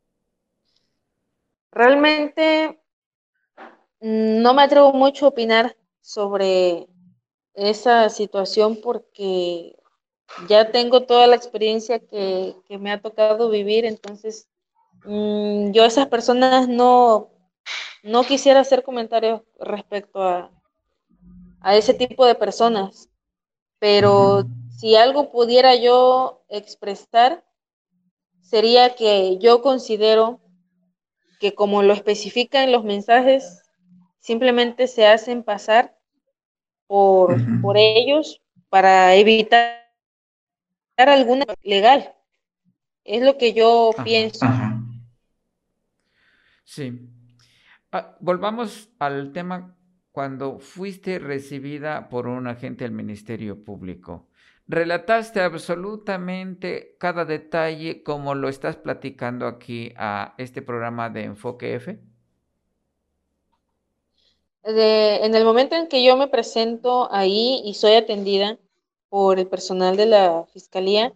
Realmente 1.73 2.79
mm, 4.01 4.43
no 4.43 4.53
me 4.53 4.63
atrevo 4.63 4.93
mucho 4.93 5.25
a 5.25 5.29
opinar 5.31 5.75
sobre 6.03 6.87
esa 7.55 8.11
situación 8.11 8.79
porque 8.83 9.75
ya 10.51 10.71
tengo 10.71 11.05
toda 11.05 11.27
la 11.27 11.37
experiencia 11.37 11.99
que, 11.99 12.55
me 12.79 12.93
ha 12.93 13.01
tocado 13.01 13.49
vivir, 13.49 13.87
entonces 13.87 14.49
mm, 15.07 15.71
yo 15.71 15.83
a 15.83 15.87
esas 15.87 16.09
personas 16.09 16.69
no, 16.69 17.31
no 18.03 18.23
quisiera 18.25 18.61
hacer 18.61 18.83
comentarios 18.83 19.41
respecto 19.59 20.23
a, 20.23 20.51
a 21.61 21.75
ese 21.75 21.95
tipo 21.95 22.27
de 22.27 22.35
personas 22.35 23.09
pero 23.79 24.45
si 24.71 24.97
algo 24.97 25.31
pudiera 25.31 25.75
yo 25.75 26.45
expresar, 26.49 27.45
sería 28.41 28.95
que 28.95 29.39
yo 29.39 29.63
considero 29.63 30.41
que 31.41 31.55
como 31.55 31.83
lo 31.83 31.93
especifican 31.93 32.73
los 32.73 32.85
mensajes, 32.85 33.63
simplemente 34.19 34.87
se 34.87 35.07
hacen 35.07 35.43
pasar 35.43 35.97
por, 36.87 37.37
por 37.61 37.77
ellos 37.77 38.41
para 38.69 39.15
evitar 39.15 39.85
alguna 40.97 41.45
legal. 41.63 42.15
Es 43.05 43.23
lo 43.23 43.37
que 43.37 43.53
yo 43.53 43.91
pienso. 44.05 44.47
Sí. 46.65 46.99
Ah, 47.93 48.17
volvamos 48.21 48.89
al 48.99 49.33
tema 49.33 49.77
cuando 50.15 50.61
fuiste 50.61 51.19
recibida 51.19 52.09
por 52.09 52.29
un 52.29 52.47
agente 52.47 52.85
del 52.85 52.93
Ministerio 52.93 53.65
Público. 53.65 54.29
Relataste 54.69 55.41
absolutamente 55.41 56.95
cada 57.01 57.25
detalle 57.25 58.05
como 58.05 58.37
lo 58.37 58.49
estás 58.49 58.77
platicando 58.77 59.49
aquí 59.49 59.93
a 59.97 60.37
este 60.39 60.63
programa 60.63 61.11
de 61.11 61.25
Enfoque 61.25 61.75
F. 61.75 61.99
en 64.63 65.35
el 65.35 65.45
momento 65.45 65.75
en 65.75 65.89
que 65.89 66.05
yo 66.05 66.17
me 66.17 66.29
presento 66.29 67.13
ahí 67.13 67.61
y 67.65 67.75
soy 67.75 67.95
atendida 67.95 68.57
por 69.09 69.41
el 69.41 69.49
personal 69.49 69.97
de 69.97 70.07
la 70.07 70.47
fiscalía, 70.53 71.13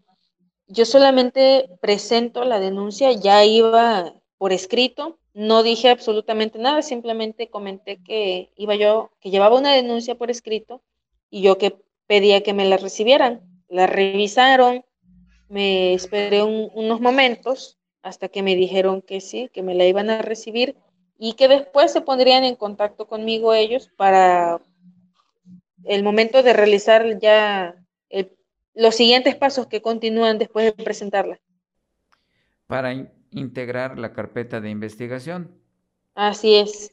yo 0.66 0.84
solamente 0.84 1.70
presento 1.80 2.42
la 2.42 2.58
denuncia, 2.58 3.12
ya 3.12 3.44
iba 3.44 4.12
por 4.38 4.52
escrito, 4.52 5.20
no 5.38 5.62
dije 5.62 5.88
absolutamente 5.88 6.58
nada, 6.58 6.82
simplemente 6.82 7.48
comenté 7.48 8.02
que 8.02 8.50
iba 8.56 8.74
yo, 8.74 9.12
que 9.20 9.30
llevaba 9.30 9.56
una 9.56 9.72
denuncia 9.72 10.16
por 10.16 10.32
escrito 10.32 10.82
y 11.30 11.42
yo 11.42 11.58
que 11.58 11.76
pedía 12.08 12.42
que 12.42 12.54
me 12.54 12.64
la 12.64 12.76
recibieran. 12.76 13.40
La 13.68 13.86
revisaron, 13.86 14.84
me 15.48 15.94
esperé 15.94 16.42
unos 16.42 17.00
momentos 17.00 17.78
hasta 18.02 18.26
que 18.26 18.42
me 18.42 18.56
dijeron 18.56 19.00
que 19.00 19.20
sí, 19.20 19.48
que 19.52 19.62
me 19.62 19.76
la 19.76 19.84
iban 19.84 20.10
a 20.10 20.22
recibir 20.22 20.74
y 21.20 21.34
que 21.34 21.46
después 21.46 21.92
se 21.92 22.00
pondrían 22.00 22.42
en 22.42 22.56
contacto 22.56 23.06
conmigo 23.06 23.54
ellos 23.54 23.92
para 23.96 24.60
el 25.84 26.02
momento 26.02 26.42
de 26.42 26.52
realizar 26.52 27.20
ya 27.20 27.76
los 28.74 28.94
siguientes 28.96 29.36
pasos 29.36 29.68
que 29.68 29.82
continúan 29.82 30.38
después 30.38 30.64
de 30.64 30.84
presentarla. 30.84 31.38
Para 32.66 32.92
integrar 33.30 33.98
la 33.98 34.12
carpeta 34.12 34.60
de 34.60 34.70
investigación. 34.70 35.50
Así 36.14 36.56
es. 36.56 36.92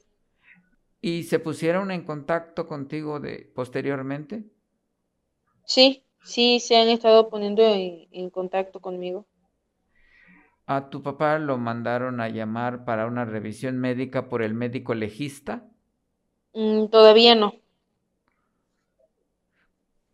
¿Y 1.02 1.24
se 1.24 1.40
pusieron 1.40 1.92
en 1.92 2.04
contacto 2.04 2.68
contigo 2.68 3.20
de, 3.20 3.52
posteriormente? 3.54 4.46
Sí, 5.66 6.04
sí, 6.24 6.60
se 6.60 6.78
han 6.78 6.90
estado 6.90 7.30
poniendo 7.30 7.64
en, 7.64 8.30
contacto 8.30 8.80
conmigo. 8.80 9.26
¿A 10.66 10.90
tu 10.90 11.04
papá 11.04 11.38
lo 11.38 11.58
mandaron 11.58 12.22
a 12.22 12.30
llamar 12.30 12.86
para 12.86 13.06
una 13.06 13.24
revisión 13.24 13.78
médica 13.78 14.30
por 14.30 14.42
el 14.42 14.56
médico 14.56 14.96
legista? 14.96 15.68
Mm, 16.54 16.88
todavía 16.88 17.36
no. 17.36 17.54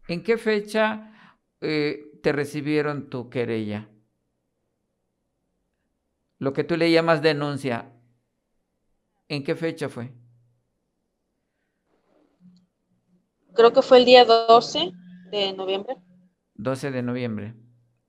¿En 0.07 0.23
qué 0.23 0.37
fecha 0.37 1.37
eh, 1.61 2.19
te 2.21 2.33
recibieron 2.33 3.09
tu 3.09 3.29
querella? 3.29 3.87
Lo 6.41 6.53
que 6.53 6.63
tú 6.63 6.75
le 6.75 6.91
llamas 6.91 7.21
denuncia, 7.21 7.93
¿en 9.27 9.43
qué 9.43 9.55
fecha 9.55 9.89
fue? 9.89 10.11
Creo 13.53 13.71
que 13.71 13.83
fue 13.83 13.99
el 13.99 14.05
día 14.05 14.25
12 14.25 14.91
de 15.29 15.53
noviembre. 15.53 15.97
12 16.55 16.89
de 16.89 17.03
noviembre. 17.03 17.53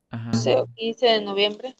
Ajá. 0.08 0.30
15 0.76 1.06
de 1.06 1.20
noviembre. 1.20 1.76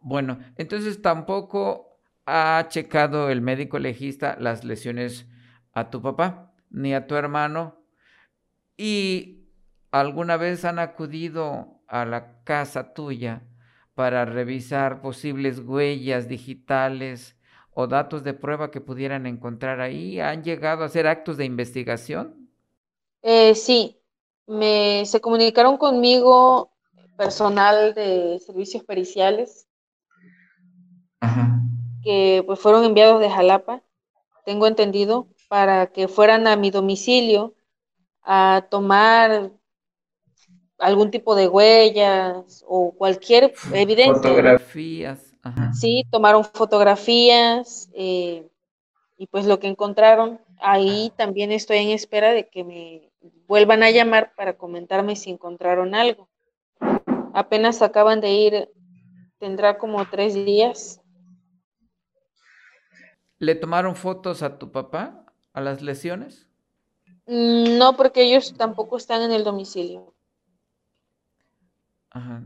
Bueno, 0.00 0.40
entonces 0.56 1.00
tampoco 1.02 2.00
ha 2.26 2.66
checado 2.68 3.30
el 3.30 3.40
médico 3.40 3.78
legista 3.78 4.36
las 4.40 4.64
lesiones 4.64 5.28
a 5.72 5.88
tu 5.88 6.02
papá 6.02 6.52
ni 6.68 6.94
a 6.94 7.06
tu 7.06 7.14
hermano 7.14 7.80
y 8.76 9.52
alguna 9.92 10.36
vez 10.36 10.64
han 10.64 10.80
acudido 10.80 11.80
a 11.86 12.04
la 12.04 12.42
casa 12.42 12.92
tuya 12.92 13.44
para 13.98 14.24
revisar 14.24 15.02
posibles 15.02 15.58
huellas 15.58 16.28
digitales 16.28 17.34
o 17.74 17.88
datos 17.88 18.22
de 18.22 18.32
prueba 18.32 18.70
que 18.70 18.80
pudieran 18.80 19.26
encontrar 19.26 19.80
ahí? 19.80 20.20
¿Han 20.20 20.44
llegado 20.44 20.84
a 20.84 20.86
hacer 20.86 21.08
actos 21.08 21.36
de 21.36 21.44
investigación? 21.44 22.48
Eh, 23.22 23.56
sí, 23.56 24.00
me, 24.46 25.02
se 25.04 25.20
comunicaron 25.20 25.76
conmigo 25.78 26.70
personal 27.16 27.92
de 27.92 28.38
servicios 28.38 28.84
periciales 28.84 29.66
que 32.04 32.44
pues 32.46 32.60
fueron 32.60 32.84
enviados 32.84 33.20
de 33.20 33.28
Jalapa. 33.28 33.82
tengo 34.44 34.68
entendido, 34.68 35.26
para 35.48 35.88
que 35.88 36.06
fueran 36.06 36.46
a 36.46 36.54
mi 36.54 36.70
domicilio 36.70 37.56
a 38.22 38.68
tomar 38.70 39.57
algún 40.78 41.10
tipo 41.10 41.34
de 41.34 41.48
huellas 41.48 42.64
o 42.66 42.92
cualquier 42.92 43.52
evidencia. 43.72 44.14
Fotografías. 44.14 45.34
Sí, 45.72 46.04
tomaron 46.10 46.44
fotografías 46.44 47.88
eh, 47.94 48.48
y 49.16 49.26
pues 49.28 49.46
lo 49.46 49.58
que 49.58 49.68
encontraron, 49.68 50.40
ahí 50.60 51.12
también 51.16 51.52
estoy 51.52 51.78
en 51.78 51.90
espera 51.90 52.32
de 52.32 52.48
que 52.48 52.64
me 52.64 53.10
vuelvan 53.46 53.82
a 53.82 53.90
llamar 53.90 54.32
para 54.36 54.56
comentarme 54.56 55.16
si 55.16 55.30
encontraron 55.30 55.94
algo. 55.94 56.28
Apenas 57.34 57.82
acaban 57.82 58.20
de 58.20 58.30
ir, 58.30 58.68
tendrá 59.38 59.78
como 59.78 60.04
tres 60.08 60.34
días. 60.34 61.00
¿Le 63.38 63.54
tomaron 63.54 63.96
fotos 63.96 64.42
a 64.42 64.58
tu 64.58 64.72
papá 64.72 65.24
a 65.52 65.60
las 65.60 65.82
lesiones? 65.82 66.46
Mm, 67.26 67.78
no, 67.78 67.96
porque 67.96 68.22
ellos 68.22 68.54
tampoco 68.56 68.96
están 68.96 69.22
en 69.22 69.32
el 69.32 69.44
domicilio. 69.44 70.14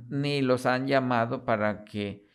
Ni 0.09 0.43
los 0.43 0.67
han 0.67 0.87
llamado 0.87 1.45
para 1.45 1.85
que 1.85 2.27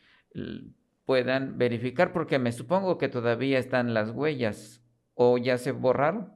puedan 1.06 1.58
verificar, 1.58 2.12
porque 2.14 2.40
me 2.40 2.52
supongo 2.52 2.98
que 2.98 3.08
todavía 3.08 3.60
están 3.60 3.94
las 3.94 4.12
huellas 4.12 4.82
o 5.14 5.38
ya 5.38 5.58
se 5.58 5.72
borraron. 5.72 6.34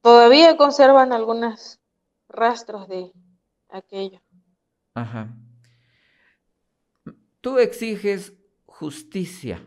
Todavía 0.00 0.56
conservan 0.56 1.12
algunos 1.12 1.80
rastros 2.28 2.88
de 2.88 3.12
aquello. 3.68 4.20
Ajá. 4.94 5.34
Tú 7.40 7.58
exiges 7.58 8.34
justicia. 8.66 9.64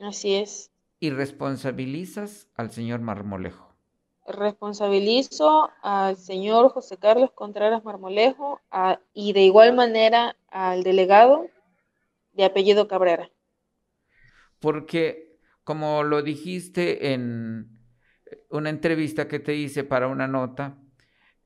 Así 0.00 0.34
es. 0.34 0.70
Y 1.00 1.10
responsabilizas 1.10 2.48
al 2.54 2.70
señor 2.70 3.00
Marmolejo 3.00 3.65
responsabilizo 4.26 5.70
al 5.82 6.16
señor 6.16 6.70
José 6.70 6.96
Carlos 6.96 7.30
Contreras 7.32 7.84
Marmolejo 7.84 8.60
y 9.14 9.32
de 9.32 9.42
igual 9.42 9.74
manera 9.74 10.36
al 10.50 10.82
delegado 10.82 11.46
de 12.32 12.44
apellido 12.44 12.88
Cabrera. 12.88 13.30
Porque, 14.60 15.38
como 15.64 16.02
lo 16.02 16.22
dijiste 16.22 17.12
en 17.12 17.78
una 18.50 18.70
entrevista 18.70 19.28
que 19.28 19.38
te 19.38 19.54
hice 19.54 19.84
para 19.84 20.08
una 20.08 20.26
nota, 20.26 20.78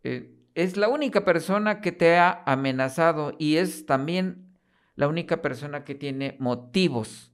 eh, 0.03 0.35
es 0.55 0.77
la 0.77 0.89
única 0.89 1.25
persona 1.25 1.81
que 1.81 1.93
te 1.93 2.17
ha 2.17 2.43
amenazado 2.47 3.35
y 3.39 3.57
es 3.57 3.87
también 3.87 4.59
la 4.97 5.09
única 5.09 5.43
persona 5.43 5.85
que 5.85 5.95
tiene 5.95 6.37
motivos. 6.39 7.33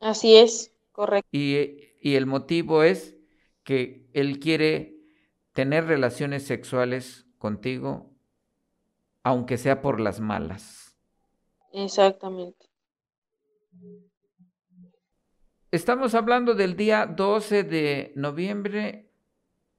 Así 0.00 0.36
es, 0.36 0.72
correcto. 0.92 1.28
Y 1.32 1.87
y 2.00 2.14
el 2.14 2.26
motivo 2.26 2.82
es 2.82 3.16
que 3.64 4.08
él 4.12 4.40
quiere 4.40 4.96
tener 5.52 5.86
relaciones 5.86 6.44
sexuales 6.44 7.26
contigo, 7.38 8.14
aunque 9.22 9.58
sea 9.58 9.82
por 9.82 10.00
las 10.00 10.20
malas. 10.20 10.96
Exactamente. 11.72 12.66
Estamos 15.70 16.14
hablando 16.14 16.54
del 16.54 16.76
día 16.76 17.04
12 17.04 17.62
de 17.62 18.12
noviembre, 18.16 19.10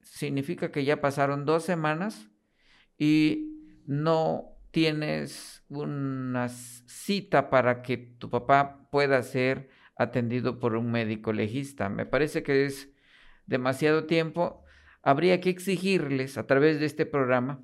significa 0.02 0.72
que 0.72 0.86
ya 0.86 1.02
pasaron 1.02 1.46
dos 1.46 1.64
semanas 1.64 2.30
y 2.98 3.82
no 3.88 4.60
tienes 4.72 5.64
una 5.68 6.48
cita 6.50 7.50
para 7.50 7.82
que 7.82 7.98
tu 7.98 8.30
papá 8.30 8.88
pueda 8.92 9.24
ser 9.24 9.70
atendido 10.00 10.60
por 10.60 10.76
un 10.76 10.92
médico 10.92 11.34
legista. 11.34 11.90
Me 11.90 12.06
parece 12.06 12.42
que 12.42 12.66
es 12.66 12.90
demasiado 13.46 14.06
tiempo. 14.06 14.64
Habría 15.04 15.42
que 15.42 15.50
exigirles 15.50 16.38
a 16.38 16.48
través 16.48 16.80
de 16.80 16.86
este 16.86 17.06
programa 17.06 17.62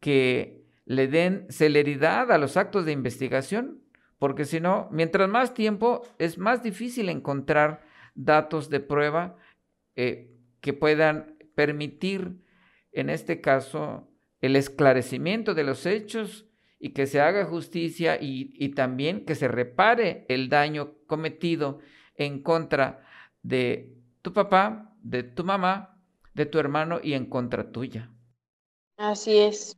que 0.00 0.64
le 0.86 1.06
den 1.08 1.46
celeridad 1.50 2.32
a 2.32 2.38
los 2.38 2.56
actos 2.56 2.86
de 2.86 2.92
investigación, 2.92 3.82
porque 4.18 4.46
si 4.46 4.60
no, 4.60 4.88
mientras 4.90 5.28
más 5.28 5.52
tiempo, 5.52 6.02
es 6.18 6.38
más 6.38 6.62
difícil 6.62 7.10
encontrar 7.10 7.82
datos 8.14 8.70
de 8.70 8.80
prueba 8.80 9.36
eh, 9.94 10.34
que 10.62 10.72
puedan 10.72 11.36
permitir, 11.54 12.40
en 12.92 13.10
este 13.10 13.42
caso, 13.42 14.10
el 14.40 14.56
esclarecimiento 14.56 15.54
de 15.54 15.64
los 15.64 15.84
hechos 15.84 16.47
y 16.80 16.90
que 16.90 17.06
se 17.06 17.20
haga 17.20 17.44
justicia 17.44 18.18
y, 18.20 18.68
también 18.70 19.24
que 19.24 19.34
se 19.34 19.48
repare 19.48 20.24
el 20.28 20.48
daño 20.48 20.94
cometido 21.06 21.80
en 22.14 22.42
contra 22.42 23.04
de 23.42 23.96
tu 24.22 24.32
papá, 24.32 24.94
de 25.02 25.22
tu 25.22 25.44
mamá, 25.44 26.00
de 26.34 26.46
tu 26.46 26.58
hermano 26.58 27.00
y 27.02 27.14
en 27.14 27.26
contra 27.26 27.72
tuya. 27.72 28.10
Así 28.96 29.38
es. 29.38 29.76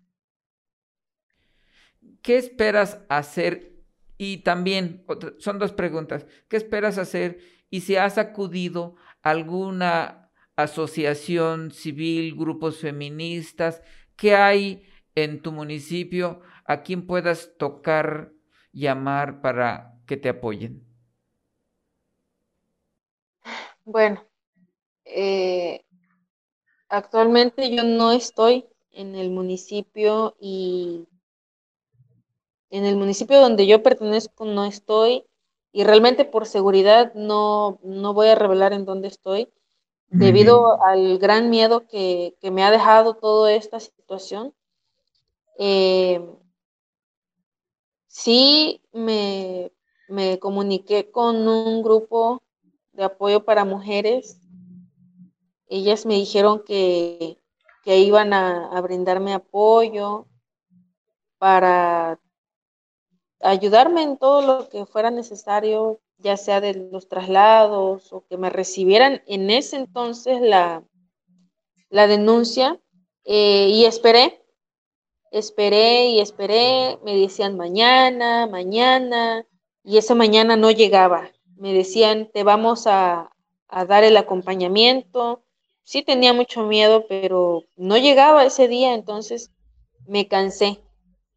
¿Qué 2.22 2.36
esperas 2.36 3.00
hacer? 3.08 3.82
Y 4.18 4.38
también, 4.38 5.04
son 5.38 5.58
dos 5.58 5.72
preguntas. 5.72 6.26
¿Qué 6.48 6.56
esperas 6.56 6.98
hacer? 6.98 7.40
Y 7.70 7.80
si 7.80 7.96
has 7.96 8.18
acudido 8.18 8.96
a 9.22 9.30
alguna 9.30 10.30
asociación 10.56 11.70
civil, 11.70 12.34
grupos 12.34 12.78
feministas, 12.78 13.82
¿qué 14.16 14.34
hay 14.34 14.82
en 15.14 15.40
tu 15.40 15.52
municipio 15.52 16.42
a 16.70 16.84
quien 16.84 17.04
puedas 17.04 17.50
tocar, 17.58 18.30
llamar 18.72 19.40
para 19.40 19.92
que 20.06 20.16
te 20.16 20.28
apoyen? 20.28 20.86
Bueno, 23.84 24.24
eh, 25.04 25.84
actualmente 26.88 27.74
yo 27.74 27.82
no 27.82 28.12
estoy 28.12 28.66
en 28.92 29.16
el 29.16 29.30
municipio 29.30 30.36
y 30.38 31.08
en 32.70 32.84
el 32.84 32.96
municipio 32.96 33.40
donde 33.40 33.66
yo 33.66 33.82
pertenezco 33.82 34.44
no 34.44 34.64
estoy 34.64 35.24
y 35.72 35.82
realmente 35.82 36.24
por 36.24 36.46
seguridad 36.46 37.12
no, 37.14 37.80
no 37.82 38.14
voy 38.14 38.28
a 38.28 38.36
revelar 38.36 38.72
en 38.72 38.84
dónde 38.84 39.08
estoy 39.08 39.48
debido 40.08 40.80
al 40.84 41.18
gran 41.18 41.50
miedo 41.50 41.88
que, 41.88 42.36
que, 42.40 42.52
me 42.52 42.62
ha 42.62 42.70
dejado 42.70 43.14
toda 43.14 43.52
esta 43.54 43.80
situación. 43.80 44.54
Eh, 45.58 46.20
sí 48.10 48.82
me, 48.92 49.70
comuniqué 50.40 51.10
con 51.10 51.46
un 51.48 51.82
grupo 51.82 52.42
de 52.92 53.04
apoyo 53.04 53.44
para 53.44 53.64
mujeres. 53.64 54.40
Ellas 55.68 56.04
me 56.04 56.14
dijeron 56.14 56.62
que, 56.66 57.38
iban 57.86 58.32
a, 58.32 58.80
brindarme 58.82 59.32
apoyo 59.32 60.26
para 61.38 62.20
ayudarme 63.40 64.02
en 64.02 64.18
todo 64.18 64.42
lo 64.42 64.68
que 64.68 64.84
fuera 64.86 65.10
necesario, 65.10 66.00
ya 66.18 66.36
sea 66.36 66.60
de 66.60 66.74
los 66.74 67.08
traslados 67.08 68.12
o 68.12 68.26
que 68.26 68.36
me 68.36 68.50
recibieran 68.50 69.22
en 69.26 69.50
ese 69.50 69.76
entonces 69.76 70.40
la, 70.40 70.84
la 71.88 72.06
denuncia. 72.06 72.78
Eh, 73.24 73.68
y 73.68 73.84
esperé, 73.84 74.39
Esperé 75.30 76.06
y 76.06 76.20
esperé, 76.20 76.98
me 77.04 77.16
decían 77.16 77.56
mañana, 77.56 78.48
mañana, 78.48 79.46
y 79.84 79.98
esa 79.98 80.14
mañana 80.14 80.56
no 80.56 80.70
llegaba. 80.72 81.30
Me 81.56 81.72
decían, 81.72 82.30
te 82.32 82.42
vamos 82.42 82.86
a, 82.86 83.30
dar 83.88 84.02
el 84.02 84.16
acompañamiento. 84.16 85.42
Sí 85.84 86.02
tenía 86.02 86.32
mucho 86.32 86.64
miedo, 86.64 87.06
pero 87.08 87.64
no 87.76 87.96
llegaba 87.96 88.44
ese 88.44 88.66
día, 88.66 88.94
entonces 88.94 89.52
me 90.06 90.26
cansé. 90.26 90.80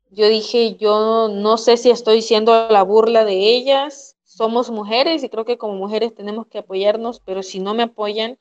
Yo 0.09 0.27
dije, 0.27 0.75
yo 0.75 1.27
no 1.29 1.57
sé 1.57 1.77
si 1.77 1.91
estoy 1.91 2.21
siendo 2.21 2.69
la 2.69 2.83
burla 2.83 3.25
de 3.25 3.35
ellas. 3.55 4.15
Somos 4.23 4.71
mujeres 4.71 5.23
y 5.23 5.29
creo 5.29 5.45
que 5.45 5.57
como 5.59 5.75
mujeres 5.75 6.15
tenemos 6.15 6.47
que 6.47 6.59
apoyarnos, 6.59 7.19
pero 7.19 7.43
si 7.43 7.59
no 7.59 7.75
me 7.75 7.83
apoyan, 7.83 8.37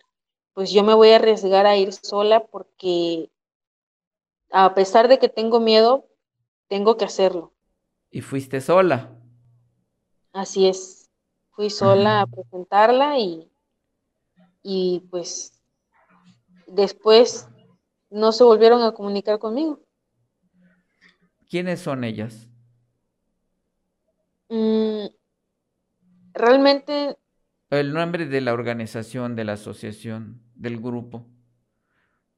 pues 0.55 0.70
yo 0.70 0.82
me 0.82 0.94
voy 0.94 1.11
a 1.11 1.16
arriesgar 1.16 1.66
a 1.66 1.76
ir 1.76 1.92
sola 1.92 2.44
porque 2.46 3.30
a 4.53 4.74
pesar 4.74 5.09
de 5.09 5.18
que 5.18 5.28
tengo 5.28 5.61
miedo, 5.61 6.07
tengo 6.68 6.96
que 6.96 7.07
hacerlo. 7.07 7.55
¿Y 8.11 8.20
fuiste 8.20 8.61
sola? 8.61 9.18
Así 10.32 10.68
es. 10.68 11.11
Fui 11.50 11.70
sola 11.70 12.22
a 12.22 12.26
presentarla 12.26 13.18
y, 13.18 13.50
y 14.62 15.00
pues 15.11 15.62
después 16.66 17.48
no 18.11 18.32
se 18.32 18.44
volvieron 18.44 18.82
a 18.82 18.92
comunicar 18.92 19.38
conmigo. 19.38 19.80
¿Quiénes 21.48 21.80
son 21.80 22.05
ellas? 22.05 22.48
Mm, 24.48 25.07
realmente... 26.34 27.16
El 27.70 27.94
nombre 27.94 28.26
de 28.26 28.42
la 28.42 28.53
organización, 28.53 29.34
de 29.34 29.44
la 29.44 29.55
asociación, 29.55 30.42
del 30.55 30.78
grupo. 30.78 31.26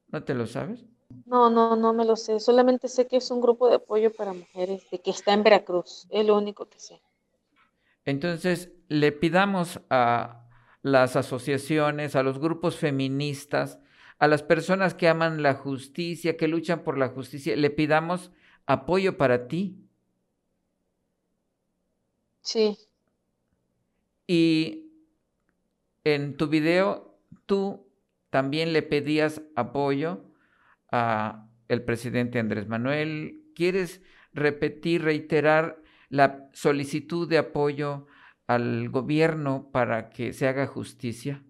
¿No 0.07 0.23
te 0.23 0.33
lo 0.33 0.47
sabes? 0.47 0.85
No, 1.25 1.49
no, 1.49 1.75
no 1.75 1.93
me 1.93 2.05
lo 2.05 2.15
sé. 2.15 2.39
Solamente 2.39 2.87
sé 2.87 3.07
que 3.07 3.17
es 3.17 3.29
un 3.31 3.41
grupo 3.41 3.69
de 3.69 3.75
apoyo 3.75 4.11
para 4.13 4.33
mujeres, 4.33 4.89
de 4.89 4.99
que 4.99 5.11
está 5.11 5.33
en 5.33 5.43
Veracruz. 5.43 6.07
Es 6.09 6.25
lo 6.25 6.37
único 6.37 6.67
que 6.67 6.79
sé. 6.79 7.01
Entonces, 8.05 8.71
le 8.87 9.11
pidamos 9.11 9.81
a 9.89 10.47
las 10.81 11.15
asociaciones, 11.15 12.15
a 12.15 12.23
los 12.23 12.39
grupos 12.39 12.75
feministas, 12.75 13.79
a 14.19 14.27
las 14.27 14.43
personas 14.43 14.93
que 14.93 15.07
aman 15.07 15.41
la 15.41 15.55
justicia, 15.55 16.37
que 16.37 16.47
luchan 16.47 16.83
por 16.83 16.97
la 16.97 17.09
justicia, 17.09 17.55
le 17.55 17.69
pidamos 17.69 18.31
apoyo 18.65 19.17
para 19.17 19.47
ti. 19.47 19.77
Sí. 22.41 22.77
Y 24.27 24.91
en 26.03 26.37
tu 26.37 26.47
video 26.47 27.17
tú 27.45 27.87
también 28.29 28.73
le 28.73 28.83
pedías 28.83 29.41
apoyo 29.55 30.23
el 31.67 31.83
presidente 31.83 32.39
Andrés 32.39 32.67
Manuel. 32.67 33.43
¿Quieres 33.55 34.01
repetir, 34.33 35.03
reiterar 35.03 35.81
la 36.09 36.49
solicitud 36.53 37.27
de 37.27 37.37
apoyo 37.37 38.07
al 38.47 38.89
gobierno 38.89 39.69
para 39.71 40.09
que 40.09 40.33
se 40.33 40.47
haga 40.47 40.67
justicia? 40.67 41.43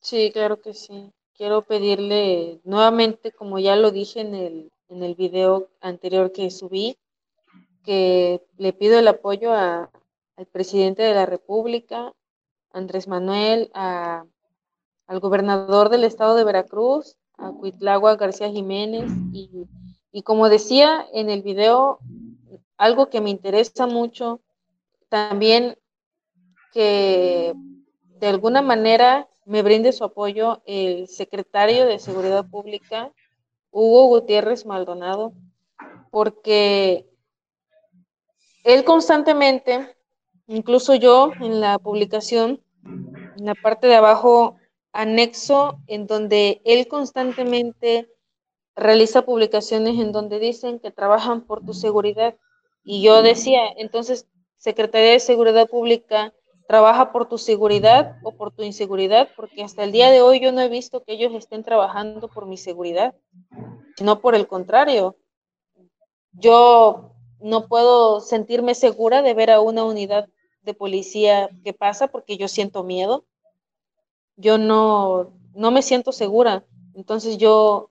Sí, 0.00 0.30
claro 0.32 0.60
que 0.60 0.74
sí. 0.74 1.12
Quiero 1.34 1.62
pedirle 1.62 2.60
nuevamente, 2.64 3.32
como 3.32 3.58
ya 3.58 3.76
lo 3.76 3.90
dije 3.90 4.20
en 4.20 4.34
el, 4.34 4.72
en 4.88 5.02
el 5.02 5.14
video 5.14 5.70
anterior 5.80 6.32
que 6.32 6.50
subí, 6.50 6.98
que 7.84 8.42
le 8.58 8.72
pido 8.72 8.98
el 8.98 9.08
apoyo 9.08 9.52
a, 9.52 9.90
al 10.36 10.46
presidente 10.46 11.02
de 11.02 11.14
la 11.14 11.26
República, 11.26 12.12
Andrés 12.72 13.08
Manuel, 13.08 13.70
a, 13.74 14.24
al 15.06 15.20
gobernador 15.20 15.88
del 15.88 16.04
estado 16.04 16.34
de 16.34 16.44
Veracruz, 16.44 17.16
a 17.40 17.52
Cuitlagua 17.52 18.16
García 18.16 18.50
Jiménez, 18.50 19.10
y, 19.32 19.66
y 20.12 20.22
como 20.22 20.48
decía 20.48 21.06
en 21.12 21.30
el 21.30 21.42
video, 21.42 21.98
algo 22.76 23.10
que 23.10 23.20
me 23.20 23.30
interesa 23.30 23.86
mucho, 23.86 24.40
también 25.08 25.76
que 26.72 27.54
de 28.20 28.26
alguna 28.26 28.62
manera 28.62 29.28
me 29.44 29.62
brinde 29.62 29.92
su 29.92 30.04
apoyo 30.04 30.62
el 30.66 31.08
secretario 31.08 31.86
de 31.86 31.98
Seguridad 31.98 32.48
Pública, 32.48 33.12
Hugo 33.70 34.06
Gutiérrez 34.06 34.66
Maldonado, 34.66 35.32
porque 36.10 37.06
él 38.64 38.84
constantemente, 38.84 39.96
incluso 40.46 40.94
yo 40.94 41.32
en 41.40 41.60
la 41.60 41.78
publicación, 41.78 42.62
en 42.84 43.46
la 43.46 43.54
parte 43.54 43.86
de 43.86 43.96
abajo, 43.96 44.56
anexo 44.92 45.78
en 45.86 46.06
donde 46.06 46.60
él 46.64 46.88
constantemente 46.88 48.08
realiza 48.76 49.22
publicaciones 49.22 49.98
en 49.98 50.12
donde 50.12 50.38
dicen 50.38 50.78
que 50.78 50.90
trabajan 50.90 51.42
por 51.42 51.64
tu 51.64 51.74
seguridad. 51.74 52.36
Y 52.82 53.02
yo 53.02 53.22
decía, 53.22 53.60
entonces, 53.76 54.26
Secretaría 54.56 55.12
de 55.12 55.20
Seguridad 55.20 55.68
Pública, 55.68 56.32
trabaja 56.70 57.10
por 57.10 57.28
tu 57.28 57.36
seguridad 57.36 58.16
o 58.22 58.36
por 58.36 58.52
tu 58.52 58.62
inseguridad, 58.62 59.28
porque 59.34 59.64
hasta 59.64 59.82
el 59.82 59.90
día 59.90 60.10
de 60.10 60.22
hoy 60.22 60.38
yo 60.38 60.52
no 60.52 60.60
he 60.60 60.68
visto 60.68 61.02
que 61.02 61.14
ellos 61.14 61.32
estén 61.34 61.64
trabajando 61.64 62.28
por 62.28 62.46
mi 62.46 62.56
seguridad, 62.56 63.14
sino 63.96 64.20
por 64.20 64.36
el 64.36 64.46
contrario. 64.46 65.16
Yo 66.30 67.12
no 67.40 67.66
puedo 67.66 68.20
sentirme 68.20 68.74
segura 68.74 69.20
de 69.20 69.34
ver 69.34 69.50
a 69.50 69.60
una 69.60 69.84
unidad 69.84 70.28
de 70.62 70.74
policía 70.74 71.50
que 71.64 71.72
pasa 71.72 72.08
porque 72.08 72.36
yo 72.36 72.46
siento 72.46 72.84
miedo. 72.84 73.24
Yo 74.40 74.58
no, 74.58 75.32
no 75.54 75.70
me 75.70 75.82
siento 75.82 76.12
segura. 76.12 76.64
Entonces 76.94 77.38
yo 77.38 77.90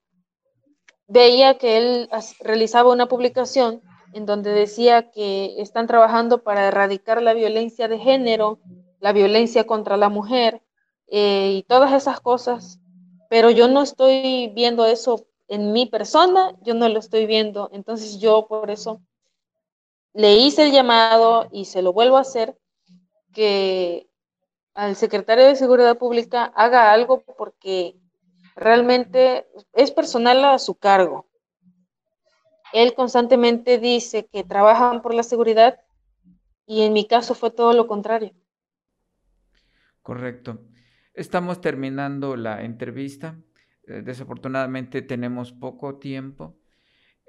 veía 1.06 1.58
que 1.58 1.76
él 1.76 2.08
realizaba 2.40 2.92
una 2.92 3.06
publicación 3.06 3.82
en 4.12 4.26
donde 4.26 4.50
decía 4.50 5.10
que 5.10 5.60
están 5.60 5.86
trabajando 5.86 6.42
para 6.42 6.66
erradicar 6.66 7.22
la 7.22 7.32
violencia 7.32 7.88
de 7.88 7.98
género, 7.98 8.58
la 9.00 9.12
violencia 9.12 9.66
contra 9.66 9.96
la 9.96 10.08
mujer 10.08 10.62
eh, 11.06 11.52
y 11.56 11.62
todas 11.62 11.92
esas 11.92 12.20
cosas, 12.20 12.80
pero 13.28 13.50
yo 13.50 13.68
no 13.68 13.82
estoy 13.82 14.52
viendo 14.54 14.86
eso 14.86 15.26
en 15.48 15.72
mi 15.72 15.86
persona, 15.86 16.56
yo 16.62 16.74
no 16.74 16.88
lo 16.88 16.98
estoy 16.98 17.26
viendo, 17.26 17.70
entonces 17.72 18.18
yo 18.20 18.46
por 18.46 18.70
eso 18.70 19.00
le 20.12 20.36
hice 20.36 20.64
el 20.64 20.72
llamado 20.72 21.48
y 21.52 21.64
se 21.64 21.82
lo 21.82 21.92
vuelvo 21.92 22.16
a 22.16 22.22
hacer, 22.22 22.56
que 23.32 24.09
al 24.74 24.96
secretario 24.96 25.46
de 25.46 25.56
Seguridad 25.56 25.98
Pública 25.98 26.44
haga 26.54 26.92
algo 26.92 27.22
porque 27.36 27.96
realmente 28.56 29.46
es 29.72 29.90
personal 29.90 30.44
a 30.44 30.58
su 30.58 30.74
cargo 30.74 31.30
él 32.72 32.94
constantemente 32.94 33.78
dice 33.78 34.28
que 34.30 34.44
trabajan 34.44 35.02
por 35.02 35.14
la 35.14 35.22
seguridad 35.22 35.80
y 36.66 36.82
en 36.82 36.92
mi 36.92 37.06
caso 37.06 37.34
fue 37.34 37.50
todo 37.50 37.72
lo 37.72 37.86
contrario. 37.86 38.32
Correcto. 40.02 40.66
Estamos 41.14 41.60
terminando 41.60 42.36
la 42.36 42.62
entrevista. 42.62 43.38
Eh, 43.86 44.02
desafortunadamente 44.02 45.02
tenemos 45.02 45.52
poco 45.52 45.98
tiempo. 45.98 46.58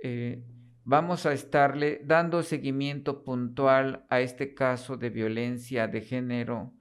Eh, 0.01 0.43
vamos 0.83 1.25
a 1.25 1.33
estarle 1.33 2.01
dando 2.03 2.43
seguimiento 2.43 3.23
puntual 3.23 4.05
a 4.09 4.21
este 4.21 4.53
caso 4.53 4.95
de 4.97 5.09
violencia 5.09 5.87
de 5.87 6.01
género 6.01 6.73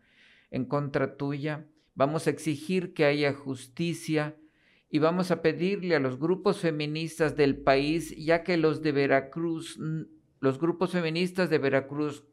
en 0.50 0.64
contra 0.64 1.16
tuya. 1.16 1.66
Vamos 1.94 2.26
a 2.26 2.30
exigir 2.30 2.94
que 2.94 3.04
haya 3.04 3.32
justicia 3.32 4.36
y 4.90 4.98
vamos 4.98 5.30
a 5.30 5.42
pedirle 5.42 5.94
a 5.94 6.00
los 6.00 6.18
grupos 6.18 6.58
feministas 6.58 7.36
del 7.36 7.56
país, 7.56 8.14
ya 8.16 8.42
que 8.42 8.56
los 8.56 8.82
de 8.82 8.92
Veracruz, 8.92 9.78
los 10.40 10.58
grupos 10.58 10.92
feministas 10.92 11.48
de 11.48 11.58
Veracruz 11.58 12.24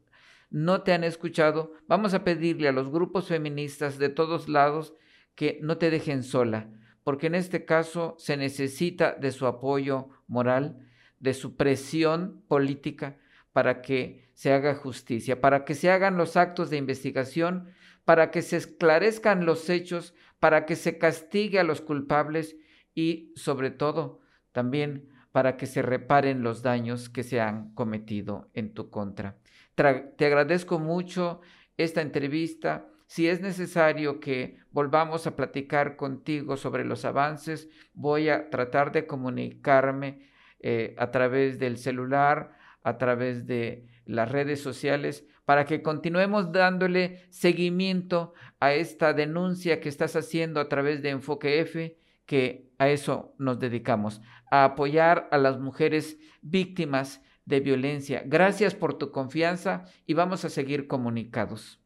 no 0.50 0.82
te 0.82 0.92
han 0.92 1.04
escuchado, 1.04 1.72
vamos 1.86 2.14
a 2.14 2.24
pedirle 2.24 2.68
a 2.68 2.72
los 2.72 2.90
grupos 2.90 3.28
feministas 3.28 3.98
de 3.98 4.08
todos 4.08 4.48
lados 4.48 4.94
que 5.34 5.58
no 5.62 5.78
te 5.78 5.90
dejen 5.90 6.22
sola, 6.22 6.70
porque 7.04 7.28
en 7.28 7.36
este 7.36 7.64
caso 7.64 8.16
se 8.18 8.36
necesita 8.36 9.12
de 9.12 9.30
su 9.30 9.46
apoyo 9.46 10.08
moral, 10.26 10.88
de 11.20 11.34
su 11.34 11.56
presión 11.56 12.42
política 12.48 13.18
para 13.52 13.82
que 13.82 14.30
se 14.34 14.52
haga 14.52 14.74
justicia, 14.74 15.40
para 15.40 15.64
que 15.64 15.74
se 15.74 15.90
hagan 15.90 16.16
los 16.16 16.36
actos 16.36 16.70
de 16.70 16.76
investigación, 16.76 17.68
para 18.08 18.30
que 18.30 18.40
se 18.40 18.56
esclarezcan 18.56 19.44
los 19.44 19.68
hechos, 19.68 20.14
para 20.40 20.64
que 20.64 20.76
se 20.76 20.96
castigue 20.96 21.58
a 21.58 21.62
los 21.62 21.82
culpables 21.82 22.56
y 22.94 23.34
sobre 23.36 23.70
todo 23.70 24.20
también 24.50 25.10
para 25.30 25.58
que 25.58 25.66
se 25.66 25.82
reparen 25.82 26.42
los 26.42 26.62
daños 26.62 27.10
que 27.10 27.22
se 27.22 27.38
han 27.38 27.74
cometido 27.74 28.48
en 28.54 28.72
tu 28.72 28.88
contra. 28.88 29.36
Te 29.74 30.24
agradezco 30.24 30.78
mucho 30.78 31.42
esta 31.76 32.00
entrevista. 32.00 32.88
Si 33.06 33.28
es 33.28 33.42
necesario 33.42 34.20
que 34.20 34.56
volvamos 34.70 35.26
a 35.26 35.36
platicar 35.36 35.96
contigo 35.96 36.56
sobre 36.56 36.86
los 36.86 37.04
avances, 37.04 37.68
voy 37.92 38.30
a 38.30 38.48
tratar 38.48 38.90
de 38.90 39.06
comunicarme 39.06 40.30
eh, 40.60 40.94
a 40.96 41.10
través 41.10 41.58
del 41.58 41.76
celular, 41.76 42.56
a 42.82 42.96
través 42.96 43.46
de 43.46 43.86
las 44.06 44.32
redes 44.32 44.62
sociales, 44.62 45.26
para 45.48 45.64
que 45.64 45.82
continuemos 45.82 46.52
dándole 46.52 47.26
seguimiento 47.30 48.34
a 48.60 48.74
esta 48.74 49.14
denuncia 49.14 49.80
que 49.80 49.88
estás 49.88 50.14
haciendo 50.14 50.60
a 50.60 50.68
través 50.68 51.00
de 51.00 51.08
Enfoque 51.08 51.60
F, 51.60 51.96
que 52.26 52.70
a 52.76 52.90
eso 52.90 53.32
nos 53.38 53.58
dedicamos, 53.58 54.20
a 54.50 54.64
apoyar 54.64 55.26
a 55.30 55.38
las 55.38 55.58
mujeres 55.58 56.18
víctimas 56.42 57.22
de 57.46 57.60
violencia. 57.60 58.22
Gracias 58.26 58.74
por 58.74 58.98
tu 58.98 59.10
confianza 59.10 59.86
y 60.04 60.12
vamos 60.12 60.44
a 60.44 60.50
seguir 60.50 60.86
comunicados. 60.86 61.80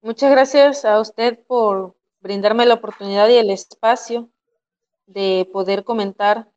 Muchas 0.00 0.30
gracias 0.30 0.86
a 0.86 0.98
usted 1.00 1.40
por 1.46 1.94
brindarme 2.20 2.64
la 2.64 2.76
oportunidad 2.76 3.28
y 3.28 3.34
el 3.34 3.50
espacio 3.50 4.30
de 5.04 5.46
poder 5.52 5.84
comentar 5.84 6.48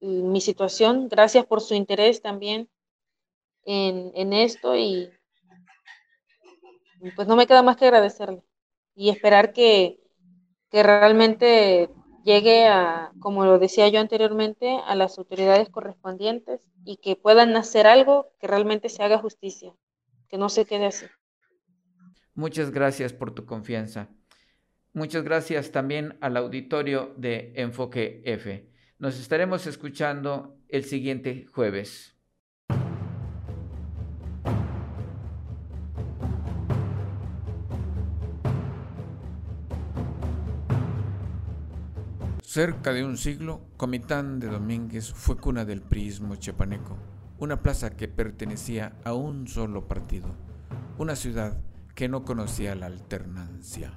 mi 0.00 0.40
situación. 0.40 1.08
Gracias 1.08 1.46
por 1.46 1.60
su 1.60 1.74
interés 1.74 2.20
también 2.20 2.68
en, 3.64 4.10
en 4.16 4.32
esto 4.32 4.74
y 4.74 5.12
pues 7.12 7.28
no 7.28 7.36
me 7.36 7.46
queda 7.46 7.62
más 7.62 7.76
que 7.76 7.86
agradecerle 7.86 8.42
y 8.94 9.10
esperar 9.10 9.52
que, 9.52 10.00
que 10.70 10.82
realmente 10.82 11.90
llegue 12.24 12.66
a, 12.66 13.12
como 13.20 13.44
lo 13.44 13.58
decía 13.58 13.88
yo 13.88 14.00
anteriormente, 14.00 14.80
a 14.84 14.94
las 14.96 15.18
autoridades 15.18 15.68
correspondientes 15.68 16.60
y 16.84 16.96
que 16.96 17.14
puedan 17.14 17.54
hacer 17.56 17.86
algo 17.86 18.32
que 18.40 18.48
realmente 18.48 18.88
se 18.88 19.02
haga 19.02 19.18
justicia, 19.18 19.72
que 20.28 20.38
no 20.38 20.48
se 20.48 20.64
quede 20.64 20.86
así. 20.86 21.06
Muchas 22.34 22.70
gracias 22.70 23.12
por 23.12 23.32
tu 23.34 23.46
confianza. 23.46 24.08
Muchas 24.92 25.24
gracias 25.24 25.72
también 25.72 26.18
al 26.20 26.36
auditorio 26.36 27.14
de 27.16 27.52
Enfoque 27.56 28.22
F. 28.24 28.70
Nos 28.98 29.20
estaremos 29.20 29.66
escuchando 29.66 30.58
el 30.68 30.84
siguiente 30.84 31.46
jueves. 31.52 32.15
Cerca 42.56 42.94
de 42.94 43.04
un 43.04 43.18
siglo, 43.18 43.60
Comitán 43.76 44.40
de 44.40 44.46
Domínguez 44.46 45.12
fue 45.12 45.36
cuna 45.36 45.66
del 45.66 45.82
priismo 45.82 46.36
chiapaneco, 46.36 46.96
una 47.38 47.60
plaza 47.60 47.90
que 47.90 48.08
pertenecía 48.08 48.96
a 49.04 49.12
un 49.12 49.46
solo 49.46 49.86
partido, 49.86 50.34
una 50.96 51.16
ciudad 51.16 51.58
que 51.94 52.08
no 52.08 52.24
conocía 52.24 52.74
la 52.74 52.86
alternancia. 52.86 53.92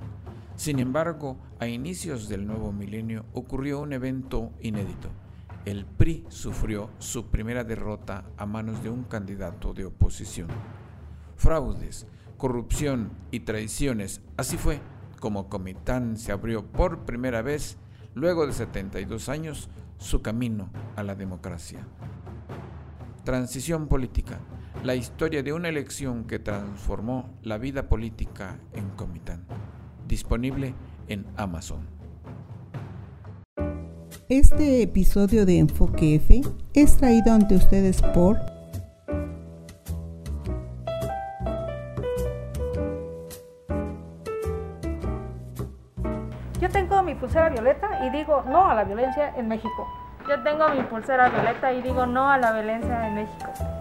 Sin 0.57 0.80
embargo, 0.80 1.39
a 1.60 1.68
inicios 1.68 2.28
del 2.28 2.45
nuevo 2.45 2.74
milenio 2.74 3.24
ocurrió 3.32 3.80
un 3.80 3.93
evento 3.93 4.51
inédito. 4.60 5.07
El 5.64 5.86
PRI 5.86 6.26
sufrió 6.28 6.89
su 6.97 7.28
primera 7.28 7.64
derrota 7.64 8.26
a 8.36 8.45
manos 8.45 8.84
de 8.84 8.89
un 8.89 9.05
candidato 9.05 9.74
de 9.74 9.86
oposición. 9.86 10.49
Fraudes, 11.38 12.07
corrupción 12.36 13.12
y 13.32 13.39
traiciones, 13.39 14.20
así 14.36 14.57
fue 14.57 14.82
como 15.22 15.47
Comitán 15.47 16.18
se 16.18 16.34
abrió 16.34 16.66
por 16.66 17.05
primera 17.05 17.41
vez, 17.41 17.78
luego 18.14 18.45
de 18.45 18.53
72 18.53 19.30
años, 19.30 19.70
su 19.97 20.22
camino 20.22 20.70
a 20.95 21.03
la 21.03 21.16
democracia. 21.16 21.86
Transición 23.24 23.88
política, 23.88 24.39
la 24.84 24.95
historia 24.95 25.43
de 25.43 25.53
una 25.53 25.70
elección 25.70 26.24
que 26.26 26.39
transformó 26.39 27.30
la 27.43 27.57
vida 27.57 27.89
política 27.89 28.60
en 28.74 28.89
Comitán. 28.91 29.45
Disponible 30.07 30.74
en 31.07 31.26
Amazon. 31.36 31.99
Este 34.30 34.82
episodio 34.84 35.45
de 35.45 35.57
Enfoque 35.57 36.16
F 36.16 36.41
es 36.74 36.97
traído 36.97 37.34
ante 37.34 37.55
ustedes 37.55 38.01
por 38.01 38.38
pulsera 47.20 47.49
violeta 47.49 48.05
y 48.05 48.09
digo 48.09 48.43
no 48.47 48.70
a 48.70 48.76
la 48.76 48.84
violencia 48.84 49.34
en 49.36 49.47
México. 49.47 49.88
Yo 50.28 50.41
tengo 50.43 50.67
mi 50.70 50.82
pulsera 50.84 51.30
violeta 51.30 51.72
y 51.74 51.82
digo 51.82 52.05
no 52.05 52.30
a 52.30 52.38
la 52.38 52.51
violencia 52.51 53.07
en 53.07 53.15
México. 53.15 53.79